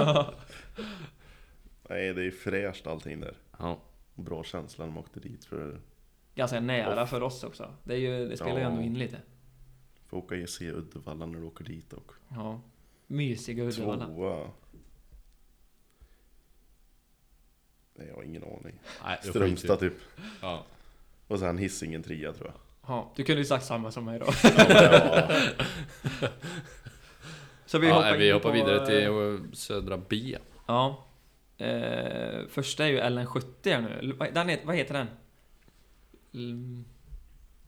Nej, 1.89 2.13
det 2.13 2.23
är 2.25 2.31
fräscht 2.31 2.87
allting 2.87 3.19
där. 3.19 3.33
Ja. 3.59 3.79
Bra 4.15 4.43
känsla 4.43 4.85
när 4.85 4.91
man 4.93 5.03
åkte 5.03 5.19
dit. 5.19 5.45
För 5.45 5.79
Ganska 6.35 6.59
nära 6.59 7.07
för 7.07 7.23
oss 7.23 7.43
också. 7.43 7.73
Det, 7.83 7.93
är 7.93 7.97
ju, 7.97 8.27
det 8.29 8.37
spelar 8.37 8.55
ju 8.57 8.61
Ja. 8.61 8.67
ändå 8.69 8.81
in 8.81 8.99
lite. 8.99 9.17
att 10.07 10.13
åka 10.13 10.35
och 10.43 10.49
se 10.49 10.71
Uddevalla 10.71 11.25
när 11.25 11.39
du 11.39 11.45
åker 11.45 11.65
dit 11.65 11.93
och 11.93 12.11
Ja. 12.29 12.61
Mysiga 13.07 13.63
Uddevalla. 13.63 14.05
tvåa. 14.05 14.47
Nej, 17.95 18.07
jag 18.07 18.15
har 18.15 18.23
ingen 18.23 18.43
aning. 18.43 18.79
Nej, 19.03 19.17
Strömstad 19.23 19.79
typ. 19.79 19.93
Ja. 20.41 20.63
Och 21.27 21.39
sen 21.39 21.57
Hisingen 21.57 22.03
trea 22.03 22.33
tror 22.33 22.47
jag. 22.47 22.55
Ja, 22.87 23.11
du 23.15 23.23
kunde 23.23 23.41
ju 23.41 23.45
sagt 23.45 23.65
samma 23.65 23.91
som 23.91 24.05
mig 24.05 24.19
då. 24.19 24.25
Ja, 24.43 25.29
Så 27.65 27.79
vi 27.79 27.87
Vi, 27.87 27.93
hoppar, 27.93 28.07
ja, 28.11 28.15
vi 28.17 28.31
hoppar 28.31 28.49
på, 28.49 28.55
vidare 28.55 28.85
till 28.85 29.39
södra 29.57 29.97
B. 29.97 30.37
Ja. 30.67 31.05
Eh, 31.57 32.47
första 32.49 32.85
är 32.85 32.89
ju 32.89 32.99
LN70 33.01 33.43
här 33.65 33.81
nu. 33.81 34.15
Den 34.33 34.49
heter, 34.49 34.65
vad 34.67 34.75
heter 34.75 34.93
den? 34.93 35.07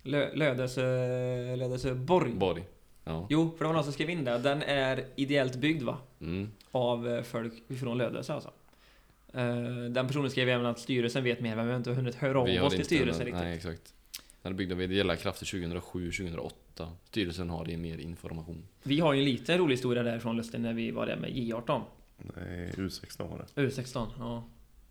Lö, 0.04 0.36
Lödöse... 0.36 0.82
Lödöseborg? 1.56 2.34
Borg. 2.34 2.64
Ja. 3.04 3.28
Jo, 3.30 3.52
för 3.58 3.66
det 3.66 3.68
var 3.68 3.74
någon 3.74 3.84
som 3.84 3.94
skrev 3.94 4.10
in 4.10 4.24
det. 4.24 4.38
Den 4.38 4.62
är 4.62 5.06
ideellt 5.16 5.56
byggd 5.56 5.84
va? 5.84 5.98
Mm. 6.22 6.50
Av 6.72 7.10
eh, 7.10 7.24
folk 7.24 7.54
från 7.80 7.98
Lödöse 7.98 8.34
alltså. 8.34 8.52
Eh, 9.34 9.56
Den 9.90 10.08
personen 10.08 10.30
skrev 10.32 10.50
även 10.50 10.66
att 10.66 10.80
styrelsen 10.80 11.24
vet 11.24 11.42
mer, 11.42 11.56
men 11.56 11.66
vi 11.66 11.72
har 11.72 11.78
inte 11.78 11.92
hunnit 11.92 12.16
höra 12.16 12.40
av 12.40 12.66
oss 12.66 12.74
till 12.74 12.86
styrelsen 12.86 13.26
riktigt. 13.26 13.44
Nej, 13.44 13.56
exakt. 13.56 13.94
Den 14.42 14.52
är 14.54 14.58
byggd 14.58 14.72
av 14.72 14.82
ideella 14.82 15.16
krafter 15.16 15.46
2007-2008. 15.46 16.52
Styrelsen 17.06 17.50
har 17.50 17.70
i 17.70 17.78
mer 17.78 17.98
information. 17.98 18.64
Vi 18.84 19.00
har 19.00 19.14
ju 19.14 19.20
en 19.20 19.26
liten 19.26 19.58
rolig 19.58 19.74
historia 19.74 20.04
därifrån 20.04 20.38
Lustig 20.38 20.62
när 20.62 20.74
vi 20.74 20.92
var 20.92 21.06
där 21.06 21.16
med 21.16 21.30
J18. 21.30 21.82
nej, 22.18 22.72
U16 22.78 23.30
var 23.30 23.38
det. 23.56 23.62
U16, 23.62 24.08
ja. 24.20 24.44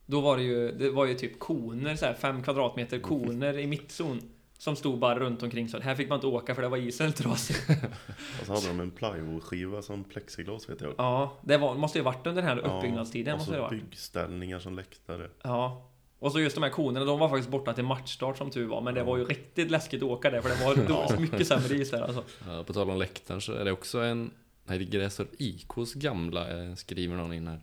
Då 0.06 0.20
var 0.20 0.36
det 0.36 0.42
ju, 0.42 0.72
det 0.72 0.90
var 0.90 1.06
ju 1.06 1.14
typ 1.14 1.38
koner, 1.38 1.96
så 1.96 2.06
här, 2.06 2.14
fem 2.14 2.42
kvadratmeter 2.42 2.98
koner 2.98 3.58
i 3.58 3.66
mittzon. 3.66 4.20
Som 4.58 4.76
stod 4.76 4.98
bara 4.98 5.18
runt 5.18 5.42
omkring 5.42 5.68
så 5.68 5.80
här 5.80 5.94
fick 5.94 6.08
man 6.08 6.16
inte 6.16 6.26
åka 6.26 6.54
för 6.54 6.62
det 6.62 6.68
var 6.68 6.76
isen 6.78 7.12
trasig. 7.12 7.56
Och 8.40 8.46
så 8.46 8.52
hade 8.52 8.66
de 8.68 8.80
en 8.80 8.90
plywoodskiva 8.90 9.82
som 9.82 10.04
plexiglas 10.04 10.68
vet 10.70 10.80
jag. 10.80 10.94
Ja, 10.98 11.38
det 11.42 11.56
var, 11.56 11.74
måste 11.74 11.98
ju 11.98 12.04
varit 12.04 12.26
under 12.26 12.42
den 12.42 12.50
här 12.50 12.62
Ja, 12.64 12.76
uppbyggnadstiden. 12.76 13.32
och 13.32 13.38
måste 13.38 13.52
det 13.52 13.56
så 13.58 13.62
varit. 13.62 13.82
byggställningar 13.82 14.58
som 14.58 14.74
läktare. 14.76 15.28
Ja. 15.42 15.88
Och 16.18 16.32
så 16.32 16.40
just 16.40 16.54
de 16.56 16.62
här 16.62 16.70
konerna, 16.70 17.06
de 17.06 17.18
var 17.18 17.28
faktiskt 17.28 17.50
borta 17.50 17.72
till 17.72 17.84
matchstart 17.84 18.38
som 18.38 18.50
tur 18.50 18.66
var. 18.66 18.80
Men 18.80 18.94
det 18.94 19.02
var 19.02 19.16
ju 19.18 19.24
riktigt 19.24 19.70
läskigt 19.70 20.02
att 20.02 20.08
åka 20.08 20.30
där 20.30 20.40
för 20.40 20.48
det 20.48 20.64
var 20.64 20.88
då, 21.16 21.20
mycket 21.20 21.46
sämre 21.46 21.74
is 21.74 21.90
där 21.90 22.02
alltså. 22.02 22.24
Ja, 22.48 22.64
på 22.64 22.72
tal 22.72 22.90
om 22.90 22.98
läktaren 22.98 23.40
så 23.40 23.52
är 23.52 23.64
det 23.64 23.72
också 23.72 24.00
en... 24.00 24.30
Nej, 24.64 24.78
det 24.78 24.84
Grästorp 24.84 25.28
IKs 25.38 25.94
gamla, 25.94 26.64
eh, 26.64 26.74
skriver 26.74 27.16
någon 27.16 27.32
in 27.32 27.46
här. 27.48 27.60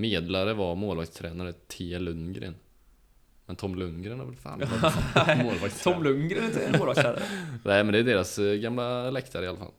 Medlare 0.00 0.54
var 0.54 0.74
målvaktstränare 0.74 1.52
T. 1.52 1.98
Lundgren. 1.98 2.54
Men 3.46 3.56
Tom 3.56 3.74
Lundgren 3.74 4.18
har 4.18 4.26
väl 4.26 4.36
fan 4.36 4.58
målvaktstränare? 5.44 5.70
Tom 5.70 6.02
Lundgren 6.04 6.42
är 6.42 6.46
inte 6.46 6.66
en 6.66 6.78
målvaktstränare. 6.78 7.22
Nej, 7.64 7.84
men 7.84 7.92
det 7.92 7.98
är 7.98 8.04
deras 8.04 8.38
eh, 8.38 8.54
gamla 8.54 9.10
läktare 9.10 9.44
i 9.44 9.48
alla 9.48 9.58
fall. 9.58 9.72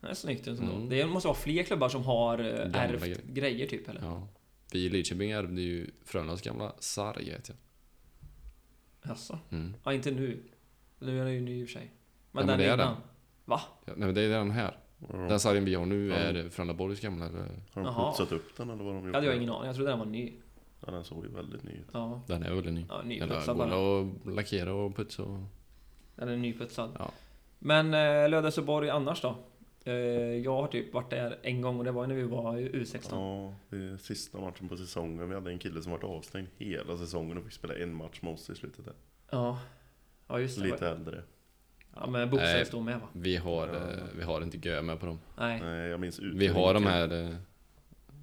Det 0.00 0.06
är 0.08 0.14
snyggt 0.14 0.46
ändå. 0.46 0.62
Mm. 0.62 0.88
Det 0.88 1.06
måste 1.06 1.26
vara 1.28 1.36
fler 1.38 1.62
klubbar 1.62 1.88
som 1.88 2.04
har 2.04 2.38
eh, 2.38 2.44
Gamla 2.58 2.78
ärvt 2.78 3.00
grejer. 3.02 3.20
grejer 3.26 3.66
typ 3.66 3.88
eller? 3.88 4.00
Ja. 4.00 4.28
Vi 4.72 4.78
i 4.84 4.88
Lidköping 4.88 5.30
ärvde 5.30 5.60
ju 5.62 5.90
Frölundas 6.04 6.42
gamla 6.42 6.72
sarg, 6.78 7.30
vet 7.30 7.48
jag. 7.48 7.56
Jaså? 9.12 9.38
Mm. 9.50 9.74
Ja, 9.84 9.92
inte 9.92 10.10
nu. 10.10 10.42
Nu 10.98 11.20
är 11.20 11.24
den 11.24 11.34
ju 11.34 11.40
ny 11.40 11.60
i 11.60 11.64
och 11.64 11.68
för 11.68 11.72
sig. 11.72 11.90
Men 12.30 12.46
men 12.46 12.46
den 12.46 12.58
det 12.58 12.64
är 12.64 12.74
innan. 12.74 12.86
den. 12.86 12.96
Va? 13.44 13.60
Ja, 13.84 13.92
nej, 13.96 14.06
men 14.06 14.14
det 14.14 14.20
är 14.22 14.28
den 14.28 14.50
här. 14.50 14.76
De, 15.08 15.28
Den 15.28 15.40
sargen 15.40 15.64
vi 15.64 15.74
har 15.74 15.86
nu 15.86 16.06
Ja. 16.08 16.14
är 16.14 16.48
Frölundaborgs 16.48 17.00
gamla. 17.00 17.26
eller? 17.26 17.48
har 17.72 17.82
de 17.82 18.10
putsat 18.10 18.32
upp 18.32 18.56
den 18.56 18.70
eller 18.70 18.84
vad 18.84 18.94
de 18.94 19.04
gjort? 19.06 19.14
hade 19.14 19.26
jag 19.26 19.36
ingen 19.36 19.50
aning. 19.50 19.66
Jag 19.66 19.74
trodde 19.76 19.90
den 19.90 19.98
var 19.98 20.06
ny. 20.06 20.32
Ja, 20.86 20.92
den 20.92 21.04
såg 21.04 21.24
ju 21.24 21.30
väldigt 21.32 21.62
ny 21.64 21.70
ut. 21.72 21.86
Ja, 21.92 22.22
Den 22.26 22.42
är 22.42 22.54
väldigt 22.54 22.72
ny. 22.74 22.84
ja 22.88 23.02
nyputsad 23.02 23.56
bara. 23.56 24.00
att 24.00 24.34
lackera 24.34 24.74
och 24.74 24.96
putsa 24.96 25.22
och... 25.22 25.38
Den 26.16 26.28
är 26.28 26.36
nyputsad. 26.36 26.96
Ja. 26.98 27.10
Men 27.58 27.86
eh, 27.94 28.28
Lödöseborg 28.30 28.90
annars 28.90 29.20
då? 29.22 29.36
Eh, 29.84 29.92
jag 29.94 30.52
har 30.56 30.66
typ 30.66 30.94
varit 30.94 31.10
där 31.10 31.38
en 31.42 31.60
gång 31.60 31.78
och 31.78 31.84
det 31.84 31.92
var 31.92 32.06
när 32.06 32.14
vi 32.14 32.22
var 32.22 32.56
i 32.58 32.68
U16. 32.70 33.08
Ja, 33.10 33.54
det 33.70 33.76
är 33.84 33.96
sista 33.96 34.38
matchen 34.40 34.68
på 34.68 34.76
säsongen. 34.76 35.28
Vi 35.28 35.34
hade 35.34 35.50
en 35.50 35.58
kille 35.58 35.82
som 35.82 35.92
varit 35.92 36.04
avstängd 36.04 36.48
hela 36.58 36.96
säsongen 36.96 37.38
och 37.38 37.44
fick 37.44 37.52
spela 37.52 37.74
en 37.74 37.94
match 37.94 38.18
med 38.22 38.32
oss 38.32 38.50
i 38.50 38.54
slutet 38.54 38.84
där. 38.84 38.94
Ja, 39.30 39.58
ja 40.28 40.40
just 40.40 40.58
det. 40.60 40.64
Lite 40.64 40.88
äldre. 40.88 41.22
Ja, 41.96 42.06
men 42.06 42.28
Nej. 42.30 42.66
stod 42.66 42.84
med 42.84 42.94
va? 43.00 43.08
Vi 43.12 43.36
har, 43.36 43.66
Ja. 43.68 43.74
eh, 43.74 44.04
vi 44.18 44.22
har 44.22 44.42
inte 44.42 44.56
gö 44.56 44.82
med 44.82 45.00
på 45.00 45.06
dem. 45.06 45.18
Nej. 45.38 45.60
Nej, 45.60 45.88
jag 45.90 46.00
minns 46.00 46.18
Vi 46.18 46.46
har 46.46 46.74
de 46.74 46.86
här... 46.86 47.24
eh, 47.24 47.34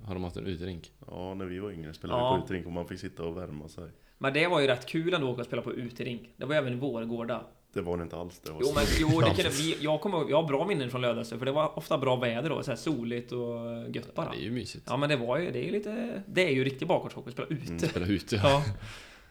Har 0.05 0.13
de 0.13 0.23
haft 0.23 0.37
en 0.37 0.47
uterink? 0.47 0.91
Ja, 1.07 1.33
när 1.33 1.45
vi 1.45 1.59
var 1.59 1.71
yngre 1.71 1.93
spelade 1.93 2.19
Ja. 2.21 2.33
vi 2.35 2.39
på 2.39 2.45
uterink 2.45 2.65
och 2.65 2.71
man 2.71 2.87
fick 2.87 2.99
sitta 2.99 3.23
och 3.23 3.37
värma 3.37 3.67
sig. 3.67 3.83
Men 4.17 4.33
det 4.33 4.47
var 4.47 4.59
ju 4.59 4.67
rätt 4.67 4.85
kul 4.85 5.13
ändå 5.13 5.27
att 5.27 5.33
åka 5.33 5.39
och 5.41 5.45
spela 5.47 5.61
på 5.61 5.73
uterink. 5.73 6.21
Det 6.37 6.45
var 6.45 6.53
ju 6.53 6.57
även 6.59 6.73
i 6.73 6.75
Vårgårda. 6.75 7.41
Det 7.73 7.81
var 7.81 7.97
det 7.97 8.03
inte 8.03 8.15
alls. 8.17 8.39
Det 8.39 8.51
var 8.51 8.59
Jo 8.61 8.67
men 8.75 8.83
jo, 8.99 9.07
det 9.21 9.25
kunde, 9.35 9.49
vi, 9.57 9.77
jag, 9.79 10.01
kommer, 10.01 10.29
jag 10.29 10.41
har 10.41 10.47
bra 10.47 10.65
minnen 10.67 10.89
från 10.89 11.01
Lödöse 11.01 11.37
för 11.37 11.45
det 11.45 11.51
var 11.51 11.77
ofta 11.77 11.97
bra 11.97 12.15
väder 12.15 12.49
då. 12.49 12.63
Så 12.63 12.71
här 12.71 12.75
soligt 12.75 13.31
och 13.31 13.89
gött 13.95 14.15
bara. 14.15 14.25
Ja, 14.25 14.31
det 14.31 14.37
är 14.41 14.43
ju 14.43 14.51
mysigt. 14.51 14.85
Ja 14.89 14.97
men 14.97 15.09
det 15.09 15.15
var 15.15 15.37
ju, 15.37 15.51
det 15.51 15.59
är 15.59 15.63
ju 15.63 15.71
lite, 15.71 16.23
det 16.25 16.45
är 16.47 16.51
ju 16.51 16.63
riktig 16.63 16.87
bakgårdshockey, 16.87 17.31
spela 17.31 17.47
ute. 17.47 17.65
Mm. 17.67 17.79
Spela 17.79 18.05
ute. 18.05 18.35
Ja. 18.35 18.63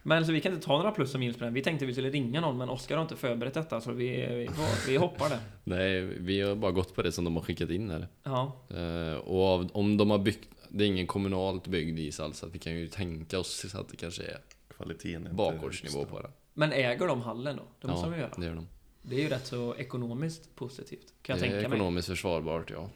Men 0.03 0.25
så 0.25 0.31
vi 0.31 0.41
kan 0.41 0.53
inte 0.53 0.65
ta 0.65 0.77
några 0.77 0.91
plus 0.91 1.13
och 1.13 1.19
minus 1.19 1.37
på 1.37 1.43
den. 1.43 1.53
Vi 1.53 1.61
tänkte 1.61 1.85
vi 1.85 1.93
skulle 1.93 2.09
ringa 2.09 2.41
någon 2.41 2.57
men 2.57 2.69
Oskar 2.69 2.95
har 2.95 3.01
inte 3.01 3.15
förberett 3.15 3.53
detta 3.53 3.81
så 3.81 3.91
vi, 3.91 4.07
vi, 4.07 4.49
vi 4.87 4.97
hoppar 4.97 5.29
det. 5.29 5.39
Nej, 5.63 6.01
vi 6.01 6.41
har 6.41 6.55
bara 6.55 6.71
gått 6.71 6.95
på 6.95 7.01
det 7.01 7.11
som 7.11 7.25
de 7.25 7.35
har 7.35 7.43
skickat 7.43 7.69
in 7.69 7.89
här. 7.89 8.07
Ja. 8.23 8.65
Eh, 8.69 9.17
och 9.17 9.45
av, 9.45 9.69
om 9.73 9.97
de 9.97 10.09
har 10.09 10.19
byggt... 10.19 10.49
Det 10.69 10.83
är 10.83 10.87
ingen 10.87 11.07
kommunalt 11.07 11.67
byggd 11.67 11.99
ishall 11.99 12.33
så 12.33 12.45
att 12.45 12.55
vi 12.55 12.59
kan 12.59 12.73
ju 12.73 12.87
tänka 12.87 13.39
oss 13.39 13.75
att 13.75 13.89
det 13.89 13.97
kanske 13.97 14.23
är 14.23 14.37
Kvaliteten 14.77 15.27
är 15.27 15.33
bakgårdsnivå 15.33 16.05
på 16.05 16.21
det. 16.21 16.29
Men 16.53 16.71
äger 16.71 17.07
de 17.07 17.21
hallen 17.21 17.57
då? 17.57 17.63
Det 17.81 17.87
måste 17.87 18.07
ja, 18.07 18.11
de 18.11 18.19
göra. 18.19 18.31
det 18.37 18.45
gör 18.45 18.55
de. 18.55 18.67
Det 19.01 19.15
är 19.15 19.19
ju 19.19 19.29
rätt 19.29 19.47
så 19.47 19.75
ekonomiskt 19.75 20.55
positivt. 20.55 21.13
Kan 21.21 21.33
jag 21.33 21.43
det 21.43 21.47
är 21.47 21.51
tänka 21.51 21.69
mig. 21.69 21.77
ekonomiskt 21.77 22.07
försvarbart, 22.07 22.71
ja. 22.71 22.89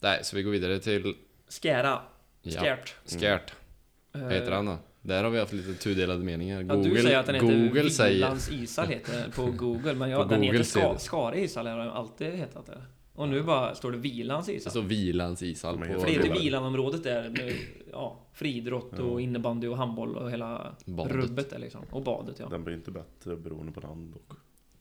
Nej, 0.00 0.20
så 0.24 0.36
vi 0.36 0.42
går 0.42 0.50
vidare 0.50 0.78
till... 0.78 1.14
Skära. 1.48 2.02
Ja, 2.42 2.60
Skärt. 2.60 2.94
Skärt. 3.06 3.52
Vad 4.12 4.32
heter 4.32 4.52
han 4.52 4.66
då? 4.66 4.78
Där 5.02 5.24
har 5.24 5.30
vi 5.30 5.38
haft 5.40 5.52
lite 5.52 5.74
tudelade 5.74 6.24
meningar. 6.24 6.62
Ja, 6.68 6.74
Google, 6.74 6.90
du 6.90 7.02
säger 7.02 7.18
att 7.18 7.26
den 7.26 7.34
heter 7.34 7.68
Google 7.68 7.90
säger... 7.90 8.14
Vilans 8.14 8.50
ishall 8.52 8.86
heter 8.88 9.30
på 9.36 9.46
Google, 9.56 9.94
men 9.94 10.10
jag, 10.10 10.22
På 10.22 10.28
den 10.28 10.40
Google 10.40 10.52
heter 10.58 10.64
Ska, 10.70 10.92
det. 10.92 10.98
Skare 10.98 11.40
ishall 11.40 11.66
har 11.66 11.78
den 11.78 11.90
alltid 11.90 12.32
hetat 12.32 12.66
det. 12.66 12.82
Och 13.14 13.28
nu 13.28 13.42
bara 13.42 13.74
står 13.74 13.92
det 13.92 13.98
Vilans 13.98 14.48
ishall. 14.48 14.70
står 14.70 14.82
Vilans 14.82 15.42
ishall 15.42 15.78
på... 15.78 15.84
För 15.84 16.06
det 16.06 16.12
heter 16.12 16.34
ju. 16.34 16.40
Vilanområdet 16.40 17.04
där 17.04 17.28
med 17.28 17.52
ja, 17.92 18.16
friidrott 18.32 18.98
och 18.98 19.20
Ja. 19.20 19.20
innebandy 19.20 19.66
och 19.68 19.76
handboll 19.76 20.16
och 20.16 20.30
hela 20.30 20.76
Badet. 20.84 21.12
rubbet 21.16 21.50
där 21.50 21.58
liksom. 21.58 21.80
Och 21.90 22.02
badet 22.02 22.36
ja. 22.38 22.48
Den 22.48 22.64
blir 22.64 22.74
inte 22.74 22.90
bättre 22.90 23.36
beroende 23.36 23.72
på 23.72 23.80
namn 23.80 24.12
dock. 24.12 24.38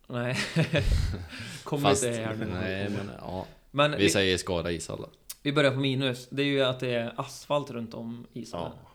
Nej. 0.08 0.38
Kommer 1.64 1.90
Fast, 1.90 2.04
inte 2.06 2.20
här 2.22 2.36
nu. 2.36 2.46
nej 2.46 2.90
men 2.90 3.10
ja. 3.20 3.46
Men 3.72 3.92
Vi 3.92 3.98
vi, 3.98 4.10
säger 4.10 4.38
Skara 4.38 4.72
ishall 4.72 5.06
vi 5.44 5.54
börjar 5.54 5.72
på 5.72 5.80
minus. 5.80 6.28
Det 6.32 6.42
är 6.42 6.46
ju 6.46 6.62
att 6.62 6.80
det 6.80 6.94
är 6.94 7.14
asfalt 7.18 7.72
runt 7.72 7.94
om 7.94 8.28
ishallen. 8.34 8.72
Ja. 8.84 8.91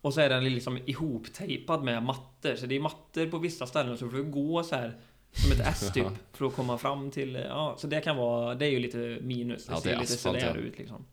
Och 0.00 0.14
så 0.14 0.20
är 0.20 0.28
den 0.28 0.44
liksom 0.44 0.78
ihoptejpad 0.86 1.82
med 1.84 2.02
mattor. 2.02 2.54
Så 2.56 2.66
det 2.66 2.76
är 2.76 2.80
mattor 2.80 3.26
på 3.26 3.38
vissa 3.38 3.66
ställen 3.66 3.98
så 3.98 4.04
du 4.04 4.10
får 4.10 4.18
gå 4.18 4.62
så 4.62 4.74
här 4.76 4.96
som 5.32 5.52
ett 5.52 5.60
S 5.60 5.90
typ 5.94 6.06
för 6.32 6.46
att 6.46 6.54
komma 6.56 6.78
fram 6.78 7.10
till... 7.10 7.34
Ja, 7.34 7.74
så 7.78 7.86
det 7.86 8.00
kan 8.00 8.16
vara... 8.16 8.54
Det 8.54 8.66
är 8.66 8.70
ju 8.70 8.78
lite 8.78 9.18
minus. 9.22 9.66
Det 9.66 9.72
Ja, 9.72 9.76
det 9.76 9.82
ser 9.82 9.90
är 9.90 10.00
lite 10.00 10.14
asfalt, 10.14 10.40
sådär 10.40 10.54
ja. 10.56 10.60
ut 10.60 10.78
liksom. 10.78 11.04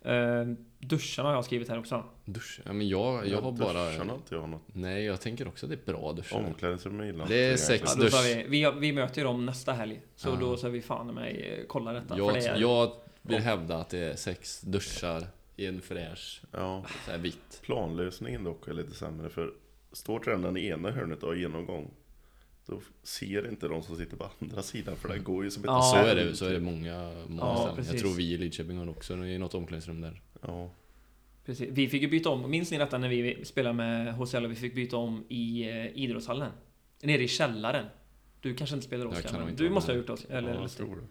Eh, 0.00 0.44
duscharna 0.78 1.28
har 1.28 1.34
jag 1.36 1.44
skrivit 1.44 1.68
här 1.68 1.78
också. 1.78 2.04
Dusch? 2.24 2.60
Ja 2.64 2.72
men 2.72 2.88
jag, 2.88 3.28
jag 3.28 3.40
har 3.42 3.52
bara... 3.52 3.90
Duscharna 3.90 4.14
inte 4.14 4.34
jag 4.34 4.48
något. 4.48 4.62
Nej, 4.66 5.04
jag 5.04 5.20
tänker 5.20 5.48
också 5.48 5.66
att 5.66 5.70
det 5.70 5.78
är 5.90 5.92
bra 5.92 6.12
duschar. 6.12 6.38
Omklädningsrum 6.46 7.06
gillar 7.06 7.28
Det 7.28 7.44
är 7.44 7.56
sex 7.56 7.92
Ja, 7.96 8.02
dusch. 8.02 8.24
vi, 8.24 8.44
vi, 8.48 8.72
vi 8.80 8.92
möter 8.92 9.18
ju 9.20 9.24
dem 9.24 9.46
nästa 9.46 9.72
helg. 9.72 10.00
Så 10.16 10.28
Ja. 10.28 10.36
då 10.40 10.56
ska 10.56 10.68
vi 10.68 10.82
fan 10.82 11.06
med 11.06 11.14
mig 11.14 11.56
eh, 11.58 11.64
kolla 11.68 11.92
detta. 11.92 12.18
Jag, 12.18 12.32
för 12.32 12.40
det 12.40 12.46
är, 12.46 12.56
jag 12.60 12.92
vill 13.22 13.38
hävda 13.38 13.76
att 13.76 13.88
det 13.90 13.98
är 13.98 14.16
sex 14.16 14.60
duschar 14.60 15.26
i 15.56 15.66
en 15.66 15.80
fräsch, 15.80 16.42
Ja, 16.52 16.84
så 17.04 17.10
här 17.10 17.18
vitt. 17.18 17.60
planlösningen 17.62 18.44
dock 18.44 18.68
är 18.68 18.72
lite 18.72 18.94
sämre 18.94 19.30
för 19.30 19.52
står 19.92 20.18
tränaren 20.20 20.56
i 20.56 20.66
ena 20.66 20.90
hörnet 20.90 21.22
och 21.22 21.28
har 21.28 21.36
genomgång 21.36 21.90
då 22.66 22.80
ser 23.02 23.48
inte 23.48 23.68
de 23.68 23.82
som 23.82 23.96
sitter 23.96 24.16
på 24.16 24.30
andra 24.40 24.62
sidan 24.62 24.96
för 24.96 25.08
det 25.08 25.18
går 25.18 25.44
ju 25.44 25.50
som 25.50 25.62
ett 25.62 25.66
Ja. 25.66 25.82
Så 25.82 25.96
är 25.96 26.14
det, 26.14 26.36
så 26.36 26.44
är 26.44 26.48
det 26.50 26.54
typ. 26.56 26.64
många, 26.64 27.12
många 27.28 27.40
Ja, 27.42 27.68
ställen. 27.72 27.84
Jag 27.92 27.98
tror 27.98 28.14
vi 28.14 28.32
i 28.32 28.36
Lidköping 28.38 28.78
har 28.78 28.88
också 28.88 29.14
i 29.26 29.38
något 29.38 29.54
omklädningsrum 29.54 30.00
där. 30.00 30.22
Ja, 30.42 30.70
Precis. 31.44 31.68
Vi 31.72 31.88
fick 31.88 32.02
ju 32.02 32.08
byta 32.08 32.30
om. 32.30 32.50
Minns 32.50 32.70
ni 32.70 32.78
detta 32.78 32.98
när 32.98 33.08
vi 33.08 33.44
spelade 33.44 33.74
med 33.74 34.14
HCL 34.14 34.44
och 34.44 34.50
vi 34.50 34.54
fick 34.54 34.74
byta 34.74 34.96
om 34.96 35.24
i 35.28 35.68
eh, 35.70 35.86
idrottshallen? 35.98 36.50
Nere 37.02 37.22
i 37.22 37.28
källaren. 37.28 37.86
Du 38.40 38.54
kanske 38.54 38.76
inte 38.76 38.86
spelar 38.86 39.06
Oskar, 39.06 39.44
men 39.44 39.56
du 39.56 39.70
måste 39.70 39.92
ha 39.92 39.96
gjort 39.96 40.10
oss, 40.10 40.24
eller 40.24 40.54
ja 40.54 40.60
jag 40.60 40.70
tror 40.70 40.96
det. 40.96 41.02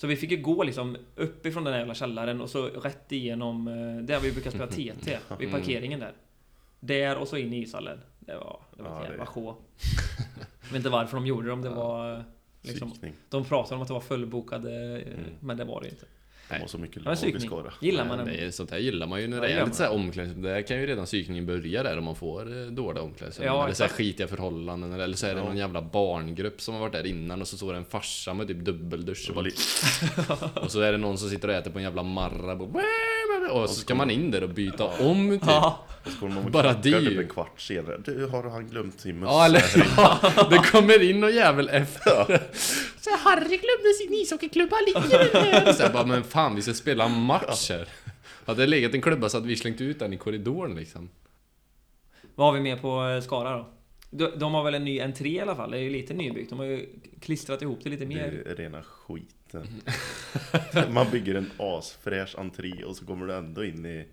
Så 0.00 0.06
vi 0.06 0.16
fick 0.16 0.30
ju 0.30 0.36
gå 0.36 0.62
liksom 0.62 0.96
uppifrån 1.16 1.64
den 1.64 1.72
här 1.72 1.78
jävla 1.80 1.94
källaren 1.94 2.40
och 2.40 2.50
så 2.50 2.66
rätt 2.66 3.12
igenom 3.12 3.68
eh, 3.68 4.04
där 4.04 4.20
vi 4.20 4.32
brukar 4.32 4.50
spela 4.50 4.66
TT, 4.66 5.18
vid 5.38 5.48
Mm. 5.48 5.60
parkeringen 5.60 6.00
där. 6.00 6.12
Där 6.80 7.16
och 7.18 7.28
så 7.28 7.36
in 7.36 7.52
i 7.52 7.58
ishallen. 7.62 8.00
Det 8.18 8.34
var, 8.34 8.60
det 8.76 8.82
var 8.82 8.90
Ja, 8.90 9.02
ett 9.04 9.08
jävla 9.10 9.26
sjå. 9.26 9.56
Jag 10.62 10.68
vet 10.68 10.76
inte 10.76 10.88
varför 10.90 11.16
de 11.16 11.26
gjorde 11.26 11.46
det, 11.46 11.52
om 11.52 11.62
det 11.62 11.68
var... 11.70 12.14
eh, 12.14 12.20
Liksom, 12.62 12.92
de 13.28 13.44
pratade 13.44 13.74
om 13.76 13.82
att 13.82 13.88
det 13.88 13.94
var 13.94 14.00
fullbokade, 14.00 14.72
eh, 14.72 15.12
Mm. 15.12 15.20
men 15.40 15.56
det 15.56 15.64
var 15.64 15.80
det 15.80 15.88
inte. 15.88 16.06
De 16.56 16.60
har 16.60 16.68
så 16.68 16.78
mycket 16.78 16.96
Ja, 16.96 17.02
men 17.04 17.10
lag 17.10 17.14
i 17.14 17.16
psykning. 17.16 17.48
Skara. 17.50 17.72
Gillar 17.80 18.04
man 18.04 18.24
det 18.26 18.34
är, 18.44 18.50
sånt 18.50 18.70
här 18.70 18.78
gillar 18.78 19.06
man 19.06 19.20
ju 19.20 19.28
när 19.28 19.36
Ja, 19.36 19.42
det 19.42 19.52
är 19.52 19.64
lite 19.64 19.76
så 19.76 19.82
här 19.82 19.92
omklädningsrum. 19.92 20.42
Där 20.42 20.62
kan 20.62 20.80
ju 20.80 20.86
redan 20.86 21.04
psykningen 21.06 21.46
börja 21.46 21.82
där 21.82 21.98
om 21.98 22.04
man 22.04 22.16
får 22.16 22.60
eh, 22.62 22.66
dåliga 22.66 23.02
omklädningsrum. 23.02 23.46
Ja, 23.46 23.64
eller 23.64 23.74
så 23.74 23.82
här 23.82 23.90
skitiga 23.90 24.28
förhållanden. 24.28 24.92
Eller 25.00 25.16
så 25.16 25.26
är 25.26 25.34
det 25.34 25.40
Ja. 25.40 25.44
någon 25.46 25.56
jävla 25.56 25.82
barngrupp 25.82 26.60
som 26.60 26.74
har 26.74 26.80
varit 26.80 26.92
där 26.92 27.06
innan 27.06 27.40
och 27.40 27.48
så 27.48 27.56
står 27.56 27.72
det 27.72 27.78
en 27.78 27.84
farsa 27.84 28.34
med 28.34 28.46
typ 28.48 28.58
dubbeldusch. 28.58 29.30
Och, 29.30 29.34
bara, 29.34 29.46
och 30.64 30.70
så 30.70 30.80
är 30.80 30.92
det 30.92 30.98
någon 30.98 31.18
som 31.18 31.28
sitter 31.30 31.48
och 31.48 31.54
äter 31.54 31.70
på 31.70 31.78
en 31.78 31.84
jävla 31.84 32.02
Marabou. 32.02 32.64
Och 32.66 32.80
så 33.68 33.74
ska 33.74 33.94
man 33.94 34.10
in 34.10 34.30
där 34.30 34.42
och 34.42 34.48
byta 34.50 34.84
om 34.86 35.30
typ. 35.30 35.42
Ja, 35.46 35.86
Och 36.04 36.10
så 36.12 36.18
kommer 36.18 36.34
man 36.34 36.44
och 36.44 36.50
Bara 36.50 36.72
det. 36.72 37.00
typ 37.00 37.18
en 37.18 37.28
kvart 37.28 37.60
senare. 37.60 37.98
Du, 38.04 38.26
har 38.26 38.50
han 38.50 38.66
glömt 38.68 39.00
sin 39.00 39.18
mössa? 39.20 39.32
Ja, 39.32 39.44
eller 39.44 39.62
ja, 39.96 40.46
det 40.50 40.58
kommer 40.58 41.02
in 41.10 41.20
någon 41.20 41.34
jävel 41.34 41.68
efter. 41.68 42.10
Ja. 42.28 42.38
Så 43.00 43.10
Harry 43.18 43.44
glömde 43.56 43.94
sin 43.98 44.14
ishockeyklubba, 44.14 44.76
ligger 44.86 45.32
den 45.32 45.44
här? 45.54 45.72
Så 45.72 45.82
jag 45.82 45.92
bara, 45.92 46.06
men 46.06 46.24
fan 46.24 46.54
vi 46.56 46.62
ska 46.62 46.74
spela 46.74 47.04
en 47.04 47.20
match 47.20 47.70
här. 47.70 47.88
Hade 48.46 48.62
det 48.62 48.66
legat 48.66 48.94
en 48.94 49.02
klubba 49.02 49.28
så 49.28 49.36
hade 49.36 49.48
vi 49.48 49.56
slängt 49.56 49.80
ut 49.80 49.98
den 49.98 50.12
i 50.12 50.16
korridoren 50.16 50.74
liksom. 50.74 51.08
vad 52.34 52.46
har 52.46 52.52
vi 52.54 52.60
mer 52.60 52.76
på 52.76 53.04
eh, 53.08 53.20
Skara 53.20 53.58
då? 53.58 53.68
De, 54.10 54.26
de 54.38 54.54
har 54.54 54.64
väl 54.64 54.74
en 54.74 54.84
ny 54.84 55.00
entré 55.00 55.28
i 55.30 55.40
alla 55.40 55.56
fall? 55.56 55.70
Det 55.70 55.78
är 55.78 55.82
ju 55.82 55.90
lite 55.90 56.14
nybyggt. 56.14 56.50
De 56.50 56.58
har 56.58 56.66
ju 56.66 56.86
klistrat 57.20 57.62
ihop 57.62 57.78
det 57.82 57.90
lite 57.90 58.04
Det 58.04 58.08
mer. 58.08 58.44
är 58.46 58.56
rena 58.56 58.82
skiten. 59.50 60.92
Man 60.94 61.06
bygger 61.10 61.34
en 61.34 61.50
asfräsch 61.58 62.38
entré 62.38 62.84
och 62.84 62.96
så 62.96 63.06
kommer 63.06 63.26
du 63.26 63.34
ändå 63.34 63.64
in 63.64 63.86
i 63.86 64.06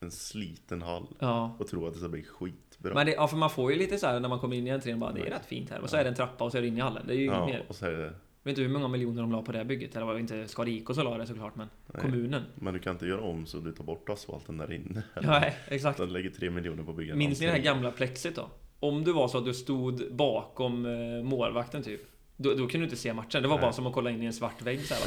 en 0.00 0.10
sliten 0.10 0.82
hall 0.82 1.06
Ja. 1.18 1.56
och 1.58 1.68
tror 1.68 1.88
att 1.88 1.92
det 1.94 1.98
ska 2.00 2.08
bli 2.08 2.22
skitbra. 2.22 2.94
Men 2.94 3.06
det, 3.06 3.12
ja, 3.12 3.28
för 3.28 3.36
man 3.36 3.50
får 3.50 3.72
ju 3.72 3.78
lite 3.78 3.98
så 3.98 4.06
här 4.06 4.20
när 4.20 4.28
man 4.28 4.38
kommer 4.38 4.56
in 4.56 4.66
i 4.66 4.70
entrén 4.70 4.98
bara, 4.98 5.12
det 5.12 5.20
är 5.20 5.30
rätt 5.30 5.46
fint 5.46 5.70
här. 5.70 5.80
Och 5.80 5.90
så 5.90 5.96
är 5.96 6.04
det 6.04 6.08
en 6.10 6.16
trappa 6.16 6.44
och 6.44 6.52
så 6.52 6.58
är 6.58 6.62
det 6.62 6.68
in 6.68 6.76
i 6.76 6.80
hallen. 6.80 7.06
Det 7.06 7.12
är 7.12 7.18
ju 7.18 7.24
ja, 7.24 7.46
mer... 7.46 7.64
och 7.68 7.74
så 7.76 7.86
är 7.86 7.90
det, 7.90 8.02
Jag 8.02 8.10
vet 8.42 8.48
inte 8.48 8.62
hur 8.62 8.68
många 8.68 8.88
miljoner 8.88 9.22
de 9.22 9.32
la 9.32 9.42
på 9.42 9.52
det 9.52 9.58
här 9.58 9.64
bygget. 9.64 9.96
Eller 9.96 10.06
var 10.06 10.18
inte 10.18 10.48
Skara 10.48 10.94
som 10.94 11.04
la 11.04 11.18
det 11.18 11.26
såklart, 11.26 11.56
men 11.56 11.68
Nej. 11.86 12.02
kommunen. 12.02 12.42
men 12.54 12.74
du 12.74 12.80
kan 12.80 12.92
inte 12.92 13.06
göra 13.06 13.20
om 13.20 13.46
så 13.46 13.58
du 13.58 13.72
tar 13.72 13.84
bort 13.84 14.08
asfalten 14.08 14.58
där 14.58 14.72
inne. 14.72 15.02
Nej, 15.22 15.56
exakt. 15.68 15.98
Den 15.98 16.12
lägger 16.12 16.30
tre 16.30 16.50
miljoner 16.50 16.82
på 16.82 17.00
en 17.00 17.18
Minns 17.18 17.40
ni 17.40 17.46
det 17.46 17.52
här 17.52 17.58
gamla 17.58 17.90
plexit 17.90 18.36
då? 18.36 18.48
Om 18.80 19.04
du 19.04 19.12
var 19.12 19.28
så 19.28 19.38
att 19.38 19.44
du 19.44 19.54
stod 19.54 20.14
bakom 20.14 20.86
eh, 20.86 21.22
målvakten 21.24 21.82
typ. 21.82 22.00
Då, 22.40 22.50
då 22.50 22.56
kunde 22.56 22.78
du 22.78 22.84
inte 22.84 22.96
se 22.96 23.12
matchen. 23.14 23.42
Det 23.42 23.48
var 23.48 23.56
bara 23.56 23.66
Nej. 23.66 23.74
som 23.74 23.86
att 23.86 23.92
kolla 23.92 24.10
in 24.10 24.22
i 24.22 24.26
en 24.26 24.32
svart 24.32 24.62
vägg 24.62 24.80
så 24.86 24.94
här? 24.94 25.02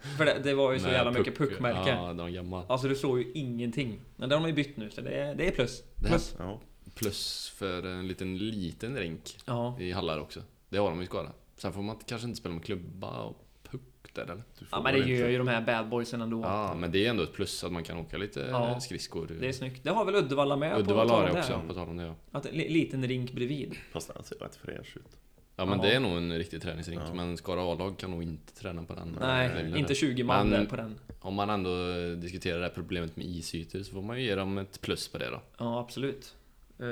För 0.18 0.24
det, 0.24 0.40
det 0.44 0.54
var 0.54 0.72
ju 0.72 0.78
så 0.78 0.84
Med 0.86 0.92
jävla 0.94 1.12
mycket 1.12 1.38
puck- 1.38 1.48
puckmärken. 1.48 1.96
Ja, 2.04 2.12
de 2.12 2.32
gamla. 2.32 2.64
Alltså 2.68 2.88
du 2.88 2.94
såg 2.94 3.18
ju 3.18 3.32
ingenting. 3.34 4.00
Men 4.16 4.28
det 4.28 4.34
har 4.34 4.42
de 4.42 4.48
ju 4.48 4.54
bytt 4.54 4.76
nu, 4.76 4.90
så 4.90 5.00
det 5.00 5.10
är, 5.10 5.34
det 5.34 5.46
är 5.46 5.50
plus. 5.50 5.82
Här- 6.02 6.08
Plus. 6.08 6.34
Ja, 6.38 6.60
Plus 6.94 7.48
för 7.56 7.86
en 7.86 8.08
liten, 8.08 8.38
liten 8.38 8.96
rink 8.98 9.36
Ja. 9.46 9.76
i 9.80 9.92
hallar 9.92 10.18
också. 10.20 10.42
Det 10.68 10.78
har 10.78 10.90
de 10.90 11.02
i 11.02 11.06
Skara. 11.06 11.32
Sen 11.56 11.72
får 11.72 11.82
man 11.82 11.96
kanske 12.06 12.26
inte 12.28 12.38
spela 12.40 12.54
med 12.54 12.64
klubba 12.64 13.22
och 13.22 13.36
puck 13.70 13.80
där 14.14 14.22
eller? 14.22 14.34
du 14.58 14.64
får 14.64 14.68
ja, 14.78 14.82
men 14.82 14.92
det 14.92 14.98
inte. 14.98 15.10
gör 15.10 15.28
ju 15.28 15.38
de 15.38 15.48
här 15.48 15.60
bad 15.62 15.88
boysen 15.88 16.20
ändå. 16.20 16.40
Ja, 16.42 16.74
men 16.74 16.90
det 16.92 17.06
är 17.06 17.10
ändå 17.10 17.22
ett 17.22 17.32
plus 17.32 17.64
att 17.64 17.72
man 17.72 17.84
kan 17.84 17.98
åka 17.98 18.18
lite 18.18 18.48
Ja. 18.50 18.80
skridskor. 18.80 19.36
Det 19.40 19.48
är 19.48 19.52
snyggt. 19.52 19.84
Det 19.84 19.90
har 19.90 20.04
väl 20.04 20.14
Uddevalla 20.14 20.56
med 20.56 20.78
Uddevalla 20.78 21.12
har 21.12 21.26
det 21.26 21.38
också, 21.38 21.60
på 21.68 21.74
tal 21.74 21.88
om 21.88 21.96
det 21.96 22.02
ja. 22.04 22.14
Att 22.32 22.46
en 22.46 22.54
li- 22.54 22.68
liten 22.68 23.08
rink 23.08 23.32
bredvid. 23.32 23.76
Fast 23.92 24.14
den 24.14 24.24
ser 24.24 24.36
rätt 24.36 24.56
fräsch 24.56 24.96
ut. 24.96 25.16
Ja 25.60 25.66
men 25.66 25.78
Ja. 25.78 25.84
det 25.84 25.94
är 25.94 26.00
nog 26.00 26.16
en 26.16 26.38
riktig 26.38 26.62
träningsrink, 26.62 27.00
Ja. 27.08 27.14
men 27.14 27.36
Skara 27.36 27.60
A-lag 27.72 27.98
kan 27.98 28.10
nog 28.10 28.22
inte 28.22 28.54
träna 28.54 28.82
på 28.82 28.94
den. 28.94 29.16
Nej, 29.20 29.48
längden 29.54 29.76
inte 29.76 29.88
där. 29.90 29.94
20 29.94 30.24
man 30.24 30.48
Men- 30.48 30.66
på 30.66 30.76
den. 30.76 30.98
Om 31.20 31.34
man 31.34 31.50
ändå 31.50 31.70
diskuterar 32.14 32.58
det 32.58 32.64
här 32.64 32.72
problemet 32.74 33.16
med 33.16 33.26
isytor 33.26 33.82
så 33.82 33.92
får 33.92 34.02
man 34.02 34.18
ju 34.20 34.24
ge 34.26 34.34
dem 34.34 34.58
ett 34.58 34.80
plus 34.80 35.08
på 35.08 35.18
det 35.18 35.30
då. 35.30 35.40
Ja, 35.58 35.80
absolut. 35.80 36.34
Eh, 36.78 36.86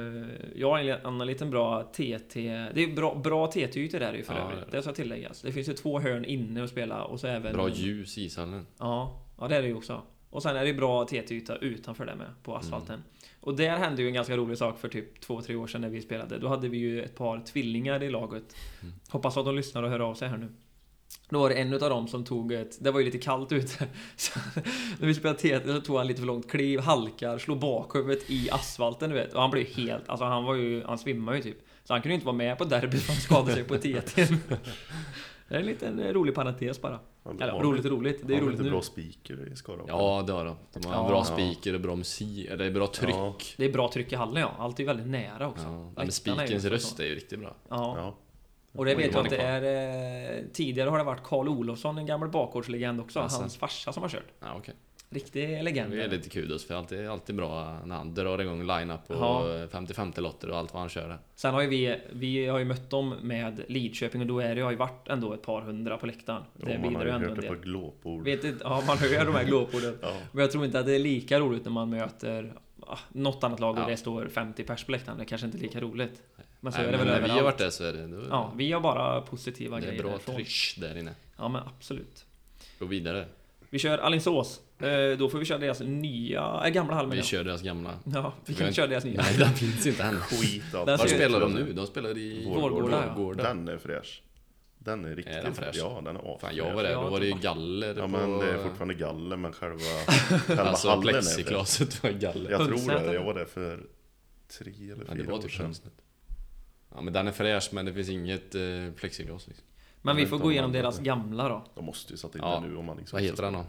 Jag 0.57 0.71
har 0.71 0.79
en 0.79 1.07
annan 1.07 1.27
liten 1.27 1.51
bra 1.51 1.83
TT... 1.83 2.69
Det 2.75 2.83
är 2.85 2.95
bra, 2.95 3.15
bra 3.15 3.47
TT-ytor 3.47 3.99
där 3.99 4.15
ju 4.15 4.23
för 4.23 4.35
Ja, 4.35 4.41
övrigt. 4.41 4.59
det 4.59 4.63
är 4.67 4.71
det. 4.71 4.77
Det 4.77 4.83
ska 4.83 4.93
tilläggas. 4.93 5.43
Det 5.43 5.53
finns 5.53 5.69
ju 5.69 5.73
två 5.73 6.01
hörn 6.01 6.25
inne 6.25 6.65
att 6.65 6.71
spela 6.71 7.05
och 7.05 7.21
så 7.21 7.27
även... 7.27 7.53
Bra 7.53 7.69
ljus 7.69 8.19
i 8.19 8.25
ishallen. 8.25 8.67
Ja, 8.79 9.21
ja 9.39 9.49
det 9.49 9.57
är 9.57 9.63
det 9.63 9.69
ju 9.69 9.75
också. 9.75 10.03
Och 10.31 10.43
sen 10.43 10.57
är 10.57 10.61
det 10.61 10.67
ju 10.69 10.75
bra 10.75 11.05
TT-yta 11.05 11.57
utanför 11.57 12.07
det 12.07 12.15
med, 12.15 12.27
på 12.43 12.57
asfalten. 12.57 12.95
Mm. 12.95 13.05
Och 13.49 13.57
där 13.57 13.77
hände 13.77 14.03
ju 14.03 14.09
en 14.09 14.15
ganska 14.15 14.37
rolig 14.37 14.59
sak 14.59 14.79
för 14.79 14.89
typ 14.89 15.21
två, 15.21 15.43
tre 15.43 15.57
år 15.57 15.67
sedan 15.67 15.81
när 15.81 15.89
vi 15.89 16.03
spelade. 16.03 16.39
Då 16.39 16.49
hade 16.49 16.69
vi 16.69 16.79
ju 16.79 17.03
ett 17.03 17.15
par 17.15 17.41
tvillingar 17.41 18.03
i 18.03 18.11
laget. 18.11 18.57
Mm. 18.81 18.95
Hoppas 19.09 19.37
att 19.37 19.45
de 19.45 19.57
lyssnar 19.57 19.83
och 19.83 19.91
hör 19.91 20.01
av 20.01 20.15
sig 20.15 20.29
här 20.29 20.37
nu. 20.37 20.49
Då 21.29 21.39
var 21.39 21.49
det 21.49 21.55
en 21.55 21.73
utav 21.73 21.91
dem 21.91 22.09
som 22.09 22.25
tog 22.25 22.53
ett... 22.53 22.85
Det 22.85 22.91
var 22.91 23.01
ju 23.01 23.07
lite 23.07 23.19
kallt 23.19 23.53
ute. 23.53 23.89
Så 24.17 24.39
när 24.99 25.07
vi 25.07 25.15
spelade 25.15 25.39
TT 25.39 25.73
så 25.75 25.81
tog 25.81 25.97
han 25.97 26.07
lite 26.07 26.21
för 26.21 26.27
långt 26.27 26.51
kliv, 26.51 26.81
halkar, 26.81 27.39
slår 27.39 27.57
bakhuvudet 27.57 28.31
i 28.31 28.51
asfalten 28.51 29.11
du 29.11 29.17
vet. 29.17 29.35
Och 29.35 29.41
han 29.41 29.51
blev 29.51 29.67
helt... 29.67 30.09
Alltså 30.09 30.25
han 30.25 30.45
var 30.45 30.55
ju... 30.55 30.85
Han 30.85 30.99
svimmade 30.99 31.37
ju 31.37 31.43
typ. 31.43 31.59
Så 31.85 31.93
han 31.93 32.03
kunde 32.03 32.13
ju 32.13 32.15
inte 32.15 32.27
vara 32.27 32.37
med 32.37 32.59
på 32.59 32.65
derbyt 32.65 33.03
för 33.03 33.13
han 33.13 33.23
skadade 33.23 33.55
sig 33.55 33.65
på 33.65 33.77
TT. 33.77 34.27
Det 35.49 35.55
är 35.55 35.59
en 35.61 35.67
liten 35.67 35.99
eh, 36.01 36.13
rolig 36.13 36.35
parentes 36.35 36.81
bara. 36.83 37.01
Har- 37.23 37.33
Eller 37.35 37.53
roligt 37.53 37.85
och 37.85 37.91
roligt. 37.91 38.21
Det 38.27 38.35
är 38.37 38.41
roligt 38.41 38.51
lite 38.51 38.63
nu. 38.63 38.71
bra 38.71 38.83
speaker 38.83 39.49
i 39.53 39.57
Skara? 39.57 39.81
Ja 39.87 40.25
det 40.27 40.33
har 40.33 40.45
de. 40.45 40.57
De 40.73 40.87
har 40.89 40.95
Ja. 40.95 41.01
en 41.03 41.09
bra 41.09 41.19
Ja. 41.19 41.25
speaker 41.25 41.75
och 41.75 41.81
bra 41.81 41.95
musik, 41.97 42.47
eller 42.51 42.71
bra 42.71 42.87
tryck. 42.87 43.15
Ja. 43.15 43.37
Det 43.57 43.65
är 43.65 43.73
bra 43.73 43.91
tryck 43.93 44.13
i 44.13 44.17
hallen 44.17 44.41
ja. 44.43 44.53
Allt 44.59 44.81
är 44.81 44.85
väldigt 44.85 45.07
nära 45.07 45.49
också. 45.49 45.65
Ja, 45.65 45.93
men 45.97 46.07
är 46.07 46.11
speakerns 46.11 46.65
röst 46.65 47.01
är 47.01 47.05
ju 47.05 47.15
riktigt 47.15 47.39
bra. 47.39 47.55
Ja. 47.69 47.95
ja. 47.99 48.15
Och 48.73 48.85
det 48.85 48.95
vet 48.95 49.13
jag 49.15 49.25
att 49.25 49.31
det 49.31 49.37
det 49.37 49.43
är... 49.43 50.39
Eh, 50.39 50.45
tidigare 50.53 50.91
har 50.91 50.99
det 50.99 51.05
varit 51.05 51.23
Karl 51.23 51.49
Olofsson, 51.49 51.99
en 51.99 52.07
gammal 52.07 52.29
bakgårdslegend 52.29 53.01
också. 53.01 53.21
Hans 53.21 53.57
farsa 53.57 53.93
som 53.93 54.03
har 54.03 54.11
kört. 54.11 54.27
Ja 54.41 54.55
okej. 54.57 54.75
Riktig 55.11 55.63
legend. 55.63 55.93
Det 55.93 56.03
är 56.03 56.09
lite 56.09 56.29
kudos 56.29 56.67
för 56.67 56.75
allt 56.75 56.93
är 56.93 57.09
alltid 57.09 57.37
bra 57.37 57.79
när 57.85 57.97
han 57.97 58.15
drar 58.15 58.39
igång 58.41 58.67
line-up 58.67 59.01
och 59.11 59.17
Ja. 59.17 59.67
55 59.71 60.13
lotter 60.17 60.51
och 60.51 60.57
allt 60.57 60.73
vad 60.73 60.81
han 60.81 60.89
kör. 60.89 61.19
Sen 61.35 61.55
har 61.55 61.63
ju 61.63 61.69
vi, 61.69 62.01
vi 62.13 62.47
har 62.47 62.59
ju 62.59 62.65
mött 62.65 62.91
dem 62.91 63.15
med 63.23 63.63
Lidköping 63.69 64.21
och 64.21 64.27
då 64.27 64.41
är 64.41 64.55
det, 64.55 64.61
har 64.61 64.71
ju 64.71 64.77
varit 64.77 65.09
ändå 65.09 65.33
ett 65.35 65.43
par 65.43 65.61
hundra 65.63 65.97
på 65.99 66.07
läktaren. 66.07 66.43
Det 66.57 66.73
Jo, 66.75 66.91
man 66.91 66.95
har 66.97 67.05
ju 67.05 67.11
hört 67.11 67.35
på 67.35 67.41
del. 67.41 67.57
glåpord. 67.57 68.25
Vet 68.25 68.45
inte, 68.45 68.65
ja, 68.65 68.83
man 68.87 68.99
hör 68.99 69.25
de 69.25 69.35
här 69.35 69.45
glåporden. 69.45 69.99
Ja. 70.03 70.13
Men 70.33 70.41
jag 70.43 70.53
tror 70.53 70.65
inte 70.65 70.81
att 70.81 70.87
det 70.87 70.95
är 70.95 70.99
lika 70.99 71.41
roligt 71.41 71.65
när 71.65 71.73
man 71.73 71.91
möter 71.91 72.53
något 73.13 73.45
annat 73.45 73.61
lag 73.61 73.77
och 73.77 73.83
Ja. 73.83 73.87
det 73.87 73.97
står 73.97 74.29
50 74.29 74.63
pers 74.65 74.85
på 74.85 74.93
läktaren. 74.93 75.19
Det 75.19 75.25
är 75.25 75.27
kanske 75.27 75.47
inte 75.47 75.59
är 75.59 75.63
lika 75.63 75.81
roligt. 75.81 76.23
Men 76.61 76.73
så 76.73 76.79
Nej, 76.79 76.89
är 76.89 76.93
det 76.93 76.99
väl 76.99 77.07
när 77.07 77.15
vi 77.15 77.21
har 77.21 77.25
överallt. 77.39 77.45
varit 77.45 77.59
där 77.59 77.71
så 77.71 77.85
är 77.85 77.93
det... 77.93 78.07
Då, 78.07 78.23
Ja, 78.31 78.53
vi 78.57 78.73
har 78.73 78.81
bara 78.81 79.21
positiva 79.21 79.77
det 79.81 79.87
är 79.87 79.89
grejer 79.91 80.03
bra 80.03 80.19
tryck 80.19 80.75
där 80.81 80.99
inne. 80.99 81.15
Ja, 81.37 81.49
men 81.49 81.63
absolut. 81.67 82.25
Gå 82.79 82.85
vidare. 82.87 83.25
Vi 83.71 83.79
kör 83.79 83.99
Alingsås. 83.99 84.61
Eh, 84.79 85.19
Då 85.19 85.29
får 85.29 85.39
vi 85.39 85.45
köra 85.45 85.59
deras 85.59 85.81
nya, 85.81 86.61
äh, 86.65 86.71
gamla 86.71 86.95
hall 86.95 87.07
menar 87.07 87.23
Vi 87.23 87.29
kör 87.29 87.45
deras 87.45 87.63
gamla. 87.63 87.99
Ja, 88.05 88.33
vi 88.47 88.53
Vi 88.53 88.59
kan 88.59 88.67
har 88.67 88.73
köra 88.73 88.87
deras 88.87 89.05
nya. 89.05 89.23
Nej, 89.23 89.37
den 89.39 89.49
finns 89.55 89.87
inte 89.87 90.03
än. 90.03 90.21
Skit. 90.21 90.63
Där 90.73 90.85
Var 90.87 91.07
spelar 91.07 91.41
de 91.41 91.53
nu? 91.55 91.73
De 91.73 91.87
spelar 91.87 92.19
i 92.19 92.45
Vårgårda. 92.45 93.15
Vårgårda. 93.17 93.43
Den 93.43 93.69
är 93.69 93.79
fräsch. 93.79 94.23
Den 94.79 95.05
är 95.05 95.17
riktigt 95.17 95.37
Är 95.37 95.43
den 95.43 95.55
fräsch? 95.55 95.77
Ja, 95.79 96.01
den 96.05 96.17
är 96.17 96.21
Fan, 96.21 96.35
asfräsch. 96.35 96.53
jag 96.57 96.75
var 96.75 96.83
där. 96.83 96.95
Då 96.95 97.01
var 97.11 97.21
det 97.21 97.27
ju 97.27 97.33
var- 97.33 97.39
galler 97.41 97.89
Ja 97.95 98.03
på... 98.03 98.09
men 98.09 98.39
det 98.39 98.47
är 98.53 98.59
fortfarande 98.63 98.95
galler 98.95 99.37
men 99.37 99.53
själva, 99.53 99.79
själva 100.47 100.63
Alltså 100.63 100.89
hallen 100.89 101.09
är 101.09 101.13
fräsch. 101.13 101.35
plexiglaset 101.37 102.03
var 102.03 102.11
galler. 102.11 102.51
Jag 102.51 102.67
tror 102.67 103.07
det, 103.07 103.15
jag 103.15 103.25
var 103.25 103.35
där 103.35 103.45
för 103.45 103.87
tre 104.59 104.73
eller 104.73 105.05
Ja, 105.09 105.15
det 105.15 105.17
fyra 105.17 105.31
var 105.31 105.39
år 105.39 105.43
typ 105.43 105.53
sedan. 105.53 105.75
Ja 106.95 107.01
men 107.01 107.13
den 107.13 107.29
är 107.29 107.33
fräsch 107.33 107.69
men 107.73 107.87
det 107.87 107.93
finns 107.93 108.09
inget 108.09 108.55
eh, 108.55 108.61
plexiglas 108.97 109.47
liksom. 109.49 109.65
Men 110.03 110.17
vi 110.17 110.27
får 110.27 110.37
inte 110.37 110.43
gå 110.43 110.49
om 110.49 110.53
igenom 110.53 110.73
deras 110.73 110.99
gamla 110.99 111.49
då. 111.49 111.65
De 111.75 111.85
måste 111.85 112.13
ju 112.13 112.17
satt 112.17 112.35
in 112.35 112.41
Ja. 112.45 112.61
det 112.61 112.69
nu 112.69 112.77
om 112.77 112.85
man 112.85 112.97
liksom 112.97 113.17
Vad 113.17 113.23
heter 113.23 113.43
den 113.43 113.53
då? 113.53 113.65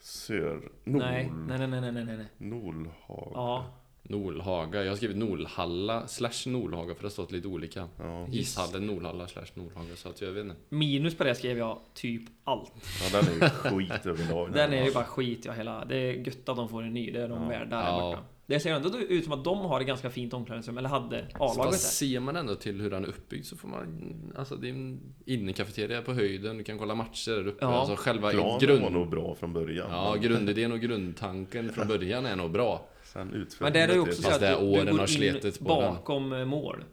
Sör... 0.00 0.60
Nej, 0.84 1.24
Nol... 1.30 1.46
nej, 1.48 1.58
nej, 1.58 1.80
nej, 1.80 1.92
nej, 1.92 2.04
nej, 2.04 2.16
nej. 2.16 2.26
Nolhag... 2.38 3.32
Ja, 3.34 3.66
Nolhaga. 4.02 4.82
Jag 4.84 4.90
har 4.90 4.96
skrivit 4.96 5.16
Nolhalla 5.16 6.06
slash 6.08 6.46
Nolhaga 6.46 6.94
för 6.94 7.02
det 7.02 7.06
har 7.06 7.10
stått 7.10 7.32
lite 7.32 7.48
olika. 7.48 7.88
Ja. 7.98 8.26
Ishallen, 8.32 8.86
Nolhalla 8.86 9.26
slash 9.28 9.46
Nolhaga. 9.54 9.96
Så 9.96 10.08
att 10.08 10.20
jag 10.20 10.30
vet 10.32 10.44
inte. 10.44 10.56
Minus 10.68 11.16
på 11.16 11.24
det 11.24 11.34
skrev 11.34 11.58
jag 11.58 11.78
typ 11.94 12.22
allt. 12.44 12.72
ja, 13.12 13.20
den 13.20 13.28
är 13.28 13.44
ju 13.44 13.48
skit 13.50 14.06
överlag. 14.06 14.52
Den 14.52 14.72
är 14.72 14.84
ju 14.84 14.92
bara 14.92 15.04
skit 15.04 15.44
ja 15.44 15.52
hela. 15.52 15.84
Det 15.84 15.96
är 15.96 16.12
gött 16.12 16.48
att 16.48 16.56
de 16.56 16.68
får 16.68 16.82
en 16.82 16.94
ny. 16.94 17.10
Det 17.10 17.22
är 17.22 17.28
de 17.28 17.42
Ja. 17.42 17.48
värda 17.48 17.76
där 17.76 17.84
Ja. 17.86 18.00
borta. 18.00 18.22
Det 18.48 18.60
ser 18.60 18.72
ändå 18.74 18.98
ut 18.98 19.24
som 19.24 19.32
att 19.32 19.44
de 19.44 19.58
har 19.58 19.80
ett 19.80 19.86
ganska 19.86 20.10
fint 20.10 20.34
omklädningsrum. 20.34 20.78
Eller 20.78 20.88
hade 20.88 21.26
A-laget 21.34 21.80
ser 21.80 22.20
man 22.20 22.36
ändå 22.36 22.54
till 22.54 22.80
hur 22.80 22.90
den 22.90 23.04
är 23.04 23.08
uppbyggd 23.08 23.44
så 23.46 23.56
får 23.56 23.68
man... 23.68 24.32
Alltså 24.36 24.56
det 24.56 24.68
är 24.68 24.72
en 24.72 25.00
innekafeteria 25.24 26.02
på 26.02 26.12
höjden, 26.12 26.58
du 26.58 26.64
kan 26.64 26.78
kolla 26.78 26.94
matcher 26.94 27.30
där 27.30 27.46
uppe. 27.46 27.64
Ja. 27.64 27.74
Alltså 27.74 27.96
själva 27.96 28.30
Planen 28.30 28.48
var 28.48 28.60
grund... 28.60 28.92
nog 28.92 29.10
bra 29.10 29.34
från 29.34 29.52
början. 29.52 29.90
Ja, 29.90 30.12
men 30.12 30.22
grundidén 30.22 30.72
och 30.72 30.80
grundtanken 30.80 31.72
från 31.72 31.88
början 31.88 32.26
är 32.26 32.36
nog 32.36 32.50
bra. 32.50 32.88
Sen 33.04 33.34
utför 33.34 33.64
Men 33.64 33.72
det 33.72 33.80
är 33.80 33.94
ju 33.94 34.00
också 34.00 34.22
så 34.22 34.30
att 34.30 34.40
det 34.40 34.46
är 34.48 34.60
du, 34.60 34.66
du 34.66 34.72
åren 34.72 34.86
går 34.86 34.98
har 34.98 35.24
in 35.24 35.40
på 35.40 35.80
den. 35.80 35.94
bakom 35.94 36.32
eh, 36.32 36.44
mål. 36.44 36.84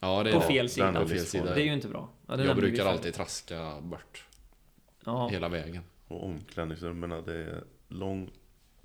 Ja, 0.00 0.22
det 0.22 0.30
är 0.30 0.34
På 0.34 0.40
fel 0.40 0.68
sida. 0.68 0.92
På 1.02 1.08
fel 1.08 1.18
sida. 1.18 1.54
Det 1.54 1.60
är 1.62 1.64
ju 1.64 1.72
inte 1.72 1.88
bra. 1.88 2.08
Ja, 2.26 2.44
Jag 2.44 2.56
brukar 2.56 2.86
alltid 2.86 3.14
traska 3.14 3.80
bort 3.80 4.24
Ja. 5.04 5.28
hela 5.28 5.48
vägen. 5.48 5.82
Och 6.08 6.24
omklädningsrummen, 6.24 7.10
det 7.24 7.34
är 7.34 7.64
lång... 7.88 8.30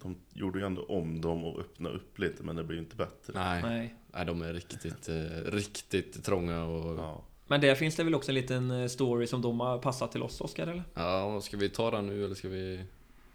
De 0.03 0.15
gjorde 0.33 0.59
ju 0.59 0.65
ändå 0.65 0.85
om 0.85 1.21
dem 1.21 1.43
och 1.43 1.59
öppnade 1.59 1.95
upp 1.95 2.19
lite, 2.19 2.43
men 2.43 2.55
det 2.55 2.63
blir 2.63 2.77
ju 2.77 2.83
inte 2.83 2.95
bättre. 2.95 3.33
Nej, 3.33 3.61
nej. 3.63 3.95
Nej. 4.13 4.25
de 4.25 4.41
är 4.41 4.53
riktigt, 4.53 5.09
eh, 5.09 5.51
riktigt 5.51 6.23
trånga 6.23 6.63
och... 6.63 6.97
Ja. 6.97 7.01
Ja. 7.01 7.21
Men 7.47 7.61
där 7.61 7.75
finns 7.75 7.95
det 7.95 8.03
väl 8.03 8.15
också 8.15 8.31
en 8.31 8.35
liten 8.35 8.71
eh, 8.71 8.87
story 8.87 9.27
som 9.27 9.41
de 9.41 9.59
har 9.59 9.77
passat 9.77 10.11
till 10.11 10.23
oss 10.23 10.41
Oskar 10.41 10.67
eller? 10.67 11.39
ska 11.39 11.57
vi 11.57 11.69
ta 11.69 11.91
den 11.91 12.07
nu 12.07 12.25
eller 12.25 12.35
ska 12.35 12.49
vi 12.49 12.83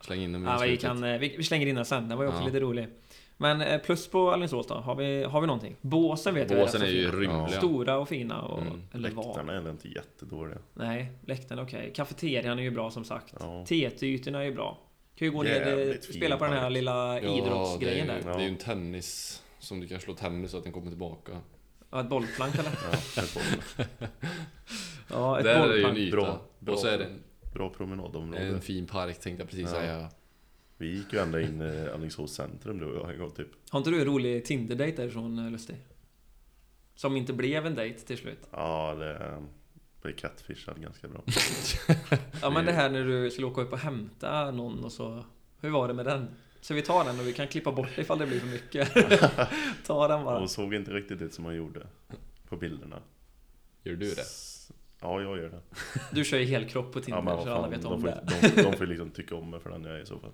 slänga 0.01 0.23
in 0.23 0.33
den 0.33 0.43
Ja, 0.45 0.59
vi, 0.63 0.77
kan, 0.77 1.05
eh, 1.05 1.19
vi, 1.19 1.35
vi 1.37 1.45
slänger 1.45 1.67
in 1.67 1.75
den 1.75 1.85
sen, 1.85 2.09
den 2.09 2.19
var 2.19 2.25
ju 2.25 2.29
också 2.29 2.41
Ja. 2.41 2.47
lite 2.47 2.61
rolig. 2.61 2.89
Men 3.41 3.61
eh, 3.61 3.81
plus 3.81 4.09
på 4.09 4.33
Alingsås 4.33 4.67
då, 4.67 4.75
har 4.75 4.95
vi, 4.95 5.25
har 5.25 5.41
vi 5.41 5.47
någonting? 5.47 5.77
Båsen 5.81 6.35
vet 6.35 6.51
jag 6.51 6.61
Båsen 6.61 6.83
är 6.83 6.87
så 6.87 6.93
ju 6.93 7.11
rymliga. 7.11 7.49
Stora 7.49 7.99
och 7.99 8.09
fina 8.09 8.43
och... 8.43 8.63
Mm. 8.63 8.83
Eller. 8.93 9.11
Läktarna 9.11 9.53
är 9.53 9.71
inte 9.71 9.89
jättedåliga. 9.89 10.59
Nej, 10.75 11.13
läktarna 11.27 11.63
okej. 11.63 11.93
Kafeterian 11.95 12.59
är 12.59 12.63
ju 12.63 12.71
bra 12.71 12.91
som 12.91 13.05
sagt. 13.05 13.35
Ja. 13.41 13.65
TT-ytorna 13.65 14.39
är 14.39 14.45
ju 14.45 14.55
bra. 14.55 14.79
Kan 15.19 15.27
ju 15.29 15.33
gå 15.33 15.43
ner 15.43 15.75
och 15.75 15.81
Jävligt 15.81 16.05
spela 16.17 16.37
på 16.37 16.45
den 16.45 16.53
här 16.53 16.71
lilla 16.71 17.21
idrottsgrejen 17.21 18.07
det 18.07 18.13
är, 18.13 18.23
där. 18.23 18.29
Det 18.33 18.35
är 18.39 18.41
ju 18.41 18.49
en 18.49 18.57
tennis 18.57 19.43
som 19.59 19.81
du 19.81 19.89
kan 19.89 20.01
slå 20.01 20.15
tennis 20.15 20.51
så 20.51 20.57
att 20.59 20.65
den 20.65 20.73
kommer 20.73 20.89
tillbaka. 20.91 21.33
Ja, 21.91 22.01
ett 22.01 22.09
bollplank 22.09 22.55
eller? 22.55 22.71
Ja, 22.93 22.99
jag 23.17 23.25
får- 23.29 23.87
Ja, 25.11 25.39
ett 25.39 25.45
Där 25.45 25.65
är 25.65 25.69
det 25.69 25.77
ju 25.77 25.83
en 25.85 25.95
bollplank. 25.95 25.99
yta. 25.99 26.17
Bra, 26.17 26.41
bra. 26.59 26.75
och 26.75 26.81
så 26.81 26.87
är 26.87 26.99
det 26.99 27.05
en, 27.05 27.23
Bra 27.55 27.71
promenadområde. 27.71 28.45
en 28.45 28.61
fin 28.61 28.87
park 28.87 29.21
tänkte 29.21 29.43
jag 29.43 29.51
precis 29.51 29.71
Ja. 29.73 29.81
säga. 29.81 30.09
Vi 30.77 30.97
gick 30.97 31.13
ju 31.13 31.19
ända 31.19 31.41
in 31.41 31.61
i 31.63 31.89
Alingsås 31.95 32.35
centrum 32.35 32.79
du 32.79 32.85
och 32.85 32.97
jag 33.07 33.15
en 33.15 33.19
gång 33.21 33.31
typ. 33.31 33.49
Har 33.71 33.79
inte 33.79 33.91
du 33.91 33.99
en 34.01 34.05
rolig 34.07 34.45
Tinder-date 34.45 34.97
därifrån 34.97 35.39
eh, 35.39 35.51
Lustig? 35.51 35.77
Som 36.95 37.17
inte 37.17 37.33
blev 37.33 37.67
en 37.67 37.75
dejt 37.75 37.99
till 38.01 38.19
slut. 38.19 38.39
Ja, 38.51 38.95
det 38.95 39.39
blev 40.03 40.13
catfishad 40.15 40.83
ganska 40.83 41.09
bra. 41.09 41.23
Ja 42.43 42.51
men 42.51 42.65
det 42.65 42.73
här 42.73 42.91
när 42.91 43.05
du 43.05 43.31
skulle 43.31 43.47
åka 43.47 43.61
upp 43.61 43.73
och 43.73 43.79
hämta 43.79 44.51
någon 44.51 44.85
och 44.85 44.93
så... 44.93 45.25
Hur 45.61 45.71
var 45.71 45.89
det 45.89 45.95
med 45.95 46.05
den? 46.07 46.29
Så 46.61 46.75
vi 46.75 46.83
tar 46.83 47.05
den 47.05 47.21
och 47.21 47.27
vi 47.27 47.33
kan 47.33 47.49
klippa 47.49 47.73
bort 47.73 47.89
det 47.97 48.03
ifall 48.03 48.19
det 48.19 48.27
blir 48.27 48.41
för 48.41 48.47
mycket. 48.47 48.93
Ta 49.87 50.09
den 50.09 50.25
bara. 50.25 50.39
Och 50.39 50.51
såg 50.51 50.75
inte 50.75 50.91
riktigt 50.93 51.23
ut 51.23 51.35
som 51.35 51.45
han 51.45 51.55
gjorde 51.55 51.87
på 52.49 52.57
bilderna. 52.57 52.97
Gör 53.85 53.95
du 53.95 54.11
det? 54.15 54.25
Ja, 55.01 55.23
jag 55.23 55.39
gör 55.39 55.49
det. 55.49 55.61
Du 56.13 56.25
kör 56.25 56.39
ju 56.39 56.45
helkropp 56.45 56.93
på 56.93 57.01
Tinder 57.01 57.23
Ja, 57.27 57.37
vad 57.37 57.45
så 57.45 57.51
alla 57.53 57.61
fan, 57.63 57.71
vet 57.71 57.83
de, 57.83 57.93
om 57.93 58.01
får, 58.01 58.09
det. 58.09 58.23
de, 58.57 58.63
de 58.63 58.73
får 58.77 58.87
liksom 58.87 59.11
tycka 59.11 59.35
om 59.35 59.51
mig 59.51 59.61
för 59.61 59.71
den 59.71 59.85
jag 59.85 59.97
är 59.97 60.03
i 60.03 60.07
så 60.07 60.19
fall. 60.19 60.31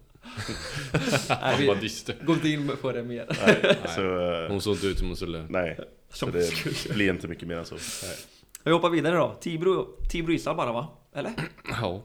Nej, 1.42 1.56
vi 1.74 1.80
dyster. 1.80 2.16
går 2.24 2.34
inte 2.36 2.48
in 2.48 2.70
på 2.80 2.92
det 2.92 3.02
mer. 3.02 3.26
Nej, 3.46 3.76
så, 3.94 4.30
eh, 4.44 4.48
Hon 4.50 4.60
såg 4.60 4.74
inte 4.74 4.86
ut 4.86 4.98
som 4.98 5.06
hon 5.06 5.16
skulle. 5.16 5.46
nej, 5.48 5.78
så 6.12 6.26
det 6.26 6.50
blir 6.94 7.10
inte 7.10 7.28
mycket 7.28 7.48
mer 7.48 7.56
än 7.56 7.66
så. 7.66 7.76
Vi 8.64 8.70
hoppar 8.72 8.90
vidare 8.90 9.16
då. 9.16 9.34
Tibro, 9.40 9.86
Tibro 10.10 10.32
Ishall 10.32 10.56
bara 10.56 10.72
va? 10.72 10.88
Eller? 11.12 11.32
Ja. 11.80 12.02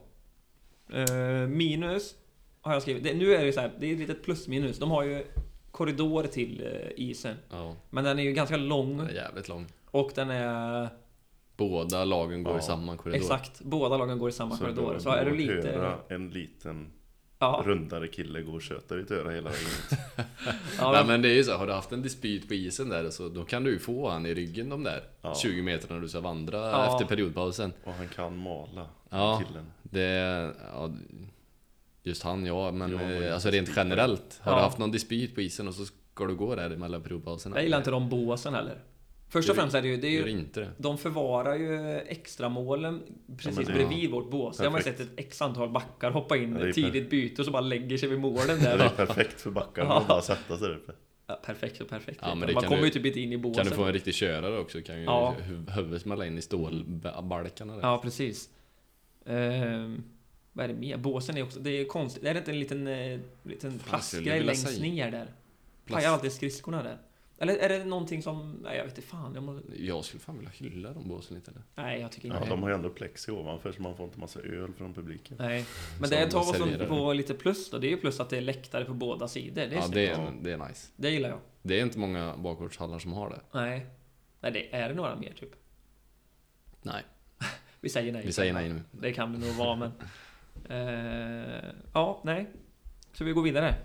Eh, 0.93 1.47
minus 1.47 2.16
har 2.62 2.74
jag 2.74 2.82
skrivit. 2.82 3.03
Det, 3.03 3.14
nu 3.14 3.34
är 3.34 3.39
det 3.39 3.45
ju 3.45 3.51
så 3.53 3.60
här, 3.60 3.72
det 3.80 3.88
är 3.89 3.93
ett 3.93 3.99
litet 3.99 4.24
plus 4.24 4.47
minus. 4.47 4.80
De 4.80 4.91
har 4.91 5.03
ju 5.03 5.24
korridor 5.72 6.24
till 6.24 6.64
eh, 6.66 6.89
isen. 6.95 7.36
Ja. 7.51 7.76
Men 7.89 8.03
den 8.03 8.20
är 8.20 8.24
ju 8.24 8.32
ganska 8.34 8.57
Den 8.57 8.68
lång 8.68 8.99
är 8.99 9.10
jävligt 9.10 9.47
lång. 9.49 9.68
och 9.91 10.12
den 10.16 10.30
är... 10.30 10.89
Båda 11.57 12.05
lagen 12.05 12.43
går 12.43 12.53
Ja. 12.53 12.60
i 12.60 12.62
samma 12.62 12.97
korridor. 12.97 13.18
Exakt, 13.20 13.62
båda 13.62 13.97
lagen 13.97 14.20
går 14.20 14.30
i 14.30 14.32
samma 14.32 14.57
korridor. 14.57 14.99
Så 14.99 15.10
är 15.10 15.26
du 15.26 15.32
går 15.32 15.38
lite... 15.38 15.95
en 16.10 16.30
liten 16.30 16.91
Ja, 17.42 17.62
rundare 17.66 18.08
kille 18.08 18.42
gå 18.42 18.52
och 18.52 18.62
köta 18.62 18.96
ditt 18.96 19.12
öra 19.12 19.32
hela 19.32 19.50
vägen. 19.50 20.00
ja, 20.80 20.92
men, 20.92 21.08
men 21.08 21.22
det 21.22 21.30
är 21.30 21.34
ju 21.34 21.44
så, 21.44 21.54
har 21.54 21.68
du 21.68 21.74
haft 21.74 21.92
en 21.92 22.02
dispyt 22.02 22.48
på 22.48 22.54
isen 22.54 22.90
där 22.90 23.10
så 23.10 23.30
då 23.30 23.44
kan 23.46 23.64
du 23.64 23.72
ju 23.72 23.80
få 23.80 24.10
han 24.10 24.26
i 24.26 24.34
ryggen 24.34 24.70
de 24.70 24.84
där 24.84 25.04
Ja. 25.22 25.36
20 25.36 25.62
meterna 25.62 25.96
när 25.96 26.02
du 26.02 26.10
ska 26.10 26.20
vandra 26.20 26.58
Ja. 26.58 26.94
efter 26.94 27.06
periodpausen. 27.08 27.74
Och 27.84 27.94
han 27.94 28.08
kan 28.08 28.38
mala, 28.38 28.88
Ja. 29.10 29.42
killen. 29.48 29.66
Det, 29.84 30.54
ja, 30.74 30.92
just 32.04 32.24
han 32.24 32.46
ja, 32.46 32.72
men 32.72 33.00
eh, 33.24 33.34
alltså 33.34 33.50
rent 33.50 33.70
generellt. 33.76 34.40
Har 34.42 34.52
Ja. 34.52 34.58
du 34.58 34.64
haft 34.64 34.78
någon 34.78 34.92
dispyt 34.92 35.36
på 35.36 35.42
isen 35.42 35.68
och 35.68 35.74
så 35.76 35.86
ska 35.86 36.26
du 36.26 36.36
gå 36.36 36.56
där 36.56 36.70
mellan 36.70 37.02
periodpauserna? 37.04 37.56
jag 37.56 37.64
gillar 37.64 37.78
inte 37.78 37.92
de 37.92 38.10
båsen 38.10 38.54
heller. 38.54 38.78
Först 39.30 39.50
och 39.50 39.56
främst 39.56 39.76
är 39.76 39.82
det 39.82 39.88
ju... 39.88 39.98
Det 39.98 40.08
är 40.08 40.26
ju 40.26 40.30
inte 40.30 40.60
det. 40.60 40.70
de 40.78 40.98
förvarar 40.98 41.56
ju 41.56 41.98
extra 42.00 42.50
målen 42.50 43.02
precis 43.38 43.68
det- 43.68 43.74
bredvid 43.74 44.10
vårt 44.12 44.32
bås. 44.32 44.58
Där 44.58 44.64
har 44.66 44.72
man 44.72 44.82
sett 44.84 45.00
ett 45.00 45.10
x 45.18 45.42
antal 45.42 45.70
backar 45.70 46.12
hoppa 46.12 46.38
in 46.38 46.56
Ja, 46.60 46.66
det 46.66 46.74
tidigt 46.74 47.10
byte 47.10 47.42
och 47.42 47.46
så 47.46 47.52
bara 47.52 47.62
lägger 47.62 47.98
sig 47.98 48.10
vid 48.10 48.20
målen 48.20 48.60
Det 48.60 48.68
är 48.70 48.78
där. 48.78 48.90
perfekt 49.06 49.42
för 49.42 49.52
backarna 49.52 49.90
Ja. 49.90 50.02
att 50.02 50.08
bara 50.08 50.22
sätta 50.22 50.58
sig 50.58 50.68
där 50.68 50.76
uppe. 50.76 50.92
Ja, 51.28 51.40
perfekt 51.46 51.82
och 51.82 51.88
perfekt. 51.90 52.20
Ja, 52.22 52.36
det 52.48 52.54
man 52.54 52.64
kommer 52.64 52.84
ju 52.84 52.90
typ 52.90 53.06
inte 53.06 53.20
in 53.20 53.34
i 53.34 53.38
båsen. 53.38 53.64
Kan 53.64 53.70
du 53.72 53.76
få 53.78 53.84
en 53.84 53.94
riktig 53.94 54.14
körare 54.14 54.60
också 54.60 54.82
kan 54.82 54.98
ju 55.00 55.04
Ja. 55.04 55.36
hu- 55.48 55.72
huvudet 55.72 56.02
smälla 56.02 56.26
in 56.26 56.38
i 56.38 56.42
stålbalkarna 56.42 57.76
där. 57.76 57.82
Ja, 57.82 57.98
precis. 58.04 58.50
Ehm, 59.26 60.04
vad 60.54 60.64
är 60.64 60.68
det 60.68 60.74
mer? 60.80 60.98
Båsen 60.98 61.38
är 61.38 61.44
också... 61.44 61.60
Det 61.60 61.70
är 61.72 61.86
konstigt. 61.86 62.24
Är 62.24 62.34
det 62.34 62.38
inte 62.40 62.52
en 62.52 62.60
liten, 62.60 62.88
eh, 62.88 63.20
liten 63.44 63.80
vilja 64.14 64.44
längst 64.44 64.68
säga- 64.68 64.82
ner 64.82 65.12
där? 65.12 65.26
Plast- 65.86 65.94
Pajar 66.02 66.12
alltid 66.14 66.32
skridskorna 66.32 66.84
där. 66.84 66.98
Eller 67.42 67.58
är 67.58 67.70
det 67.70 67.86
någonting 67.86 68.24
som... 68.24 68.60
Nej, 68.64 68.78
jag 68.78 68.86
vet 68.86 68.98
inte 68.98 69.10
fan. 69.10 69.34
Jag 69.34 69.44
må... 69.44 69.60
Jag 69.78 70.06
skulle 70.06 70.22
fan 70.22 70.38
vilja 70.38 70.52
hylla 70.54 70.94
de 70.94 71.08
båsen 71.08 71.36
lite 71.38 71.52
eller? 71.52 71.64
Nej, 71.76 72.02
jag 72.02 72.12
tycker 72.12 72.28
Ja, 72.30 72.38
inte 72.38 72.50
de 72.50 72.62
har 72.64 72.70
ju 72.70 72.76
ändå 72.76 72.90
plexi 72.90 73.32
ovanför 73.32 73.72
så 73.72 73.82
man 73.82 73.98
får 73.98 74.06
inte 74.06 74.20
massa 74.20 74.40
öl 74.40 74.74
från 74.74 74.94
publiken. 74.94 75.38
Nej. 75.40 75.66
Men 76.00 76.10
det 76.10 76.26
de 76.26 76.32
tar 76.32 76.40
oss 76.40 76.88
på 76.88 77.14
lite 77.14 77.34
plus 77.34 77.70
då. 77.70 77.78
Det 77.78 77.88
är 77.88 77.92
ju 77.92 77.98
plus 77.98 78.20
att 78.20 78.30
det 78.30 78.38
är 78.38 78.42
läktare 78.42 78.86
på 78.86 78.94
båda 78.94 79.28
sidor. 79.28 79.56
Det 79.56 79.62
är 79.62 79.72
Ja 79.72 79.88
det 79.92 80.08
är, 80.08 80.34
det 80.42 80.52
är 80.52 80.58
nice. 80.58 80.92
Det 80.96 81.10
gillar 81.10 81.30
jag. 81.30 81.40
Det 81.62 81.80
är 81.80 81.84
inte 81.84 82.00
många 82.00 82.38
bakgårdshallar 82.38 83.00
som 83.00 83.14
har 83.14 83.30
det. 83.30 83.42
Nej. 83.52 83.86
Nej, 84.40 84.52
det 84.52 84.76
är 84.76 84.90
det 84.90 84.96
några 84.96 85.16
mer 85.16 85.34
typ. 85.34 85.52
Nej, 86.82 87.04
Vi 87.82 87.90
säger 87.90 88.14
nej. 88.14 88.26
vi 88.26 88.34
säger 88.34 88.54
nej 88.54 88.70
nu. 88.70 88.82
Det 88.92 89.14
kan 89.14 89.34
det 89.34 89.48
nog 89.48 89.56
vara, 89.56 89.76
men... 89.76 89.92
Eh, 90.70 91.72
ja, 91.94 92.22
nej. 92.24 92.50
Så 93.14 93.24
vi 93.24 93.32
går 93.32 93.42
vidare. 93.42 93.76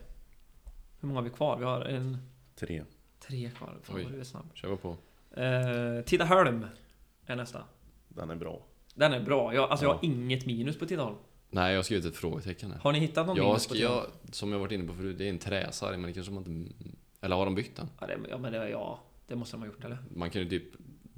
Hur 1.00 1.08
många 1.08 1.20
har 1.20 1.24
vi 1.24 1.30
kvar? 1.30 1.58
Vi 1.58 1.64
har 1.64 1.80
en... 1.80 2.18
Tre. 2.54 2.82
Tre 3.26 3.50
kvar. 3.50 3.74
Fan 3.82 3.96
Oj. 3.96 4.02
vad 4.02 4.12
du 4.12 4.20
är 4.20 4.24
snabb. 4.24 4.46
Kör 4.54 4.76
på. 4.76 4.96
Eh, 5.40 6.04
Tidaholm 6.04 6.66
är 7.26 7.36
nästa. 7.36 7.64
Den 8.08 8.30
är 8.30 8.36
bra. 8.36 8.62
Den 8.94 9.12
är 9.12 9.20
bra. 9.20 9.54
Jag, 9.54 9.70
alltså 9.70 9.86
jag 9.86 9.94
har 9.94 10.04
inget 10.04 10.46
minus 10.46 10.78
på 10.78 10.86
Tidaholm. 10.86 11.16
Nej, 11.50 11.70
jag 11.72 11.78
har 11.78 11.82
skrivit 11.82 12.04
ett 12.04 12.16
frågetecken 12.16 12.70
här. 12.72 12.78
Har 12.78 12.92
ni 12.92 12.98
hittat 12.98 13.26
någon 13.26 13.36
Jag, 13.36 13.46
minus 13.46 13.66
på 13.66 13.74
ska, 13.74 13.78
Tidaholm? 13.78 14.10
jag, 14.26 14.34
som 14.34 14.52
jag 14.52 14.58
varit 14.58 14.72
inne 14.72 14.88
på 14.88 14.94
förut, 14.94 15.18
det 15.18 15.24
är 15.24 15.30
en 15.30 15.38
träsarg 15.38 15.96
men 15.96 16.06
det 16.06 16.12
kanske 16.12 16.32
man 16.32 16.46
inte... 16.46 16.74
Eller 17.20 17.36
har 17.36 17.44
de 17.44 17.54
bytt 17.54 17.76
den? 17.76 17.88
Ja, 18.00 18.06
det, 18.06 18.18
ja, 18.30 18.38
men 18.38 18.52
det, 18.52 18.68
ja, 18.68 19.00
det 19.26 19.36
måste 19.36 19.56
de 19.56 19.60
ha 19.60 19.66
gjort 19.66 19.84
eller? 19.84 19.98
Man 20.14 20.30
kan 20.30 20.42
ju 20.42 20.48
typ 20.48 20.64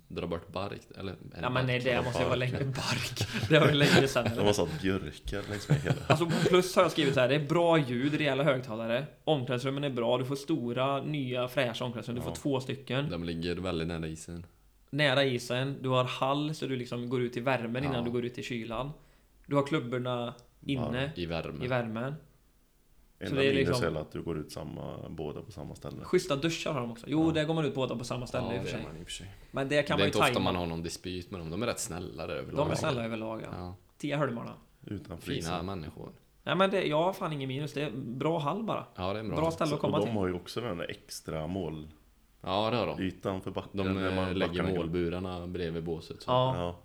dra 0.09 0.27
bort 0.27 0.53
bark, 0.53 0.81
eller? 0.99 1.13
eller 1.33 1.43
Ja 1.43 1.51
men 1.51 1.67
nej, 1.67 1.79
det 1.81 2.03
måste 2.03 2.19
ju 2.23 2.25
vara 2.25 2.37
länge 2.37 2.59
bark. 2.65 3.49
Det 3.49 3.59
var 3.59 3.67
ju 3.69 3.75
länge 3.75 4.09
sedan. 4.09 4.31
De 4.37 4.47
har 4.47 4.53
satt 4.53 4.81
björkar 4.83 5.51
längs 5.51 5.69
med 5.69 5.79
hela. 5.81 5.97
Alltså 6.07 6.27
på 6.27 6.33
plus 6.49 6.77
har 6.77 6.83
jag 6.83 6.93
skrivit 6.93 7.15
så 7.15 7.21
här, 7.21 7.29
det 7.29 7.35
är 7.35 7.47
bra 7.49 7.79
ljud, 7.79 8.15
rejäla 8.15 8.43
högtalare. 8.45 9.07
Omklädningsrummen 9.25 9.85
är 9.85 9.91
bra, 9.91 10.19
du 10.19 10.25
får 10.25 10.37
stora, 10.37 11.03
nya, 11.03 11.49
fräscha 11.49 11.85
omklädningsrum. 11.85 12.17
Du 12.17 12.23
får 12.23 12.31
Ja. 12.31 12.37
två 12.37 12.61
stycken. 12.61 13.11
De 13.11 13.25
ligger 13.25 13.57
väldigt 13.57 13.89
nära 13.89 14.07
isen. 14.07 14.47
Nära 14.91 15.25
isen, 15.25 15.77
du 15.83 15.89
har 15.89 16.05
hall 16.05 16.55
så 16.55 16.67
du 16.67 16.77
liksom 16.77 17.09
går 17.09 17.23
ut 17.23 17.37
i 17.37 17.41
värmen 17.41 17.85
innan 17.85 17.97
Ja. 17.97 18.03
du 18.03 18.11
går 18.11 18.25
ut 18.25 18.39
i 18.39 18.43
kylan. 18.43 18.91
Du 19.47 19.57
har 19.57 19.67
klubborna 19.67 20.35
inne 20.67 21.11
I 21.17 21.27
värme. 21.27 21.65
i 21.65 21.69
värmen. 21.69 22.15
Enda 23.19 23.37
det 23.41 23.47
är 23.47 23.53
minus 23.53 23.69
liksom- 23.69 23.97
är 23.97 24.01
att 24.01 24.13
du 24.13 24.23
går 24.23 24.39
ut 24.39 24.53
samma, 24.53 25.09
båda 25.09 25.43
på 25.43 25.53
samma 25.53 25.75
ställe. 25.75 26.05
Schyssta 26.05 26.37
duschar 26.37 26.73
har 26.73 26.81
de 26.81 26.91
också. 26.91 27.07
Jo, 27.09 27.27
Ja. 27.27 27.33
där 27.33 27.45
går 27.45 27.55
man 27.55 27.65
ut 27.65 27.75
båda 27.75 27.97
på 27.97 28.05
samma 28.05 28.27
ställe 28.27 28.45
i 28.45 28.49
och 28.49 28.53
det 28.53 28.59
för 28.61 28.67
är 28.67 28.71
sig. 28.73 28.83
man 28.83 28.97
i 28.97 29.03
och 29.03 29.05
för 29.07 29.13
sig. 29.13 29.35
Men 29.51 29.69
det 29.69 29.83
kan 29.83 29.97
det 29.99 30.03
är 30.03 30.05
man 30.05 30.07
inte 30.07 30.19
ju 30.19 30.23
ofta 30.23 30.35
tajma. 30.35 30.53
man 30.53 30.57
har 30.57 30.67
någon 30.67 30.83
dispyt 30.83 31.31
med 31.31 31.41
dem. 31.41 31.51
De 31.51 31.63
är 31.63 31.67
rätt 31.67 31.79
snälla 31.81 32.27
där 32.27 32.35
överlag. 32.35 32.67
De 32.67 32.71
är 32.71 32.75
snälla 32.75 33.05
överlag 33.05 33.43
ja. 33.43 33.49
Ja, 33.53 33.75
Tiaholmarna. 33.99 34.53
Utanför 34.87 35.31
liksom. 35.31 35.51
fina 35.53 35.63
människor. 35.63 36.13
Nej 36.43 36.57
men 36.57 36.71
det, 36.71 36.85
jag 36.87 37.03
har 37.03 37.13
fan 37.13 37.33
ingen 37.33 37.49
minus. 37.49 37.73
Det 37.73 37.83
är 37.83 37.91
bra 37.97 38.39
hall 38.39 38.63
bara. 38.63 38.87
Ja, 38.97 39.13
det 39.13 39.19
är 39.19 39.21
en 39.21 39.29
bra. 39.29 39.37
Bra 39.37 39.51
ställe 39.51 39.69
att 39.69 39.75
Och 39.75 39.81
komma 39.81 39.99
de 39.99 40.05
till. 40.05 40.15
har 40.15 40.27
ju 40.27 40.33
också 40.35 40.61
den 40.61 40.79
där 40.79 40.91
extra 40.91 41.47
målytan 41.47 41.93
Ja, 42.43 42.71
det 42.71 42.77
har 42.77 42.87
de. 43.23 43.41
för 43.41 43.51
backen. 43.51 43.71
De 43.73 43.83
där 43.95 44.09
eh, 44.11 44.15
man- 44.17 44.33
lägger 44.35 44.49
backarna 44.49 44.69
kan- 44.69 44.77
målburarna 44.79 45.47
bredvid 45.47 45.85
båset. 45.85 46.23
Så. 46.23 46.31
Ja, 46.31 46.57
Ja, 46.57 46.77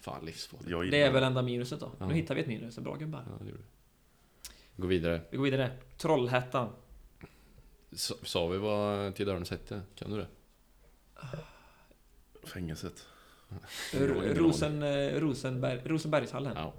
Fan, 0.00 0.24
livsfarligt. 0.26 0.90
det 0.90 1.02
är 1.02 1.12
väl 1.12 1.22
enda 1.22 1.42
minuset 1.42 1.80
då. 1.80 1.90
Ja. 1.98 2.06
Nu 2.06 2.14
hittar 2.14 2.34
vi 2.34 2.40
ett 2.40 2.46
minus. 2.46 2.74
Det 2.74 2.80
är 2.80 2.82
bra 2.82 2.94
gubbar. 2.96 3.24
Ja, 3.26 3.44
det 3.44 3.50
gjorde 3.50 3.62
det. 3.62 3.68
Gå 4.78 4.86
vidare. 4.86 5.20
Vi 5.30 5.36
går 5.36 5.44
vidare. 5.44 5.70
Trollhättan. 5.96 6.72
Sa, 7.92 8.14
sa 8.22 8.46
vi 8.46 8.58
vad 8.58 9.14
Tidaholms 9.14 9.50
hette? 9.50 9.82
Kan 9.94 10.10
du 10.10 10.16
det? 10.16 10.26
Fängelset. 12.42 13.06
Rosen, 13.92 14.82
eh, 14.82 15.20
Rosenberg, 15.20 15.82
Rosenbergshallen. 15.84 16.56
Ja. 16.56 16.72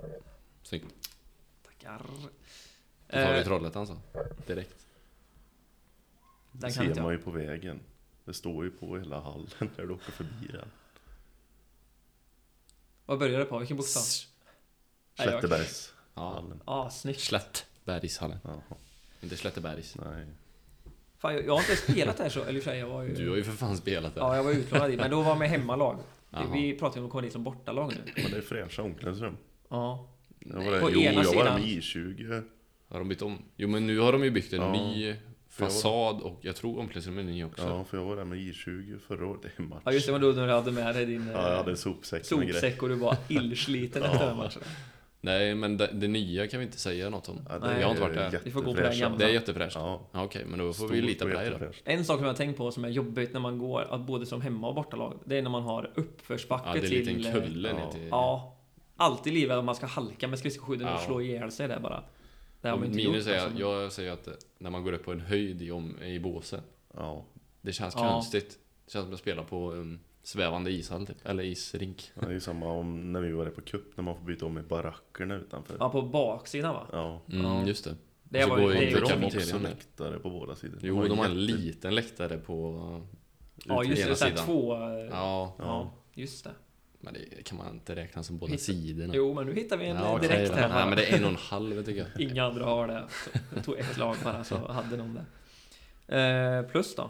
Snyggt. 0.63 1.09
Tackar. 1.65 2.01
Då 3.07 3.13
tar 3.13 3.33
vi 3.33 3.39
Eh, 3.39 3.43
Trollhättan 3.45 3.87
så. 3.87 3.97
Direkt. 4.47 4.85
Det 6.51 6.59
Den 6.59 6.61
kan 6.61 6.71
ser 6.71 6.83
inte 6.83 7.01
man 7.01 7.11
jag. 7.11 7.19
ju 7.19 7.23
på 7.25 7.31
vägen. 7.31 7.79
Det 8.25 8.33
står 8.33 8.63
ju 8.65 8.71
på 8.71 8.97
hela 8.97 9.19
hallen 9.21 9.47
när 9.77 9.85
du 9.85 9.93
åker 9.93 10.11
förbi 10.11 10.47
den. 10.47 10.67
Vad 13.05 13.19
börjar 13.19 13.39
det 13.39 13.45
på? 13.45 13.59
Vilken 13.59 13.77
bokstav? 13.77 14.03
Nej, 15.17 15.27
jag- 15.27 15.39
Slättebergs 15.41 15.93
Ja. 16.13 16.33
hallen. 16.33 16.61
Ja, 16.65 16.89
snyggt. 17.99 18.13
Slättbergshallen. 18.13 18.39
Jaha, 18.43 18.77
Inte 19.21 19.37
Slättebergs. 19.37 19.95
nej. 19.95 20.25
Fan, 21.17 21.33
jag, 21.33 21.45
jag 21.45 21.51
har 21.53 21.59
inte 21.59 21.75
spelat 21.75 22.17
där 22.17 22.29
så, 22.29 22.43
eller 22.43 22.59
i 22.59 22.61
för 22.61 22.71
sig, 22.71 22.79
jag 22.79 22.87
var 22.87 23.03
ju... 23.03 23.13
Du 23.15 23.29
har 23.29 23.35
ju 23.37 23.43
för 23.43 23.51
fan 23.51 23.77
spelat 23.77 24.15
där. 24.15 24.21
Ja, 24.21 24.35
jag 24.35 24.43
var 24.43 24.51
utlånad 24.51 24.89
dit, 24.91 24.99
men 24.99 25.11
då 25.11 25.21
var 25.21 25.29
jag 25.29 25.39
med 25.39 25.49
hemmalag. 25.49 25.97
Jaha. 26.31 26.45
Vi 26.53 26.73
pratar 26.79 26.95
ju 26.95 26.99
om 26.99 27.05
att 27.05 27.11
komma 27.11 27.21
dit 27.21 27.33
som 27.33 27.43
bortalag 27.43 27.93
nu. 28.05 28.11
Men 28.23 28.31
det 28.31 28.37
är 28.37 28.41
fräscha 28.41 28.81
omklädningsrum. 28.83 29.37
Ja. 29.69 30.07
Jag 30.39 30.55
var 30.65 30.71
där, 30.71 30.81
På 30.81 30.91
jo, 30.91 30.99
ena 30.99 31.23
jag 31.23 31.33
var 31.33 31.45
där 31.45 31.57
sidan- 31.57 31.61
med 31.61 31.69
I20. 31.69 32.43
Har 32.89 32.99
de 32.99 33.09
bytt 33.09 33.21
om? 33.21 33.37
Jo 33.55 33.67
men 33.69 33.87
nu 33.87 33.99
har 33.99 34.11
de 34.11 34.23
ju 34.23 34.31
byggt 34.31 34.53
en 34.53 34.61
Ja. 34.61 34.71
ny 34.71 35.15
fasad 35.49 36.21
och 36.21 36.39
jag 36.41 36.55
tror 36.55 36.79
omklädningsrummet 36.79 37.21
är 37.25 37.29
ny 37.29 37.43
också. 37.43 37.63
Ja, 37.67 37.83
för 37.83 37.97
jag 37.97 38.05
var 38.05 38.15
där 38.15 38.25
med 38.25 38.37
I20 38.39 38.99
förra 39.07 39.27
året. 39.27 39.41
Det 39.43 39.63
är 39.63 39.67
match. 39.67 39.81
ja, 39.85 39.91
just 39.91 40.05
det, 40.05 40.11
var 40.11 40.19
då 40.19 40.27
när 40.27 40.47
du 40.47 40.53
hade 40.53 40.71
med 40.71 40.95
dig 40.95 41.05
din 41.05 41.27
eh, 41.27 41.33
Ja, 41.33 41.49
jag 41.49 41.57
hade 41.57 41.71
en 41.71 41.77
sopsäck 41.77 42.29
grejer. 42.29 42.53
sopsäck 42.53 42.83
och 42.83 42.89
du 42.89 42.95
var 42.95 43.17
illsliten 43.27 44.03
efter 44.11 44.27
den 44.27 44.37
matchen. 44.37 44.61
Nej 45.21 45.55
men 45.55 45.77
det, 45.77 45.89
det 45.93 46.07
nya 46.07 46.47
kan 46.47 46.59
vi 46.59 46.65
inte 46.65 46.79
säga 46.79 47.09
något 47.09 47.29
om. 47.29 47.41
Ja, 47.49 47.57
Nej. 47.59 47.79
jag 47.79 47.85
har 47.87 47.91
inte 47.91 48.01
varit 48.01 48.15
där. 48.15 48.39
Vi 48.43 48.51
får 48.51 48.61
gå 48.61 48.73
på 48.73 48.81
den 48.81 48.99
gamla. 48.99 49.17
Det 49.17 49.25
är 49.25 49.29
jättefräscht. 49.29 49.75
Ja, 49.75 50.07
Ja, 50.11 50.23
Okej, 50.23 50.45
men 50.45 50.59
då 50.59 50.65
får 50.65 50.73
stort 50.73 50.91
vi 50.91 51.01
lita 51.01 51.25
på 51.25 51.31
och 51.31 51.37
dig 51.37 51.49
då. 51.59 51.65
En 51.83 52.05
sak 52.05 52.15
som 52.17 52.23
jag 52.25 52.31
har 52.33 52.37
tänkt 52.37 52.57
på 52.57 52.71
som 52.71 52.85
är 52.85 52.89
jobbigt 52.89 53.33
när 53.33 53.39
man 53.39 53.57
går, 53.59 53.97
både 53.97 54.25
som 54.25 54.41
hemma 54.41 54.67
och 54.67 54.75
bortalag, 54.75 55.19
det 55.25 55.37
är 55.37 55.41
när 55.41 55.49
man 55.49 55.63
har 55.63 55.91
uppförsbacke 55.95 56.63
Ja, 56.67 56.73
det 56.73 56.79
är 56.79 56.89
till... 56.89 57.25
en 57.25 57.25
eh, 57.35 57.41
kulle 57.41 57.69
ja. 57.69 57.91
till... 57.91 58.07
Ja. 58.11 58.55
Alltid 58.97 59.33
livet 59.33 59.57
att 59.57 59.65
man 59.65 59.75
ska 59.75 59.85
halka 59.85 60.27
med 60.27 60.39
skridskoskydden 60.39 60.87
och 60.87 60.93
Ja. 60.93 60.97
slå 61.05 61.21
ihjäl 61.21 61.51
sig 61.51 61.67
där 61.67 61.79
bara. 61.79 62.03
Det 62.61 62.67
har 62.67 62.73
Och 62.75 62.79
man 62.79 62.89
inte 62.89 62.97
minus 63.07 63.25
gjort, 63.27 63.35
är, 63.35 63.39
alltså. 63.39 63.59
jag 63.59 63.91
säger 63.91 64.11
att 64.11 64.27
när 64.57 64.69
man 64.69 64.83
går 64.83 64.93
upp 64.93 65.05
på 65.05 65.11
en 65.11 65.21
höjd 65.21 65.61
i, 65.61 65.71
om, 65.71 66.01
i 66.03 66.19
båsen. 66.19 66.61
Ja, 66.93 67.25
Det 67.61 67.71
känns 67.71 67.95
Ja. 67.97 68.09
konstigt. 68.09 68.49
Det 68.85 68.91
känns 68.91 69.05
som 69.05 69.13
att 69.13 69.19
spela 69.19 69.43
på 69.43 69.71
um, 69.71 69.99
svävande 70.29 70.71
ishall 70.71 71.07
typ. 71.07 71.17
Eller 71.25 71.43
isrink. 71.43 72.11
det 72.15 72.25
är 72.25 72.31
ju 72.31 72.39
samma 72.39 72.71
om 72.71 73.13
när 73.13 73.21
vi 73.21 73.31
var 73.31 73.45
där 73.45 73.51
på 73.51 73.61
cup 73.61 73.97
när 73.97 74.03
man 74.03 74.15
får 74.15 74.23
byta 74.25 74.45
om 74.45 74.57
i 74.57 74.61
barackerna 74.61 75.35
utanför. 75.35 75.75
Ja, 75.79 75.89
på 75.89 76.01
baksidan 76.01 76.73
va? 76.73 76.87
Ja. 76.91 77.21
Mm, 77.31 77.45
Ja. 77.45 77.67
just 77.67 77.83
det. 77.83 77.95
Det 78.23 78.45
var 78.45 78.57
går 78.59 78.73
ju... 78.73 78.79
Det 78.89 78.99
de 78.99 79.23
också 79.25 79.57
läktare 79.59 80.19
på 80.19 80.29
båda 80.29 80.55
sidor? 80.55 80.79
Jo, 80.81 81.03
de 81.07 81.17
har 81.17 81.25
en 81.25 81.45
liten 81.45 81.95
läktare 81.95 82.37
på... 82.37 82.75
Ja, 83.65 83.83
just 83.83 84.01
ena 84.01 84.09
det. 84.09 84.15
Såhär 84.15 84.31
sidan. 84.31 84.45
två... 84.45 84.73
eh, 84.75 84.79
Ja, 85.11 85.55
Ja, 85.59 85.93
just 86.13 86.43
det. 86.43 86.51
men 86.99 87.13
det 87.13 87.43
kan 87.43 87.57
man 87.57 87.73
inte 87.73 87.95
räkna 87.95 88.23
som 88.23 88.37
båda 88.37 88.51
Hitta- 88.53 88.57
sidorna. 88.63 89.13
Jo, 89.15 89.33
men 89.33 89.45
nu 89.45 89.53
hittar 89.53 89.77
vi 89.77 89.85
en 89.85 89.95
ja, 89.95 90.17
direkt 90.17 90.51
här. 90.51 90.69
Nej, 90.69 90.85
men 90.85 90.97
det 90.97 91.05
är 91.05 91.17
en 91.17 91.23
och 91.23 91.29
en 91.29 91.35
halv 91.35 91.83
tycker 91.83 92.07
jag. 92.15 92.21
Inga 92.31 92.43
andra 92.45 92.65
har 92.65 92.87
det. 92.87 93.07
Jag 93.55 93.65
tog 93.65 93.77
ett 93.79 93.97
lag 93.97 94.15
bara 94.23 94.43
så 94.43 94.71
hade 94.71 94.97
någon 94.97 95.13
det. 95.13 95.25
Eh, 96.17 96.71
plus 96.71 96.95
då? 96.95 97.09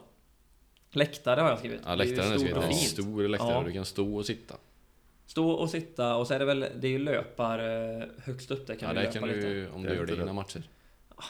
Läktare 0.92 1.42
har 1.42 1.50
jag 1.50 1.60
skrivit. 1.60 1.82
Ja, 1.86 1.92
är 1.92 1.96
läktaren 1.96 2.32
är 2.32 2.58
och 2.58 2.64
En 2.64 2.70
fint. 2.70 2.82
stor 2.82 3.28
läktare. 3.28 3.52
Ja. 3.54 3.64
Du 3.64 3.72
kan 3.72 3.86
stå 3.86 4.16
och 4.16 4.26
sitta. 4.26 4.56
Stå 5.26 5.50
och 5.52 5.70
sitta 5.70 6.16
och 6.16 6.28
så 6.28 6.34
är 6.34 6.40
det 6.40 6.46
väl, 6.46 6.60
det 6.80 6.88
är 6.88 6.92
ju 6.92 7.00
löpar 7.00 7.60
eh, 7.60 8.04
högst 8.24 8.52
upp 8.52 8.68
där 8.68 8.76
kan 8.76 8.88
ja, 8.90 8.94
du 8.94 9.00
där 9.00 9.06
löpa 9.14 9.20
kan 9.20 9.30
lite. 9.30 9.48
du, 9.50 9.70
om 9.70 9.84
du 9.84 9.90
är 9.90 9.96
gör 9.96 10.06
det 10.06 10.14
innan 10.22 10.36
matcher. 10.36 10.64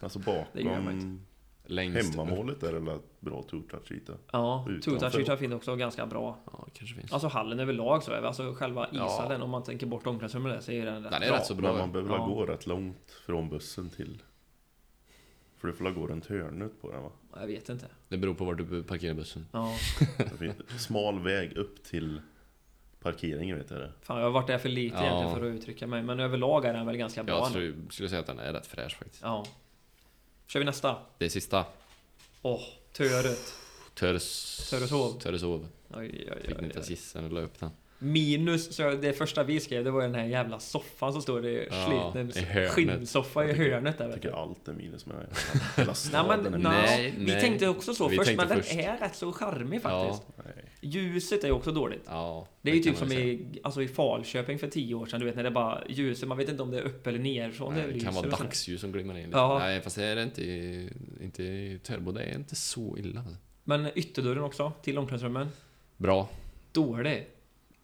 Alltså 0.00 0.18
bakom 0.18 1.20
Längst 1.68 2.16
hemmamålet 2.16 2.62
är 2.62 2.72
det 2.72 2.78
väl 2.80 2.98
bra 3.20 3.42
two-touch-yta? 3.50 4.12
Ja, 4.32 4.66
Utanför. 4.68 5.10
two 5.18 5.24
touch 5.24 5.38
finns 5.38 5.54
också 5.54 5.76
ganska 5.76 6.06
bra. 6.06 6.38
Ja, 6.52 6.66
kanske 6.74 6.96
finns. 6.96 7.12
Alltså 7.12 7.28
hallen 7.28 7.60
överlag 7.60 8.02
så 8.02 8.12
är 8.12 8.20
det, 8.20 8.26
alltså 8.26 8.54
själva 8.54 8.88
Ja. 8.92 9.06
ishallen 9.06 9.42
om 9.42 9.50
man 9.50 9.62
tänker 9.62 9.86
bort 9.86 10.06
omklädningsrummet 10.06 10.64
så 10.64 10.72
är 10.72 10.84
den 10.86 11.02
rätt 11.02 11.12
Den 11.12 11.22
är 11.22 11.28
bra. 11.28 11.36
rätt 11.38 11.46
så 11.46 11.54
bra. 11.54 11.68
Men 11.72 11.78
man 11.78 11.92
behöver 11.92 12.10
Ja. 12.14 12.16
ja. 12.28 12.34
gå 12.34 12.46
rätt 12.46 12.66
långt 12.66 13.10
från 13.26 13.48
bussen 13.48 13.90
till... 13.90 14.22
För 15.66 15.84
du 15.84 15.92
får 15.94 16.00
gå 16.00 16.06
runt 16.06 16.26
hörnet 16.26 16.80
på 16.80 16.92
den 16.92 17.02
va? 17.02 17.10
Jag 17.40 17.46
vet 17.46 17.68
inte. 17.68 17.86
Det 18.08 18.16
beror 18.16 18.34
på 18.34 18.44
var 18.44 18.54
du 18.54 18.82
parkerar 18.82 19.14
bussen. 19.14 19.46
Ja, 19.52 19.74
Det 20.18 20.38
finns 20.38 20.82
smal 20.84 21.20
väg 21.22 21.56
upp 21.56 21.84
till 21.84 22.20
parkeringen 23.00 23.58
vet 23.58 23.70
jag 23.70 23.80
det. 23.80 23.92
fan 24.02 24.16
jag 24.18 24.24
har 24.24 24.30
varit 24.30 24.46
där 24.46 24.58
för 24.58 24.68
lite 24.68 24.96
Ja. 24.96 25.02
egentligen 25.02 25.34
för 25.34 25.50
att 25.50 25.54
uttrycka 25.56 25.86
mig. 25.86 26.02
Men 26.02 26.20
överlag 26.20 26.64
är 26.64 26.72
den 26.74 26.86
väl 26.86 26.96
ganska 26.96 27.24
bra 27.24 27.34
Jag 27.34 27.62
ändå. 27.66 27.90
skulle, 27.90 28.08
säga 28.08 28.20
att 28.20 28.26
den 28.26 28.38
är 28.38 28.52
rätt 28.52 28.66
fräsch 28.66 28.98
faktiskt. 28.98 29.22
Ja. 29.22 29.46
Kör 30.46 30.60
vi 30.60 30.66
nästa. 30.66 30.96
Det 31.18 31.24
är 31.24 31.28
sista. 31.28 31.64
Åh, 32.42 32.60
Töret. 32.92 33.54
Töres... 33.94 34.68
Töreshov. 34.70 35.18
Töreshov. 35.20 35.68
Oj, 35.88 35.96
oj, 35.96 36.32
oj, 36.36 36.42
Fick 36.48 36.58
ni 36.58 36.64
inte 36.64 36.76
ens 36.76 36.90
gissa 36.90 37.20
när 37.20 37.28
du 37.28 37.34
la 37.34 37.40
upp 37.40 37.60
den. 37.60 37.70
Minus, 37.98 38.76
så 38.76 38.90
det 38.90 39.12
första 39.12 39.44
vi 39.44 39.60
skrev, 39.60 39.84
det 39.84 39.90
var 39.90 40.02
den 40.02 40.14
här 40.14 40.24
jävla 40.24 40.58
soffan 40.60 41.12
som 41.12 41.22
står 41.22 41.46
i 41.46 41.68
Ja, 41.70 42.12
sliten 42.22 42.68
skinnsoffa 42.68 43.44
i 43.44 43.52
hörnet 43.52 43.98
där 43.98 44.04
Jag 44.04 44.14
tycker 44.14 44.42
allt 44.42 44.68
är 44.68 44.72
minus 44.72 45.06
med 45.06 45.16
den. 45.16 45.26
Hela 45.76 45.86
Nej 45.86 45.94
staden 45.94 46.42
men 46.42 46.54
är 46.54 46.58
nej. 46.58 46.86
Nej, 46.86 47.14
vi 47.18 47.32
nej. 47.32 47.40
tänkte 47.40 47.68
också 47.68 47.94
så 47.94 48.08
Vi 48.08 48.16
först, 48.16 48.36
men 48.36 48.48
först. 48.48 48.70
den 48.70 48.80
är 48.80 48.98
rätt 48.98 49.16
så 49.16 49.32
charmig 49.32 49.82
faktiskt. 49.82 50.22
Nej. 50.44 50.64
Ljuset 50.80 51.44
är 51.44 51.48
ju 51.48 51.54
också 51.54 51.72
dåligt. 51.72 52.02
Ja, 52.06 52.46
Det 52.62 52.70
är 52.70 52.74
ju 52.74 52.82
typ 52.82 52.96
som 52.96 53.12
i, 53.12 53.46
alltså 53.62 53.82
i 53.82 53.88
Falköping 53.88 54.58
för 54.58 54.68
tio 54.68 54.94
år 54.94 55.06
sedan, 55.06 55.20
du 55.20 55.26
vet 55.26 55.36
när 55.36 55.42
det 55.44 55.50
bara 55.50 55.82
ljuset, 55.88 56.28
man 56.28 56.38
vet 56.38 56.48
inte 56.48 56.62
om 56.62 56.70
det 56.70 56.78
är 56.78 56.82
upp 56.82 57.06
eller 57.06 57.18
ner 57.18 57.50
från 57.50 57.72
säga. 57.74 57.86
det 57.86 57.92
Nej, 57.92 57.98
det 57.98 58.04
kan 58.04 58.14
vara 58.14 58.28
dagsljus 58.28 58.80
som 58.80 58.92
glimmar 58.92 59.18
in 59.18 59.26
lite. 59.26 59.38
Ja. 59.38 59.58
Nej, 59.58 59.80
fast 59.80 59.96
det 59.96 60.04
är 60.04 60.22
inte 60.22 60.42
inte 61.20 61.42
i. 61.42 61.80
Det 61.86 62.22
är 62.22 62.34
inte 62.34 62.54
så 62.56 62.96
illa. 62.98 63.24
Men 63.64 63.88
ytterdörren 63.94 64.42
också, 64.42 64.72
till 64.82 64.98
omklädningsrummen. 64.98 65.48
Bra. 65.96 66.28
Dålig. 66.72 67.26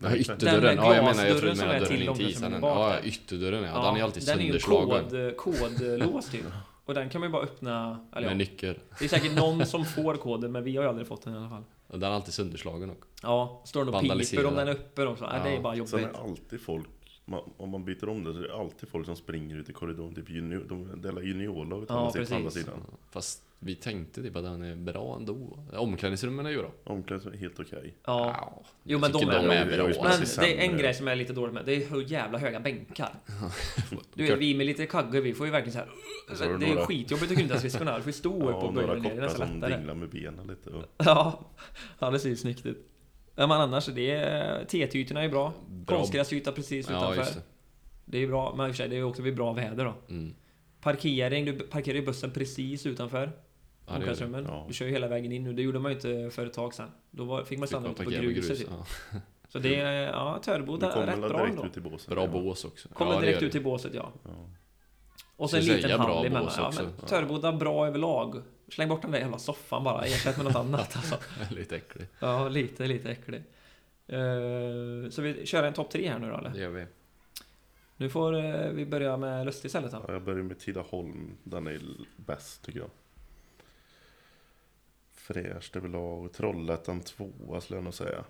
Ja, 0.03 0.09
Den 0.09 0.19
ytterdörren. 0.19 0.77
Ja, 0.77 0.95
jag 0.95 1.05
menar, 1.05 1.25
jag 1.27 1.39
trodde 1.39 1.51
du 1.53 1.57
som 1.57 1.67
menade 1.69 1.77
är 1.87 1.91
dörren 1.91 2.17
till 2.17 2.29
in 2.29 2.35
till 2.53 2.61
bak 2.61 2.79
Ja, 2.79 3.01
ytterdörren 3.05 3.63
ja. 3.65 3.83
Den 3.87 3.97
är 3.97 4.03
alltid 4.03 4.27
den 4.27 4.39
är 4.39 4.43
ju 4.43 4.59
sönderslagen. 4.61 5.35
kod, 5.37 5.37
kodlås 5.37 6.31
typ. 6.31 6.45
Och 6.85 6.95
den 6.95 7.09
kan 7.11 7.21
man 7.21 7.29
ju 7.29 7.33
bara 7.33 7.43
öppna, 7.43 7.99
eller 8.13 8.27
Med 8.27 8.31
ja, 8.33 8.37
nyckel. 8.39 8.79
Det 8.99 9.05
är 9.05 9.09
säkert 9.09 9.37
någon 9.37 9.67
som 9.75 9.85
får 9.85 10.15
koden, 10.15 10.53
men 10.53 10.65
vi 10.65 10.77
har 10.77 10.83
ju 10.85 10.89
aldrig 10.89 11.07
fått 11.09 11.23
den 11.25 11.35
i 11.35 11.37
alla 11.37 11.49
fall. 11.49 11.63
Och 11.87 11.99
den 11.99 12.11
är 12.11 12.15
alltid 12.15 12.35
sönderslagen 12.35 12.91
också. 12.91 13.05
Ja, 13.23 13.63
står 13.65 13.85
den 13.85 13.95
och 13.95 14.01
piper 14.03 14.47
om 14.47 14.55
den 14.55 14.69
är 14.69 14.73
öppen 14.73 15.09
också. 15.09 15.25
Nej, 15.27 15.41
det 15.45 15.51
är 15.51 15.55
Ja. 15.55 15.61
bara 15.61 15.73
Sen 15.73 15.79
jobbigt. 15.79 15.95
är 15.95 16.13
det 16.13 16.19
alltid 16.31 16.61
folk, 16.61 16.87
man, 17.25 17.41
om 17.57 17.69
man 17.71 17.85
byter 17.85 18.09
om 18.09 18.25
det 18.25 18.33
så 18.33 18.39
är 18.39 18.43
det 18.43 18.55
alltid 18.55 18.89
folk 18.89 19.07
som 19.07 19.17
springer 19.17 19.57
ut 19.57 19.69
i 19.69 19.73
korridoren. 19.73 20.15
Typ 20.15 20.31
junior, 20.31 20.65
de 20.69 21.03
delar 21.03 21.23
juniorlaget 21.23 21.89
Ja, 21.91 22.05
ja, 22.15 22.21
sitt 22.23 22.29
på 22.29 22.35
andra 22.35 22.49
precis. 22.49 22.65
sidan. 22.65 22.81
Fast 23.11 23.43
vi 23.59 23.75
tänkte 23.75 24.23
typ 24.23 24.37
att 24.37 24.45
den 24.45 24.63
är 24.63 24.77
bra 24.77 25.17
ändå. 25.17 25.59
Omklädningsrummen 25.73 26.47
är 26.47 26.51
ju 26.51 26.59
bra. 26.59 26.71
Omklädningsrummet 26.85 27.39
är 27.41 27.43
helt 27.43 27.61
okej. 27.61 27.95
Ja. 28.05 28.53
Jo 28.65 28.65
jag 28.85 29.01
men 29.01 29.13
de 29.13 29.19
tycker 29.19 29.33
är, 29.33 29.49
de 29.49 29.55
är 29.57 29.67
bra. 29.67 29.77
bra. 29.77 29.89
Jag 29.95 30.03
Men 30.05 30.11
precis 30.19 30.37
det 30.37 30.59
är 30.65 30.71
en 30.71 30.79
grej 30.79 30.95
som 30.95 31.09
är 31.09 31.17
lite 31.17 31.33
dåligt 31.33 31.55
med, 31.55 31.65
det 31.67 31.73
är 31.85 31.91
hur 31.91 32.03
jävla 32.13 32.39
höga 32.39 32.61
bänkar. 32.61 33.15
Du 34.15 34.23
vet, 34.27 34.39
vi 34.39 34.55
med 34.55 34.67
lite 34.67 34.87
kagge, 34.87 35.21
vi 35.21 35.35
får 35.35 35.47
ju 35.47 35.53
verkligen 35.53 35.73
så 35.73 35.79
här. 35.79 35.89
så 36.37 36.45
Det 36.59 36.67
är 36.67 36.75
några- 36.75 36.87
skitjobbigt 36.87 37.33
att 37.33 37.39
knyta 37.39 37.59
skridskorna. 37.59 37.97
Du 37.97 38.03
får 38.03 38.11
stå 38.11 38.35
upp 38.37 38.43
Ja, 38.43 38.55
och 38.55 38.65
och 38.65 38.75
några 38.75 38.87
böja 38.87 39.03
ner, 39.03 39.11
det 39.17 39.23
är 39.25 39.29
koppar 39.29 39.47
som 39.47 39.61
dinglar 39.61 39.95
med 39.95 40.09
benen 40.09 40.47
lite. 40.47 40.71
Och, 40.71 40.85
Ja, 40.99 41.41
ja 41.99 42.11
det 42.11 42.19
ser 42.19 42.29
ju 42.29 42.37
snyggt 42.37 42.67
ut. 42.67 42.87
Ja, 43.35 43.47
men 43.47 43.61
annars, 43.61 43.87
det 43.87 44.11
är 44.11 44.65
T-tytorna 44.65 45.23
är 45.25 45.29
bra. 45.29 45.53
Bra. 45.69 45.97
Konstgräsyta 45.97 46.53
precis 46.53 46.91
Ja, 46.91 47.15
utanför. 47.15 47.35
det. 47.35 47.43
det. 48.05 48.19
är 48.19 48.27
bra, 48.27 48.55
men 48.57 48.67
i 48.67 48.71
och 48.71 48.75
för 48.75 48.77
sig, 48.83 48.89
det 48.89 48.97
är 48.97 49.03
också 49.05 49.23
vid 49.23 49.37
bra 49.37 49.53
väder 49.53 49.85
då. 49.85 49.95
Mm. 50.15 50.35
Parkering, 50.81 51.45
du 51.45 51.53
parkerar 51.59 51.97
ju 51.97 52.05
bussen 52.07 52.31
precis 52.31 52.87
utanför 52.87 53.19
Ja, 53.19 53.25
det 53.27 53.27
gör 53.27 53.35
det. 53.87 53.95
omklädningsrummen. 53.97 54.45
Ja. 54.49 54.65
Du 54.69 54.75
kör 54.75 54.87
ju 54.87 54.93
hela 54.93 55.09
vägen 55.09 55.33
in 55.33 55.45
nu. 55.45 55.53
Det 55.53 55.63
gjorde 55.63 55.79
man 55.79 55.93
ju 55.93 55.97
inte 55.97 56.31
för 56.35 56.47
ett 56.47 56.53
tag 56.53 56.75
sedan. 56.75 56.91
Då 57.11 57.25
var, 57.25 57.45
fick 57.45 57.59
man 57.59 57.69
stanna 57.69 57.91
ute 57.91 58.05
på 58.05 58.11
gruset. 58.11 58.49
grus. 58.49 58.59
typ. 58.59 58.69
Ja. 58.71 59.19
Så 59.49 59.59
det 59.59 59.77
är, 59.81 60.03
ja, 60.13 60.39
Töreboda 60.45 61.07
rätt 61.07 61.19
bra 61.19 61.29
direkt 61.29 61.51
ändå. 61.51 61.67
ut 61.67 61.77
i 61.77 61.81
båsen? 61.81 62.15
Bra 62.15 62.25
ja. 62.25 62.31
bås 62.31 62.65
också. 62.65 62.89
Kommer 62.89 63.13
Ja, 63.15 63.21
direkt 63.21 63.43
ut 63.43 63.55
i 63.55 63.61
båset, 63.61 63.93
ja. 63.95 64.13
Och 65.43 65.51
sen 65.51 65.61
en 65.61 65.67
liten 65.67 66.01
hall 66.01 66.27
emellan. 66.27 66.45
bås 66.45 66.55
Ja, 66.57 66.73
men. 66.77 67.09
Töreboda 67.09 67.53
bra 67.53 67.87
överlag. 67.87 68.43
Släng 68.69 68.89
bort 68.89 69.03
den 69.03 69.11
där 69.11 69.19
jävla 69.19 69.39
soffan 69.39 69.85
bara. 69.85 70.05
Ersätt 70.05 70.37
med 70.37 70.47
något 70.47 70.57
annat 70.57 70.97
alltså. 70.97 71.17
Lite 71.55 71.77
äcklig. 71.77 72.07
Ja, 72.19 72.49
lite, 72.49 72.87
lite 72.87 73.11
äcklig. 73.11 73.43
Eh, 74.07 75.11
så 75.11 75.23
vi 75.23 75.47
kör 75.47 75.63
en 75.63 75.73
topp 75.73 75.91
tre 75.91 76.09
här 76.09 76.19
nu 76.19 76.31
då 76.31 76.37
eller? 76.39 76.51
Det 76.51 76.59
gör 76.59 76.71
vi. 76.71 76.87
Nu 77.97 78.11
får 78.11 78.45
eh, 78.45 78.71
vi 78.71 78.87
börja 78.87 79.17
med 79.17 79.47
Lustig 79.47 79.67
istället 79.67 79.93
då. 79.93 80.05
Ja, 80.07 80.13
jag 80.13 80.23
börjar 80.23 80.43
med 80.43 80.59
Tidaholm. 80.59 81.37
Den 81.43 81.67
är 81.67 81.81
bäst 82.17 82.63
tycker 82.65 82.79
jag. 82.81 82.91
Fräscht 85.13 85.77
överlag. 85.77 86.33
Trollhättan 86.33 87.01
tvåa 87.01 87.61
skulle 87.61 87.77
jag 87.77 87.85
nog 87.85 87.95
säga. 87.95 88.25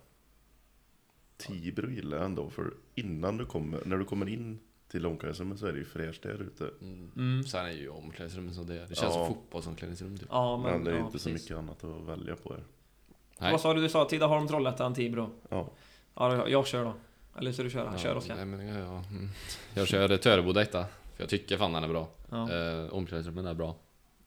Tibro 1.36 1.90
gillar 1.90 2.16
jag 2.16 2.26
ändå 2.26 2.50
för 2.50 2.74
innan 2.94 3.36
du 3.36 3.46
kommer, 3.46 3.80
när 3.84 3.96
du 3.96 4.04
kommer 4.04 4.28
in 4.28 4.58
till 4.92 5.06
omklädningsrummet 5.06 5.58
så 5.58 5.66
är 5.66 5.72
det 5.72 5.78
ju 5.78 5.84
fräscht 5.84 6.22
där 6.22 6.42
ute. 6.42 6.70
Mm. 6.80 7.10
Mm. 7.16 7.44
Sen 7.44 7.66
är 7.66 7.70
ju 7.70 7.88
omklädningsrummet 7.88 8.54
som 8.54 8.66
det 8.66 8.74
är. 8.74 8.86
Det 8.86 8.94
känns 8.94 9.00
Ja. 9.00 9.10
som 9.26 9.26
fotbollsomklädningsrum 9.34 10.18
typ. 10.18 10.28
Ja, 10.30 10.56
men, 10.56 10.72
Men 10.72 10.84
det 10.84 10.90
är 10.90 10.94
ja, 10.94 11.06
inte 11.06 11.18
så 11.18 11.28
precis. 11.28 11.42
mycket 11.42 11.56
annat 11.58 11.84
att 11.84 12.02
välja 12.08 12.36
på 12.36 12.52
här. 12.54 12.64
Nej. 13.38 13.52
Vad 13.52 13.60
sa 13.60 13.74
du? 13.74 13.80
Du 13.80 13.88
sa 13.88 14.04
Tidaholm, 14.04 14.48
Trollhättan, 14.48 14.94
Tibro. 14.94 15.30
Ja, 15.48 15.70
Ja, 16.14 16.34
jag, 16.36 16.50
jag 16.50 16.66
kör 16.66 16.84
då. 16.84 16.94
Eller 17.38 17.52
så 17.52 17.62
du 17.62 17.70
köra. 17.70 17.92
Ja, 17.92 17.98
Kör 17.98 18.16
Oskar. 18.16 18.36
nej, 18.36 18.44
men, 18.44 18.66
ja, 18.66 18.78
ja. 18.78 19.04
Mm. 19.10 19.28
Jag 19.74 19.88
kör 19.88 20.16
Töreboda 20.16 20.62
etta. 20.62 20.84
För 21.14 21.22
jag 21.22 21.28
tycker 21.28 21.56
fan 21.56 21.72
den 21.72 21.84
är 21.84 21.88
bra. 21.88 22.08
Ja. 22.30 22.52
Eh, 22.52 22.92
omklädningsrummen 22.92 23.46
är 23.46 23.54
bra. 23.54 23.76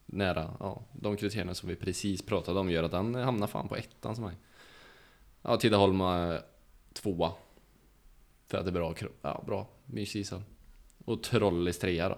nära, 0.05 0.53
ja, 0.59 0.83
de 0.93 1.17
kriterierna 1.17 1.53
som 1.53 1.69
vi 1.69 1.75
precis 1.75 2.21
pratade 2.25 2.59
om 2.59 2.69
gör 2.69 2.83
att 2.83 2.91
den 2.91 3.15
hamnar 3.15 3.47
fan 3.47 3.67
på 3.67 3.75
ettan 3.75 4.15
som 4.15 4.23
mig. 4.25 4.35
Ja, 5.41 5.57
Tidaholm 5.57 6.01
är 6.01 6.41
tvåa. 6.93 7.31
För 8.47 8.57
att 8.57 8.65
det 8.65 8.69
är 8.69 8.73
bra, 8.73 8.95
ja, 9.21 9.43
bra 9.47 9.67
mysig 9.85 10.19
ishall. 10.21 10.41
Och 11.05 11.23
Trollis 11.23 11.79
trea 11.79 12.09
då. 12.09 12.17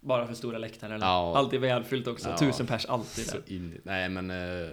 Bara 0.00 0.26
för 0.26 0.34
stora 0.34 0.58
läktare 0.58 0.94
eller? 0.94 1.06
Ja. 1.06 1.36
Alltid 1.36 1.60
välfyllt 1.60 2.06
också. 2.06 2.28
Ja. 2.28 2.36
Tusen 2.38 2.66
pers 2.66 2.86
alltid 2.86 3.26
Så 3.26 3.36
där. 3.36 3.52
in, 3.52 3.80
nej 3.84 4.08
men 4.08 4.30
eh, 4.30 4.68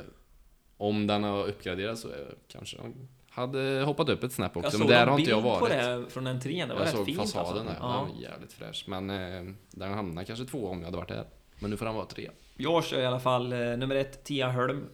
om 0.77 1.07
den 1.07 1.23
har 1.23 1.47
uppgraderats 1.47 2.01
så 2.01 2.07
eh, 2.09 2.15
kanske 2.47 2.77
jag 2.77 2.93
hade 3.29 3.83
hoppat 3.85 4.09
upp 4.09 4.23
ett 4.23 4.31
snäpp 4.33 4.51
Jag 4.55 4.65
också. 4.65 4.77
såg 4.77 4.79
Men 4.79 4.87
där 4.97 5.07
har 5.07 5.19
inte 5.19 5.31
jag 5.31 5.37
bild 5.43 5.45
varit. 5.53 5.59
på 5.59 5.67
det 5.67 6.05
från 6.09 6.27
entrén. 6.27 6.67
Det 6.67 6.73
var 6.73 6.81
jag 6.81 6.87
rätt 6.87 6.95
såg 6.95 7.05
fint 7.05 7.17
fasaden 7.19 7.47
alltså. 7.47 7.63
där, 7.63 7.75
Ja. 7.81 7.87
den 8.05 8.15
var 8.15 8.21
jävligt 8.21 8.53
fräsch. 8.53 8.85
Men 8.87 9.09
eh, 9.09 9.53
den 9.71 9.93
hamnar 9.93 10.23
kanske 10.23 10.45
två 10.45 10.67
om 10.67 10.77
jag 10.79 10.85
hade 10.85 10.97
varit 10.97 11.09
där. 11.09 11.25
Men 11.59 11.69
nu 11.71 11.77
får 11.77 11.85
den 11.85 11.95
vara 11.95 12.05
tre. 12.05 12.29
Jag 12.57 12.83
kör 12.83 12.99
i 13.01 13.05
alla 13.05 13.19
fall 13.19 13.53
eh, 13.53 13.59
nummer 13.59 13.95
ett, 13.95 14.23
Tiaholm. 14.23 14.85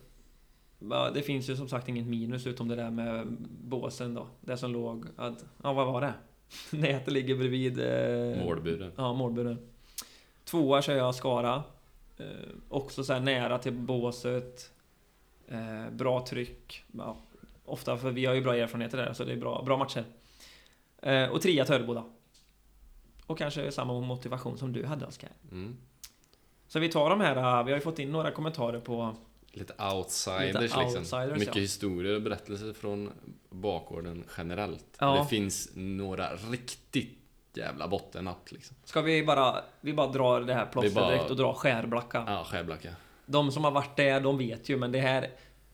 Ja, 0.90 1.10
Det 1.14 1.22
finns 1.22 1.50
ju 1.50 1.56
som 1.56 1.68
sagt 1.68 1.88
inget 1.90 2.06
minus 2.08 2.48
utom 2.48 2.68
det 2.68 2.76
där 2.76 2.90
med 2.90 3.28
båsen 3.50 4.14
då. 4.14 4.28
Det 4.42 4.58
som 4.58 4.72
låg... 4.72 5.06
Att, 5.18 5.46
ja, 5.64 5.74
vad 5.74 5.88
var 5.88 6.02
det? 6.02 6.14
Nätet 6.72 7.14
ligger 7.14 7.36
bredvid... 7.36 7.80
Eh, 7.80 8.44
Målburen. 8.44 8.92
Ja, 8.96 9.14
målburen. 9.14 9.60
Tvåa 10.46 10.82
kör 10.82 10.96
jag 10.96 11.16
Skara. 11.16 11.64
Eh, 12.18 12.26
också 12.70 13.04
så 13.04 13.14
här 13.14 13.20
nära 13.20 13.58
till 13.58 13.74
båset. 13.74 14.72
Eh, 15.48 15.90
bra 15.92 16.26
tryck. 16.26 16.84
Ja, 16.92 17.18
ofta, 17.66 17.98
för 17.98 18.12
vi 18.12 18.26
har 18.26 18.34
ju 18.34 18.42
bra 18.42 18.56
erfarenheter 18.56 18.98
där, 18.98 19.14
så 19.14 19.24
det 19.24 19.32
är 19.32 19.38
bra, 19.38 19.64
bra 19.66 19.78
matcher. 19.78 20.06
Eh, 21.02 21.30
och 21.30 21.42
trea 21.42 21.66
Töreboda. 21.66 22.04
Och 23.26 23.38
kanske 23.38 23.72
samma 23.72 24.00
motivation 24.00 24.58
som 24.58 24.74
du 24.74 24.86
hade 24.86 25.06
Oskar. 25.06 25.30
Mm. 25.52 25.78
Så 26.68 26.80
vi 26.80 26.90
tar 26.90 27.10
de 27.10 27.22
här, 27.22 27.36
eh, 27.36 27.66
vi 27.66 27.72
har 27.72 27.78
ju 27.78 27.84
fått 27.84 28.00
in 28.00 28.12
några 28.12 28.32
kommentarer 28.32 28.80
på... 28.80 29.16
Lite 29.52 29.74
outsiders 29.94 30.46
Lite 30.48 30.60
liksom. 30.62 30.86
outsiders, 30.86 31.40
Mycket 31.40 31.56
ja. 31.56 31.62
historier 31.62 32.16
och 32.16 32.22
berättelser 32.22 32.74
från 32.74 33.10
bakgården 33.50 34.24
generellt. 34.38 34.86
Ja. 35.00 35.20
Det 35.24 35.30
finns 35.30 35.70
några 35.76 36.36
riktigt 36.36 37.18
jävla 37.54 37.88
bottennapp 37.88 38.52
liksom. 38.52 38.76
Ska 38.84 39.02
vi 39.02 39.24
bara, 39.24 39.64
vi 39.82 39.94
bara 39.94 40.08
drar 40.08 40.42
det 40.42 40.54
här 40.54 40.66
plåstret 40.66 40.94
bara- 40.94 41.12
direkt 41.12 41.30
och 41.30 41.36
drar 41.38 41.54
Skärblacka. 41.54 42.24
Ja, 42.28 42.44
Skärblacka. 42.44 42.90
De 43.26 43.52
som 43.52 43.64
har 43.64 43.72
varit 43.72 43.98
där, 43.98 44.22
de 44.22 44.38
vet 44.38 44.70
ju, 44.70 44.78
men 44.78 44.92
det 44.92 45.00
här... 45.00 45.30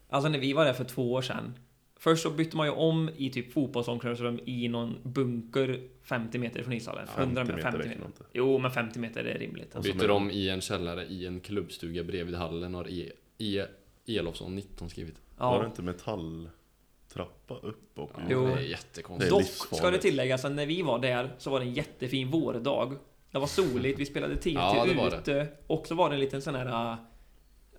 Alltså 0.10 0.30
när 0.30 0.40
vi 0.40 0.54
var 0.54 0.66
där 0.66 0.74
för 0.74 0.84
två 0.84 1.14
år 1.14 1.22
sedan. 1.22 1.54
Först 2.00 2.24
så 2.24 2.30
bytte 2.30 2.58
man 2.58 2.68
ju 2.68 2.74
om 2.74 3.10
i 3.18 3.30
typ 3.30 3.54
fotbollsomklädningsrum 3.54 4.40
i 4.46 4.68
någon 4.68 4.98
bunker 5.04 5.82
50 6.04 6.38
meter 6.38 6.64
från 6.64 6.74
ishallen. 6.74 7.08
50 7.08 7.22
100 7.22 7.44
meter 7.44 7.62
50 7.62 7.78
räcker 7.78 7.90
meter. 7.90 8.26
Jo, 8.34 8.58
men 8.58 8.72
50 8.72 9.00
meter 9.00 9.24
är 9.24 9.40
rimligt. 9.40 9.76
Alltså. 9.76 9.92
så 9.92 9.98
Byter 9.98 10.12
om 10.12 10.32
i 10.32 10.50
en 10.50 10.62
källare 10.62 11.06
i 11.06 11.26
en 11.26 11.40
klubbstuga 11.40 12.04
bredvid 12.04 12.36
hallen 12.36 12.74
har 12.74 12.90
E. 12.90 13.12
E. 13.38 13.66
Elofsson 14.08 14.56
19 14.56 14.90
skrivit. 14.90 15.16
Var 15.38 15.58
det 15.58 15.64
Ja. 15.64 15.66
inte 15.66 15.82
metalltrappa 15.82 17.56
upp 17.62 18.00
och 18.00 18.12
Ja? 18.16 18.22
Jo. 18.30 18.46
Det 18.46 18.52
är 18.52 18.56
Det 18.56 18.64
jättekonstigt. 18.64 19.28
är 19.28 19.32
Dock 19.32 19.42
livsfarligt. 19.42 19.78
ska 19.78 19.92
det 19.92 19.98
tilläggas 19.98 20.46
att 20.46 20.52
när 20.52 20.66
vi 20.66 20.82
var 20.82 21.00
där 21.00 21.36
så 21.38 21.50
var 21.50 21.60
det 21.60 21.66
en 21.66 21.74
jättefin 21.74 22.32
vårdag. 22.32 22.96
Det 23.32 23.40
var 23.40 23.48
soligt, 23.48 24.00
vi 24.00 24.06
spelade 24.06 24.36
TT 24.36 24.50
Ja, 24.50 24.86
det 24.86 24.94
var 24.94 25.10
det. 25.10 25.18
ute. 25.18 25.48
Och 25.68 25.88
så 25.88 25.96
var 25.96 26.10
det 26.10 26.16
en 26.16 26.20
liten 26.20 26.42
sån 26.42 26.56
här... 26.56 26.92
äh, 26.92 26.98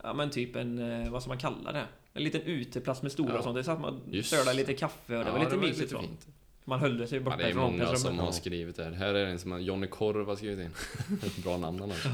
Ja 0.03 0.15
men 0.15 0.31
typ 0.31 0.57
en, 0.57 0.79
äh, 0.79 1.11
vad 1.11 1.23
ska 1.23 1.29
man 1.29 1.39
kalla 1.39 1.73
det? 1.73 1.85
En 2.13 2.23
liten 2.25 2.41
uteplats 2.43 3.03
med 3.03 3.13
stolar 3.13 3.33
Ja. 3.33 3.39
och 3.39 3.45
sånt. 3.45 3.57
Det 3.57 3.65
satt 3.65 3.81
man 3.81 4.01
Just. 4.11 4.31
sörlade 4.31 4.57
lite 4.57 4.75
kaffe 4.75 5.17
och 5.17 5.25
det 5.25 5.31
var 5.31 5.39
lite 5.39 5.57
mysigt 5.57 5.91
så. 5.91 5.99
fint. 6.01 6.27
Man 6.65 6.81
höll 6.81 7.09
sig 7.09 7.19
Ja, 7.19 7.25
borta 7.25 7.37
det 7.37 7.43
är 7.45 7.53
från 7.53 7.63
många 7.63 7.73
som 7.73 7.79
omklädningsrummet. 7.85 8.25
har 8.25 8.33
skrivit 8.33 8.77
där. 8.77 8.91
Här 8.93 9.15
är 9.15 9.25
det 9.25 9.31
en 9.31 9.39
som 9.39 9.53
har 9.53 9.59
Johnny 9.59 9.87
Korv 9.87 10.27
har 10.29 10.37
skrivit 10.37 10.59
in. 10.67 10.71
Ett 11.23 11.37
bra 11.45 11.57
namn 11.57 11.83
annars. 11.83 12.07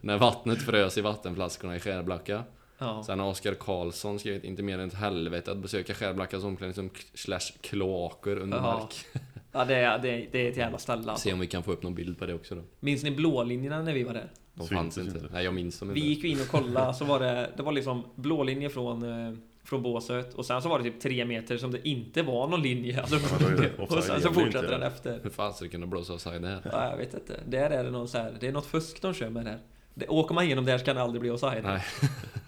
När 0.00 0.18
vattnet 0.18 0.62
frös 0.62 0.98
i 0.98 1.00
vattenflaskorna 1.00 1.76
i 1.76 1.80
Skärblacka. 1.80 2.44
Ja. 2.78 3.02
Sen 3.06 3.20
har 3.20 3.30
Oskar 3.30 3.54
Karlsson 3.54 4.18
skrivit 4.18 4.44
inte 4.44 4.62
mer 4.62 4.78
än 4.78 4.88
ett 4.88 4.94
helvete 4.94 5.50
att 5.52 5.58
besöka 5.58 5.94
Skärblackas 5.94 6.44
omklädningsrum 6.44 6.90
slash 7.14 7.52
kloaker 7.60 8.36
under 8.38 8.56
Ja. 8.56 8.62
mark. 8.62 8.94
Ja, 9.52 9.64
det 9.64 9.74
är, 9.74 9.98
det, 9.98 10.08
är, 10.08 10.28
det 10.32 10.46
är 10.46 10.50
ett 10.50 10.56
jävla 10.56 10.78
ställe 10.78 11.10
alltså. 11.10 11.28
Se 11.28 11.32
om 11.32 11.40
vi 11.40 11.46
kan 11.46 11.62
få 11.62 11.72
upp 11.72 11.82
någon 11.82 11.94
bild 11.94 12.18
på 12.18 12.26
det 12.26 12.34
också 12.34 12.54
då. 12.54 12.62
Minns 12.80 13.02
ni 13.02 13.10
blålinjerna 13.10 13.82
när 13.82 13.92
vi 13.92 14.02
var 14.02 14.14
där? 14.14 14.30
De 14.54 14.60
Syntes 14.66 14.76
fanns 14.78 14.98
inte. 14.98 15.18
inte. 15.18 15.32
Nej, 15.32 15.44
jag 15.44 15.54
minns 15.54 15.78
dem 15.78 15.88
Vi 15.88 16.00
inte. 16.00 16.08
gick 16.08 16.24
ju 16.24 16.30
in 16.30 16.40
och 16.40 16.48
kollade, 16.48 16.94
så 16.94 17.04
var 17.04 17.20
det, 17.20 17.50
det 17.56 17.62
var 17.62 17.72
liksom 17.72 18.02
blå 18.14 18.42
linje 18.42 18.70
från, 18.70 19.02
eh, 19.28 19.34
från 19.64 19.82
båset 19.82 20.34
och 20.34 20.46
sen 20.46 20.62
så 20.62 20.68
var 20.68 20.78
det 20.78 20.84
typ 20.84 21.00
tre 21.00 21.24
meter 21.24 21.56
som 21.56 21.70
det 21.70 21.88
inte 21.88 22.22
var 22.22 22.48
någon 22.48 22.62
linje. 22.62 23.00
Alltså, 23.00 23.16
Ja, 23.16 23.68
och 23.96 24.04
sen 24.04 24.20
så 24.22 24.28
fortsätter 24.32 24.58
inte 24.58 24.70
den 24.70 24.80
det. 24.80 24.86
efter. 24.86 25.20
Hur 25.22 25.30
fan 25.30 25.54
ska 25.54 25.64
det 25.64 25.68
kunna 25.70 25.86
blåsa 25.86 26.14
offside 26.14 26.42
där? 26.42 26.60
Ja, 26.72 26.90
jag 26.90 26.96
vet 26.96 27.14
inte. 27.14 27.40
Där 27.46 27.70
är 27.70 27.84
det 27.84 27.90
någon 27.90 28.08
så 28.08 28.18
här, 28.18 28.36
det 28.40 28.46
är 28.48 28.52
något 28.52 28.66
fusk 28.66 29.02
de 29.02 29.14
kör 29.14 29.30
med 29.30 29.44
där. 29.44 29.58
Det, 29.94 30.08
åker 30.08 30.34
man 30.34 30.44
igenom 30.44 30.64
där 30.64 30.78
så 30.78 30.84
kan 30.84 30.96
det 30.96 31.02
aldrig 31.02 31.20
bli 31.20 31.30
offside. 31.30 31.62
Nej. 31.64 31.82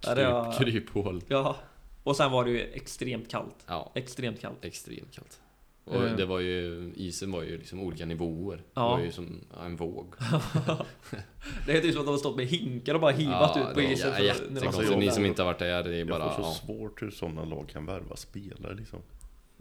Ja, 0.00 0.14
det 0.14 0.32
var- 0.32 0.52
Kryp, 0.52 0.68
kryphål. 0.68 1.22
Ja. 1.28 1.56
Och 2.02 2.16
sen 2.16 2.30
var 2.32 2.44
det 2.44 2.50
ju 2.50 2.60
extremt 2.60 3.30
kallt. 3.30 3.56
Ja, 3.66 3.92
Extremt 3.94 4.40
kallt. 4.40 4.64
extremt 4.64 5.12
kallt. 5.14 5.40
Och 5.84 6.04
Eh. 6.06 6.16
det 6.16 6.26
var 6.26 6.40
ju, 6.40 6.92
isen 6.96 7.32
var 7.32 7.42
ju 7.42 7.58
liksom 7.58 7.80
olika 7.80 8.06
nivåer. 8.06 8.62
Ja. 8.74 8.82
Det 8.82 8.88
var 8.96 9.00
ju 9.00 9.12
som 9.12 9.40
ja, 9.56 9.64
en 9.64 9.76
våg. 9.76 10.14
Det 11.66 11.72
är 11.76 11.80
typ 11.80 11.92
som 11.92 12.00
att 12.00 12.06
de 12.06 12.10
har 12.10 12.18
stått 12.18 12.36
med 12.36 12.46
hinkar 12.46 12.94
och 12.94 13.00
bara 13.00 13.10
hivat 13.12 13.56
ut 13.56 13.74
på 13.74 13.80
isen. 13.80 13.96
för- 13.96 14.10
när 14.10 14.18
de 14.18 14.26
jättekonstigt. 14.26 14.76
Alltså, 14.78 14.96
Ni 14.98 15.10
som 15.10 15.24
inte 15.24 15.42
har 15.42 15.46
varit 15.46 15.58
där, 15.58 15.82
det 15.84 15.96
är 16.00 16.04
bara... 16.04 16.18
Jag 16.18 16.36
får 16.36 16.42
så 16.42 16.48
Ja, 16.48 16.54
svårt 16.54 17.02
hur 17.02 17.10
sådana 17.10 17.44
lag 17.44 17.68
kan 17.68 17.86
värva 17.86 18.16
spelare 18.16 18.74
liksom. 18.74 18.98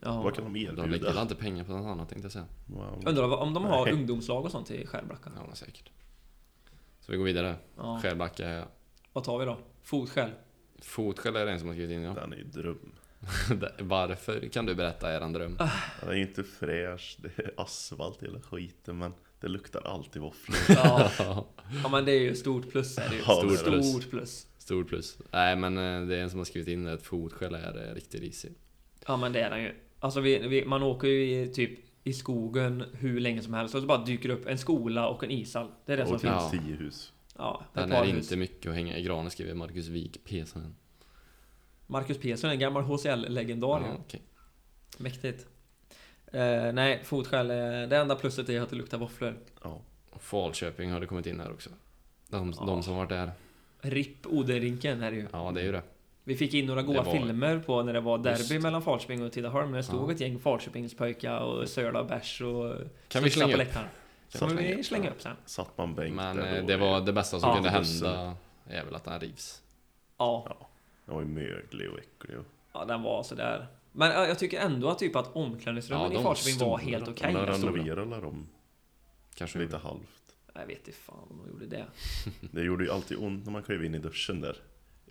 Ja. 0.01 0.21
Vad 0.21 0.35
kan 0.35 0.43
de 0.43 0.53
de 0.53 0.59
lägger 0.59 0.83
erbjuda? 0.83 1.21
inte 1.21 1.35
pengar 1.35 1.63
på 1.63 1.71
något 1.71 1.85
annat 1.87 2.09
tänkte 2.09 2.25
jag 2.25 2.31
säga. 2.31 2.45
Wow. 2.65 3.03
Undrar 3.05 3.35
om 3.37 3.53
de 3.53 3.65
har 3.65 3.85
Nej. 3.85 3.93
ungdomslag 3.93 4.45
och 4.45 4.51
sånt 4.51 4.71
i 4.71 4.85
Skärblacka? 4.87 5.31
Ja, 5.49 5.55
säkert. 5.55 5.89
Så 6.99 7.11
vi 7.11 7.17
går 7.17 7.25
vidare. 7.25 7.55
Ja. 7.77 7.99
Skärblacka. 8.03 8.63
Vad 9.13 9.23
tar 9.23 9.37
vi 9.39 9.45
då? 9.45 9.57
Fotskäl? 9.87 10.29
Fotskäl 10.81 11.35
är 11.35 11.45
det 11.45 11.51
en 11.51 11.59
som 11.59 11.67
har 11.67 11.75
skrivit 11.75 11.95
in 11.95 12.03
ja. 12.03 12.13
Den 12.13 12.33
är 12.33 12.37
ju 12.37 12.43
dröm. 12.43 12.91
Varför 13.79 14.49
kan 14.49 14.65
du 14.65 14.75
berätta 14.75 15.13
eran 15.13 15.33
dröm? 15.33 15.57
Den 15.99 16.09
är 16.09 16.13
ju 16.13 16.21
inte 16.21 16.43
fräsch, 16.43 17.17
det 17.19 17.39
är 17.39 17.53
asfalt 17.57 18.23
hela 18.23 18.41
skiten 18.41 18.97
men 18.97 19.13
det 19.39 19.47
luktar 19.47 19.81
alltid 19.81 20.21
våfflor. 20.21 20.57
Ja. 20.69 21.11
ja 21.83 21.89
men 21.89 22.05
det 22.05 22.11
är 22.11 22.19
ju 22.19 22.35
stort 22.35 22.69
plus 22.71 22.97
är 22.97 23.09
det 23.09 23.15
ju. 23.15 23.21
Ja, 23.27 23.35
stort, 23.35 23.67
är 23.67 23.77
det. 23.77 23.83
stort 23.83 24.09
plus. 24.09 24.47
Stor 24.57 24.83
plus. 24.83 25.17
Nej 25.31 25.55
men 25.55 25.77
eh, 25.77 26.07
det 26.07 26.17
är 26.17 26.23
en 26.23 26.29
som 26.29 26.39
har 26.39 26.45
skrivit 26.45 26.67
in 26.67 26.87
att 26.87 27.03
fotskäl 27.03 27.55
är 27.55 27.89
eh, 27.89 27.93
riktigt 27.93 28.21
risig. 28.21 28.53
Ja 29.07 29.17
men 29.17 29.33
det 29.33 29.41
är 29.41 29.49
den 29.49 29.63
ju. 29.63 29.73
Alltså 29.99 30.19
vi, 30.19 30.47
vi, 30.47 30.65
man 30.65 30.83
åker 30.83 31.07
ju 31.07 31.41
i, 31.41 31.47
typ 31.53 31.79
i 32.03 32.13
skogen 32.13 32.83
hur 32.93 33.19
länge 33.19 33.41
som 33.41 33.53
helst 33.53 33.75
och 33.75 33.81
så 33.81 33.87
bara 33.87 34.05
dyker 34.05 34.29
upp 34.29 34.47
en 34.47 34.57
skola 34.57 35.07
och 35.07 35.23
en 35.23 35.31
ishall. 35.31 35.67
Det 35.85 35.93
är 35.93 35.97
det 35.97 36.05
som 36.05 36.15
Och 36.15 36.21
finns. 36.21 36.33
Ja. 36.33 36.49
typ 36.51 36.61
tio 36.61 36.75
hus. 36.75 37.13
Ja, 37.37 37.63
Den 37.73 37.91
är 37.91 38.03
hus. 38.05 38.13
inte 38.23 38.35
mycket 38.37 38.69
att 38.69 38.75
hänga 38.75 38.97
i 38.97 39.03
granen 39.03 39.31
skriver 39.31 39.53
Marcus 39.53 39.87
Wik 39.87 40.23
Pesonen. 40.23 40.75
Marcus 41.87 42.17
Persson, 42.17 42.49
en 42.49 42.59
gammal 42.59 42.83
HCL-legendar. 42.83 43.81
Ja, 43.81 43.95
okej. 43.99 44.21
Mäktigt. 44.97 45.45
Eh, 46.33 46.71
nej, 46.73 47.01
fotskäl. 47.03 47.51
eh, 47.51 47.55
Det 47.89 47.97
enda 47.97 48.15
pluset 48.15 48.49
är 48.49 48.61
att 48.61 48.69
det 48.69 48.75
luktar 48.75 48.97
våfflor. 48.97 49.37
Ja. 49.63 49.81
Och 50.09 50.21
Falköping 50.21 50.91
har 50.91 50.99
det 50.99 51.05
kommit 51.05 51.25
in 51.25 51.39
här 51.39 51.51
också. 51.51 51.69
De, 52.27 52.53
Ja. 52.59 52.65
de 52.65 52.83
som 52.83 52.95
varit 52.95 53.09
där. 53.09 53.31
RIP 53.81 54.25
Odenrinken 54.27 55.01
är 55.03 55.11
det 55.11 55.17
ju. 55.17 55.27
Ja 55.31 55.51
det 55.55 55.61
är 55.61 55.65
ju 55.65 55.71
det. 55.71 55.81
Vi 56.23 56.35
fick 56.35 56.53
in 56.53 56.65
några 56.65 56.81
goda 56.83 56.99
Det 56.99 57.05
var- 57.05 57.13
filmer 57.17 57.59
på 57.59 57.83
när 57.83 57.93
det 57.93 57.99
var 58.01 58.17
derby 58.17 58.37
Just. 58.53 58.63
mellan 58.63 58.81
Falköping 58.81 59.23
och 59.25 59.31
Tidaholm. 59.31 59.71
När 59.71 59.77
det 59.77 59.83
stod 59.83 60.09
Ja. 60.09 60.13
ett 60.13 60.19
gäng 60.21 60.39
Falköpingspojkar 60.39 61.39
och 61.39 61.69
söla 61.69 62.03
bärs 62.03 62.41
och 62.41 62.75
Kan 63.07 63.23
vi 63.23 63.29
slänga 63.29 63.55
upp? 63.63 63.67
Kan 64.31 64.57
vi 64.57 64.83
slänga 64.83 65.09
upp? 65.09 65.21
sen? 65.21 65.35
Satt 65.45 65.77
man 65.77 65.95
bänk 65.95 66.15
Men 66.15 66.37
där 66.37 66.57
eh, 66.57 66.65
det 66.65 66.77
var 66.77 67.01
det 67.01 67.13
bästa 67.13 67.39
som 67.39 67.49
Ja, 67.49 67.55
kunde 67.55 67.69
hända. 67.69 68.35
Är 68.67 68.85
väl 68.85 68.95
att 68.95 69.03
den 69.03 69.19
rivs. 69.19 69.61
Ja, 70.17 70.57
Den 71.05 71.15
var 71.15 71.21
ju 71.21 71.27
möglig 71.27 71.89
och 71.91 71.99
äcklig 71.99 72.37
och... 72.37 72.45
ja 72.73 72.85
den 72.85 73.01
var 73.01 73.23
sådär. 73.23 73.67
Men 73.91 74.11
ja, 74.11 74.27
jag 74.27 74.39
tycker 74.39 74.59
ändå 74.59 74.89
att 74.89 74.99
typ 74.99 75.15
att 75.15 75.35
omklädningsrummen 75.35 76.03
Ja, 76.03 76.09
de 76.09 76.19
i 76.19 76.23
Falköping 76.23 76.67
var 76.69 76.77
helt 76.77 77.07
okej. 77.07 77.33
Men 77.33 77.45
de 77.45 77.51
renoverade 77.51 78.21
dem 78.21 78.47
Kanske 79.35 79.59
lite 79.59 79.77
halvt. 79.77 80.35
Jag 80.53 80.65
vet 80.65 80.87
inte 80.87 80.99
fan 80.99 81.27
om 81.29 81.37
de 81.43 81.49
gjorde 81.49 81.65
det. 81.65 81.85
Det 82.51 82.61
gjorde 82.61 82.83
ju 82.83 82.91
alltid 82.91 83.17
ont 83.17 83.45
när 83.45 83.51
man 83.51 83.63
klev 83.63 83.85
in 83.85 83.95
i 83.95 83.99
duschen 83.99 84.41
där. 84.41 84.57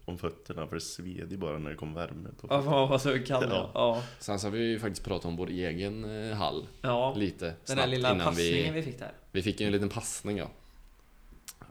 Om 0.09 0.19
fötterna, 0.19 0.67
för 0.67 0.77
det 0.77 0.81
sved 0.81 1.31
ju 1.31 1.37
bara 1.37 1.59
när 1.59 1.71
det 1.71 1.77
kom 1.77 1.95
värme 1.95 2.29
på 2.41 2.47
Ja, 2.51 2.87
vad 2.87 3.03
så 3.03 3.19
kall 3.19 3.47
Ja. 3.51 3.71
ja. 3.75 4.03
Sen 4.19 4.39
så 4.39 4.47
har 4.47 4.53
vi 4.53 4.65
ju 4.65 4.79
faktiskt 4.79 5.05
pratat 5.05 5.25
om 5.25 5.37
vår 5.37 5.49
egen 5.49 6.29
eh, 6.31 6.37
hall. 6.37 6.67
Ja, 6.83 7.15
Lite 7.17 7.55
den 7.67 7.77
där 7.77 7.87
lilla 7.87 8.19
passningen 8.19 8.75
vi... 8.75 8.81
vi 8.81 8.83
fick 8.83 8.99
där. 8.99 9.13
Vi 9.33 9.43
fick 9.43 9.61
ju 9.61 9.67
en 9.67 9.73
liten 9.73 9.89
passning 9.89 10.37
ja. 10.39 10.49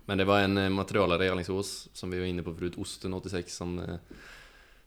Men 0.06 0.18
det 0.18 0.26
var 0.26 0.40
en 0.40 0.58
eh, 0.58 0.70
materialare 0.70 1.26
i 1.26 1.30
Alingsås 1.30 1.90
som 1.94 2.12
vi 2.12 2.20
var 2.20 2.26
inne 2.26 2.44
på 2.44 2.54
förut, 2.54 2.78
Osten 2.78 3.14
86 3.14 3.56
som 3.56 3.80
eh, 3.80 3.96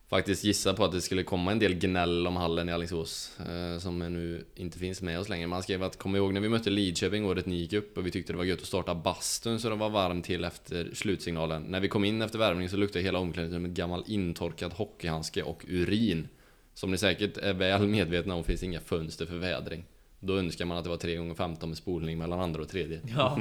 faktiskt 0.09 0.45
gissade 0.45 0.77
på 0.77 0.85
att 0.85 0.93
det 0.93 1.01
skulle 1.01 1.23
komma 1.23 1.53
en 1.53 1.59
del 1.59 1.75
gnäll 1.75 2.27
om 2.27 2.37
hallen 2.37 2.69
i 2.69 2.73
Alingsås 2.73 3.39
eh, 3.39 3.79
som 3.79 3.99
nu 3.99 4.45
inte 4.55 4.79
finns 4.79 5.03
med 5.03 5.21
oss 5.21 5.29
längre. 5.29 5.47
Man 5.47 5.63
skrev 5.63 5.83
att 5.83 5.99
kom 5.99 6.17
ihåg 6.17 6.35
när 6.35 6.41
vi 6.41 6.49
mötte 6.49 6.71
Lidköping 6.71 7.25
året 7.27 7.47
ni 7.47 7.57
gick 7.57 7.73
upp 7.73 7.99
och 7.99 8.07
vi 8.07 8.11
tyckte 8.11 8.33
det 8.33 8.37
var 8.37 8.45
gött 8.45 8.61
att 8.61 8.67
starta 8.67 8.95
bastun 8.95 9.61
så 9.61 9.69
det 9.69 9.75
var 9.75 9.91
varmt 9.91 10.25
till 10.25 10.45
efter 10.45 10.91
slutsignalen. 10.95 11.63
När 11.63 11.81
vi 11.81 11.89
kom 11.89 12.05
in 12.05 12.23
efter 12.23 12.39
värmning 12.39 12.69
så 12.69 12.77
luktade 12.77 13.05
hela 13.05 13.19
omklädningsrummet 13.19 13.71
gammal 13.71 14.05
intorkad 14.07 14.73
hockeyhandske 14.73 15.43
och 15.43 15.65
urin. 15.69 16.29
Som 16.75 16.91
ni 16.91 16.99
säkert 16.99 17.37
är 17.37 17.53
väl 17.53 17.87
medvetna 17.89 18.35
om 18.35 18.45
finns 18.45 18.63
inga 18.63 18.81
fönster 18.81 19.27
för 19.27 19.37
vädring. 19.37 19.85
Då 20.21 20.39
önskar 20.39 20.65
man 20.65 20.77
att 20.77 20.85
det 20.85 20.91
var 20.91 20.97
3 20.97 21.17
gånger 21.17 21.35
15 21.35 21.69
med 21.69 21.79
spolning 21.79 22.19
mellan 22.19 22.41
andra 22.41 22.63
och 22.63 22.69
tredje. 22.69 23.01
Ja, 23.17 23.39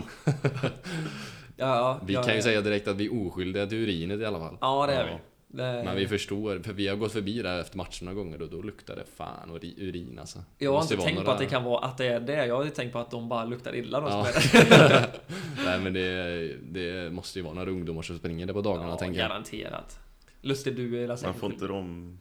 Ja, 1.58 2.02
Vi 2.06 2.14
ja, 2.14 2.24
kan 2.24 2.32
ju 2.32 2.38
ja. 2.38 2.44
säga 2.44 2.62
direkt 2.62 2.88
att 2.88 2.96
vi 2.98 3.06
är 3.06 3.28
oskyldiga 3.28 3.68
till 3.68 3.78
urinet 3.78 4.20
i 4.20 4.26
alla 4.26 4.40
fall. 4.40 4.58
Ja, 4.62 4.88
det 4.88 4.94
är 4.94 5.06
vi. 5.06 5.12
Det... 5.50 5.82
Men 5.86 5.96
vi 5.96 6.08
förstår, 6.08 6.60
för 6.60 6.74
vi 6.74 6.88
har 6.88 6.96
gått 6.96 7.12
förbi 7.12 7.42
där 7.42 7.60
efter 7.62 7.78
matchen 7.78 8.06
några 8.06 8.16
gånger 8.16 8.42
och 8.42 8.50
då 8.50 8.62
luktar 8.62 8.96
det 8.96 9.04
fan 9.16 9.52
uri- 9.52 9.74
urin 9.78 10.20
alltså. 10.20 10.40
Jag 10.58 10.74
har 10.74 10.82
inte 10.82 10.98
tänkt 10.98 11.16
på 11.18 11.22
några- 11.22 11.32
att 11.34 11.40
det 11.40 11.46
kan 11.46 11.64
vara 11.64 11.86
att 11.86 11.98
det 11.98 12.06
är 12.08 12.20
det. 12.20 12.46
Jag 12.46 12.58
har 12.64 12.66
tänkt 12.70 12.94
på 12.94 13.00
att 13.00 13.12
de 13.12 13.30
bara 13.30 13.46
luktar 13.46 13.76
illa 13.76 14.00
de 14.00 14.10
Ja. 14.10 14.28
Nej 15.66 15.80
men 15.80 15.94
det, 15.94 16.54
det 16.72 17.14
måste 17.14 17.40
ju 17.40 17.44
vara 17.44 17.54
några 17.54 17.72
ungdomar 17.72 18.02
som 18.02 18.18
springer 18.18 18.46
där 18.46 18.54
på 18.54 18.62
dagarna 18.62 18.90
Ja, 18.90 18.96
tänker 18.98 19.20
jag. 19.20 19.30
garanterat. 19.30 20.00
Lustig 20.42 20.76
du 20.76 21.04
är 21.04 21.08
Man 21.08 21.18
säkert 21.18 21.36
får 21.40 21.52
inte 21.54 21.68
de... 21.68 22.18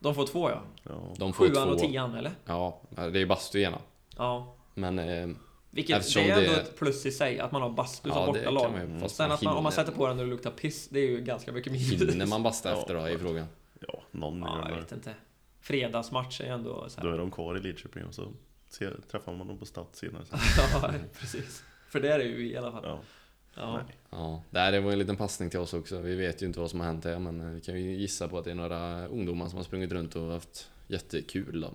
De 0.00 0.14
får 0.14 0.26
två 0.26 0.50
ja. 0.50 0.60
Ja. 0.82 1.14
De 1.16 1.32
får 1.32 1.44
Sjuan 1.48 1.66
två. 1.68 1.74
och 1.74 1.78
tian 1.78 2.14
eller? 2.14 2.32
Ja, 2.46 2.80
det 3.12 3.20
är 3.22 3.26
bastu 3.26 3.60
ena. 3.60 3.78
Ja. 4.16 4.54
Men 4.74 4.98
eh, 4.98 5.28
Vilket, 5.70 5.96
Eftersom 5.98 6.22
det 6.22 6.30
är 6.30 6.38
ändå 6.38 6.50
det- 6.52 6.60
ett 6.60 6.76
plus 6.78 7.06
i 7.06 7.10
sig 7.12 7.40
att 7.40 7.52
man 7.52 7.62
har 7.62 7.70
bastu 7.70 8.10
som 8.10 8.18
ja, 8.18 8.26
bortalag. 8.26 8.72
man. 8.72 9.00
Fast 9.00 9.16
Sen 9.16 9.32
att 9.32 9.42
man, 9.42 9.56
om 9.56 9.62
man 9.62 9.72
sätter 9.72 9.92
på 9.92 10.06
den 10.06 10.16
när 10.16 10.24
det 10.24 10.30
luktar 10.30 10.50
piss, 10.50 10.88
det 10.88 11.00
är 11.00 11.08
ju 11.10 11.20
ganska 11.20 11.52
mycket 11.52 11.72
minus. 11.72 12.02
Hinner 12.14 12.26
man 12.26 12.42
basta 12.42 12.70
Ja. 12.70 12.80
efter 12.80 12.94
då 12.94 13.00
är 13.00 13.18
frågan. 13.18 13.46
Ja, 13.88 14.02
någon 14.10 14.40
Ja, 14.40 14.68
jag 14.70 14.76
vet 14.76 14.92
inte. 14.92 15.14
Fredagsmatch 15.60 16.40
är 16.40 16.44
ändå 16.52 16.88
så 16.88 17.00
Då 17.00 17.06
här. 17.06 17.14
är 17.14 17.18
de 17.18 17.30
kvar 17.30 17.56
i 17.56 17.60
Lidköping 17.60 18.04
och 18.04 18.14
så 18.14 18.32
ser, 18.68 18.96
träffar 19.10 19.32
man 19.34 19.46
dem 19.48 19.58
på 19.58 19.66
Stats 19.66 19.98
senare. 19.98 20.24
sen. 20.26 20.38
Ja, 20.82 20.92
precis. 21.20 21.64
För 21.88 22.00
det 22.00 22.12
är 22.12 22.18
det 22.18 22.24
ju 22.24 22.50
i 22.50 22.56
alla 22.56 22.72
fall. 22.72 22.84
Ja, 22.84 23.00
Ja. 23.54 23.82
nej. 23.86 24.42
Ja, 24.50 24.70
det 24.70 24.80
var 24.80 24.92
en 24.92 24.98
liten 24.98 25.16
passning 25.16 25.50
till 25.50 25.58
oss 25.58 25.74
också. 25.74 26.00
Vi 26.00 26.14
vet 26.14 26.42
ju 26.42 26.46
inte 26.46 26.60
vad 26.60 26.70
som 26.70 26.80
har 26.80 26.86
hänt 26.86 27.04
här 27.04 27.18
men 27.18 27.54
vi 27.54 27.60
kan 27.60 27.80
ju 27.82 27.92
gissa 27.96 28.28
på 28.28 28.38
att 28.38 28.44
det 28.44 28.50
är 28.50 28.54
några 28.54 29.06
ungdomar 29.06 29.48
som 29.48 29.56
har 29.56 29.64
sprungit 29.64 29.92
runt 29.92 30.16
och 30.16 30.32
haft 30.32 30.70
jättekul 30.86 31.60
då. 31.60 31.70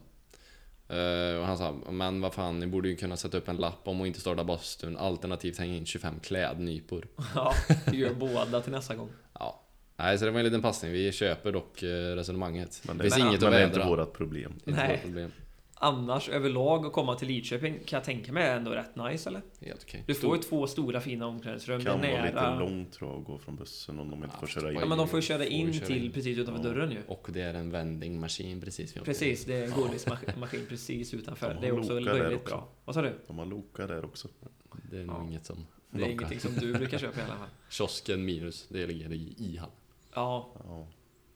Eh, 0.94 1.40
och 1.40 1.46
han 1.46 1.58
sa, 1.58 1.76
men 1.90 2.22
vad 2.22 2.34
fan, 2.34 2.60
ni 2.60 2.68
borde 2.68 2.90
ju 2.90 2.96
kunna 2.96 3.18
sätta 3.18 3.38
upp 3.38 3.48
en 3.48 3.58
lapp 3.58 3.88
om 3.88 4.02
att 4.02 4.08
inte 4.08 4.20
starta 4.20 4.44
bastun 4.44 4.98
alternativt 4.98 5.58
hänga 5.58 5.76
in 5.78 5.86
25 5.86 6.20
klädnypor. 6.20 7.08
Ja, 7.36 7.54
gör 7.94 8.14
båda 8.14 8.62
till 8.62 8.72
nästa 8.72 8.96
gång. 8.96 9.10
Ja. 9.40 9.60
Nej, 9.98 10.18
så 10.18 10.26
det 10.26 10.32
var 10.32 10.40
en 10.40 10.46
liten 10.46 10.62
passning. 10.62 10.92
Vi 10.92 11.12
köper 11.12 11.52
dock 11.52 11.84
eh, 11.84 12.16
resonemanget. 12.16 12.82
Men 12.88 12.98
det 12.98 13.04
det, 13.04 13.10
finns 13.10 13.18
Men- 13.20 13.28
inget 13.28 13.42
men 13.42 13.48
att 13.48 13.54
det 13.54 13.58
är 13.58 13.68
vädra. 13.68 13.82
inte 13.82 13.90
vårat 13.90 14.14
problem. 14.14 14.54
Inte 14.66 14.72
Nej. 14.82 14.92
vårt 14.92 15.02
problem. 15.04 15.32
Annars 15.84 16.30
överlag 16.30 16.86
att 16.86 16.94
komma 16.94 17.16
till 17.16 17.28
Lidköping 17.28 17.80
kan 17.86 17.98
jag 17.98 18.04
tänka 18.04 18.32
mig 18.32 18.44
är 18.48 18.58
ändå 18.58 18.72
rätt 18.72 18.96
nice 18.96 19.30
eller? 19.30 19.42
Helt 19.62 19.84
okej. 19.84 20.04
Du 20.08 20.14
får 20.16 20.36
ju 20.36 20.42
två 20.42 20.68
stora 20.68 21.02
fina 21.02 21.28
omklädningsrum. 21.28 21.80
Det 21.80 21.86
kan 21.86 22.04
är 22.04 22.12
vara 22.12 22.26
lite 22.26 22.36
nära. 22.36 22.60
långt 22.60 22.92
tror 22.94 23.12
jag 23.12 23.20
att 23.20 23.26
gå 23.28 23.38
från 23.38 23.56
bussen 23.56 24.00
om 24.00 24.10
de 24.10 24.24
inte 24.24 24.30
Ja, 24.36 24.40
får 24.40 24.48
köra 24.48 24.72
in. 24.74 24.80
Ja 24.80 24.86
men 24.86 24.98
de 24.98 25.08
får 25.08 25.18
ju 25.20 25.22
köra 25.24 25.38
Får 25.38 25.48
in 25.48 25.74
köra 25.74 25.86
till 25.86 26.06
in. 26.06 26.12
precis 26.12 26.38
utanför 26.38 26.64
Ja. 26.64 26.70
dörren 26.74 26.92
ju. 26.92 26.98
Och 27.08 27.28
det 27.34 27.42
är 27.42 27.54
en 27.54 27.72
vendingmaskin 27.72 28.62
precis 28.62 28.96
vid 28.96 29.04
Precis, 29.04 29.46
det 29.46 29.54
är 29.56 29.64
en 29.64 29.72
godismaskin 29.72 30.66
precis 30.70 31.14
utanför. 31.14 31.54
De 31.54 31.62
Det 31.62 31.68
är 31.68 31.80
också 31.80 32.00
löjligt 32.00 32.42
också. 32.42 32.56
bra. 32.56 32.68
Vad 32.86 32.96
sa 32.96 33.02
du? 33.02 33.14
De 33.28 33.38
har 33.38 33.46
Loka 33.46 33.88
där 33.88 34.06
också. 34.06 34.28
Det 34.92 35.00
är 35.00 35.04
nog 35.06 35.16
Ja. 35.16 35.24
inget 35.28 35.46
som 35.46 35.66
Det 35.90 36.04
är 36.04 36.10
ingenting 36.10 36.40
som 36.40 36.54
du 36.54 36.74
brukar 36.74 36.98
köpa 36.98 37.20
i 37.20 37.24
alla 37.24 37.36
fall. 37.36 37.48
Kiosken 37.70 38.26
minus, 38.26 38.68
det 38.70 38.88
ligger 38.88 39.14
i 39.14 39.36
Ihall. 39.38 39.70
Ja, 40.14 40.52
Ja. 40.64 40.88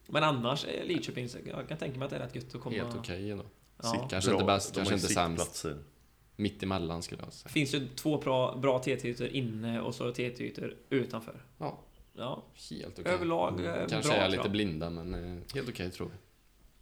men 0.08 0.24
annars 0.24 0.66
är 0.66 0.86
Lidköping, 0.88 1.28
jag 1.46 1.68
kan 1.68 1.78
tänka 1.78 2.00
mig 2.00 2.06
att 2.06 2.10
det 2.12 2.18
är 2.18 2.20
rätt 2.20 2.36
gött 2.36 2.56
att 2.56 2.62
komma... 2.62 2.76
Helt 2.76 2.96
okej 2.96 3.32
ändå. 3.32 3.46
Ja. 3.84 4.08
Kanske 4.10 4.30
Bra. 4.30 4.40
inte 4.40 4.46
bäst, 4.46 4.76
kanske 4.76 4.94
inte 4.94 5.08
sämst. 5.08 5.66
Mitt 6.36 6.64
emellan 6.64 7.02
skulle 7.04 7.24
jag 7.24 7.34
säga. 7.34 7.50
finns 7.50 7.74
ju 7.74 7.88
två 7.96 8.18
bra, 8.18 8.56
bra 8.56 8.80
TT-ytor 8.80 9.28
inne 9.28 9.82
och 9.82 9.96
så 9.96 10.12
TT-ytor 10.12 10.76
utanför. 10.90 11.44
Ja, 11.58 11.80
Ja, 12.20 12.44
helt 12.72 13.00
okej. 13.00 13.12
överlag 13.14 13.66
eh, 13.66 13.88
Kanske 13.90 14.10
bra 14.10 14.18
är 14.18 14.22
jag 14.22 14.32
lite 14.32 14.50
blinda 14.50 14.90
men 14.90 15.14
eh, 15.14 15.44
helt 15.56 15.70
okej 15.70 15.92
tror 15.92 16.10
jag. 16.10 16.18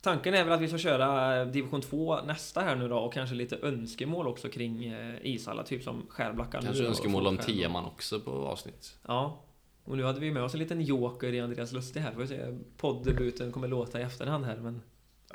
Tanken 0.01 0.33
är 0.33 0.43
väl 0.43 0.53
att 0.53 0.61
vi 0.61 0.67
ska 0.67 0.77
köra 0.77 1.45
division 1.45 1.81
2 1.81 2.21
nästa 2.21 2.61
här 2.61 2.75
nu 2.75 2.87
då 2.87 2.97
och 2.97 3.13
kanske 3.13 3.35
lite 3.35 3.57
önskemål 3.57 4.27
också 4.27 4.49
kring 4.49 4.85
eh, 4.85 5.15
ishallar, 5.21 5.63
typ 5.63 5.83
som 5.83 6.05
Skärblacka 6.09 6.59
nu 6.59 6.65
Kanske 6.65 6.83
och 6.83 6.89
önskemål 6.89 7.27
om 7.27 7.37
teman 7.37 7.85
också 7.85 8.19
på 8.19 8.31
avsnitt. 8.31 8.97
Ja. 9.07 9.41
Och 9.83 9.97
nu 9.97 10.03
hade 10.03 10.19
vi 10.19 10.31
med 10.31 10.43
oss 10.43 10.53
en 10.53 10.59
liten 10.59 10.81
joker 10.81 11.33
i 11.33 11.39
Andreas 11.39 11.71
Lustig 11.71 11.99
här. 11.99 12.11
Får 12.11 12.21
vi 12.21 12.27
se 12.27 12.57
poddebuten 12.77 13.51
kommer 13.51 13.67
låta 13.67 13.99
i 13.99 14.03
efterhand 14.03 14.45
här 14.45 14.57
men 14.57 14.81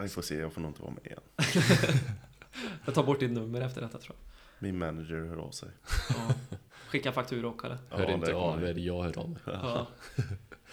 Vi 0.02 0.08
får 0.08 0.22
se, 0.22 0.34
jag 0.38 0.52
får 0.52 0.60
nog 0.60 0.70
inte 0.70 0.82
vara 0.82 0.92
med 0.92 1.12
än. 1.12 1.20
jag 2.84 2.94
tar 2.94 3.02
bort 3.02 3.20
ditt 3.20 3.30
nummer 3.30 3.60
efter 3.60 3.80
detta 3.80 3.98
tror 3.98 4.16
jag. 4.18 4.26
Min 4.62 4.78
manager 4.78 5.26
hör 5.28 5.36
av 5.36 5.50
sig. 5.50 5.68
Ja. 6.08 6.34
Skicka 6.88 7.12
faktura 7.12 7.48
också 7.48 7.66
eller? 7.66 7.78
Hör 7.90 8.02
Ja, 8.08 8.10
inte 8.14 8.26
det 8.26 8.34
av 8.36 8.64
er, 8.64 8.74
jag 8.74 9.02
hör 9.02 9.18
av 9.18 9.28
mig. 9.30 9.38
Ja. 9.46 9.86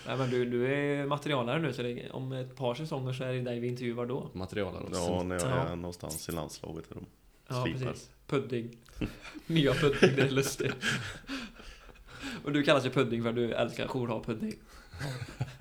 Nej 0.08 0.18
men 0.18 0.30
du, 0.30 0.46
du 0.46 0.74
är 0.74 1.06
materialare 1.06 1.60
nu 1.62 1.74
så 1.74 1.82
det, 1.82 2.10
om 2.12 2.32
ett 2.32 2.56
par 2.56 2.76
säsonger 2.76 3.14
så 3.14 3.24
är 3.24 3.34
det 3.34 3.42
dig 3.42 3.60
vi 3.60 3.68
intervjuar 3.68 4.06
då. 4.06 4.30
Materialare 4.34 4.84
också. 4.84 5.00
Ja, 5.00 5.24
när 5.24 5.36
jag 5.36 5.48
Ja. 5.48 5.56
är 5.70 5.76
någonstans 5.76 6.30
i 6.30 6.32
landslaget. 6.32 6.86
De 6.90 7.06
Ja 7.48 7.64
slipar. 7.64 7.80
precis. 7.92 8.10
Pudding. 8.28 8.78
Nya 9.48 9.74
pudding, 9.74 10.16
det 10.16 10.22
är 10.22 10.30
lustigt. 10.30 10.76
Och 12.44 12.52
du 12.52 12.64
kallas 12.64 12.86
ju 12.86 12.90
pudding 12.90 13.22
för 13.24 13.30
att 13.30 13.36
du 13.36 13.54
älskar 13.54 13.88
jourhavpudding. 13.88 14.54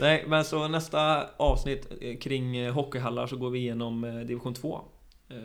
Nej, 0.00 0.24
men 0.28 0.44
så 0.44 0.68
nästa 0.68 1.28
avsnitt 1.36 1.88
eh, 2.00 2.16
kring 2.18 2.56
eh, 2.56 2.72
hockeyhallar 2.72 3.26
så 3.26 3.36
går 3.36 3.50
vi 3.50 3.58
igenom 3.58 4.04
eh, 4.04 4.14
division 4.14 4.54
2. 4.54 4.80
Eh, 5.28 5.36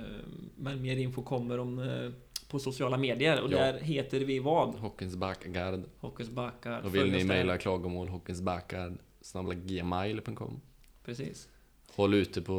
Men 0.56 0.82
mer 0.82 0.98
info 0.98 1.22
kommer 1.24 1.60
om 1.60 2.12
på 2.50 2.60
sociala 2.60 2.98
medier 2.98 3.42
och 3.42 3.52
Ja. 3.52 3.58
där 3.58 3.80
heter 3.80 4.20
vi 4.20 4.40
vad? 4.40 4.70
Hockeyns 4.76 5.16
backguard. 5.16 5.84
Hockeys 6.00 6.30
backar. 6.30 6.82
Och 6.82 6.96
vill 6.96 7.12
ni 7.12 7.24
mejla 7.24 7.58
klagomål, 7.58 8.08
hockeynsbackguard 8.08 8.98
snabla 9.22 9.54
gmail.com. 9.54 10.62
Precis. 11.06 11.48
Håll 11.96 12.14
ute 12.14 12.42
på, 12.42 12.56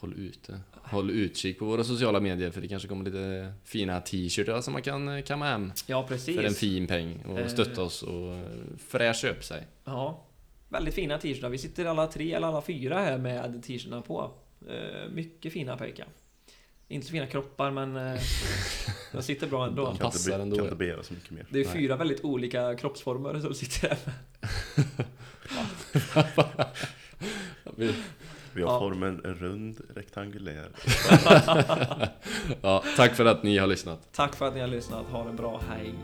håll 0.00 0.14
ute, 0.16 0.60
håll 0.82 1.10
utkik 1.10 1.58
på 1.58 1.64
våra 1.64 1.84
sociala 1.84 2.20
medier 2.20 2.50
för 2.50 2.60
det 2.60 2.68
kanske 2.68 2.88
kommer 2.88 3.04
lite 3.04 3.52
fina 3.64 4.00
t-shirtar 4.00 4.60
som 4.60 4.72
man 4.72 4.82
kan 4.82 5.22
kamma 5.22 5.44
hem 5.46 5.72
Ja, 5.86 6.04
precis. 6.08 6.36
för 6.36 6.42
en 6.44 6.54
fin 6.54 6.86
peng 6.86 7.22
och 7.28 7.50
stötta 7.50 7.82
oss 7.82 8.02
och 8.02 8.36
fräscha 8.78 9.28
upp 9.30 9.44
sig. 9.44 9.66
Ja, 9.84 10.26
väldigt 10.70 10.94
fina 10.94 11.18
t-shirtar. 11.18 11.48
Vi 11.48 11.58
sitter 11.58 11.84
alla 11.84 12.06
tre 12.06 12.32
eller 12.34 12.46
alla 12.48 12.62
fyra 12.62 12.98
här 12.98 13.18
med 13.18 13.62
t-shirtarna 13.62 14.02
på. 14.02 14.30
Eh, 14.68 15.10
mycket 15.12 15.52
fina 15.52 15.76
pojkar. 15.76 16.06
Inte 16.88 17.06
så 17.06 17.10
fina 17.12 17.26
kroppar 17.26 17.70
men 17.70 17.96
eh, 17.96 18.20
de 19.12 19.22
sitter 19.22 19.46
bra 19.46 19.66
ändå. 19.66 19.82
De 19.82 19.86
Kan 19.86 19.92
inte, 19.92 20.04
passar 20.04 20.38
ändå. 20.38 20.56
kan 20.56 20.64
inte 20.64 20.76
begära 20.76 21.02
så 21.02 21.14
mycket 21.14 21.30
mer. 21.30 21.46
Det 21.50 21.60
är 21.60 21.64
Nej. 21.64 21.74
fyra 21.74 21.96
väldigt 21.96 22.24
olika 22.24 22.74
kroppsformer 22.76 23.40
som 23.40 23.54
sitter 23.54 23.88
här 23.88 23.98
med. 24.04 24.14
Vi- 27.76 27.94
Vi 28.54 28.62
har 28.62 28.72
Ja. 28.72 28.78
formen 28.78 29.20
rund, 29.24 29.80
rektangulär. 29.94 30.68
Ja, 32.62 32.84
tack 32.96 33.14
för 33.16 33.24
att 33.24 33.42
ni 33.42 33.58
har 33.58 33.66
lyssnat. 33.66 34.08
Tack 34.12 34.36
för 34.36 34.48
att 34.48 34.54
ni 34.54 34.60
har 34.60 34.68
lyssnat. 34.68 35.06
Ha 35.06 35.24
det 35.24 35.32
bra. 35.32 35.62
Hej! 35.70 35.94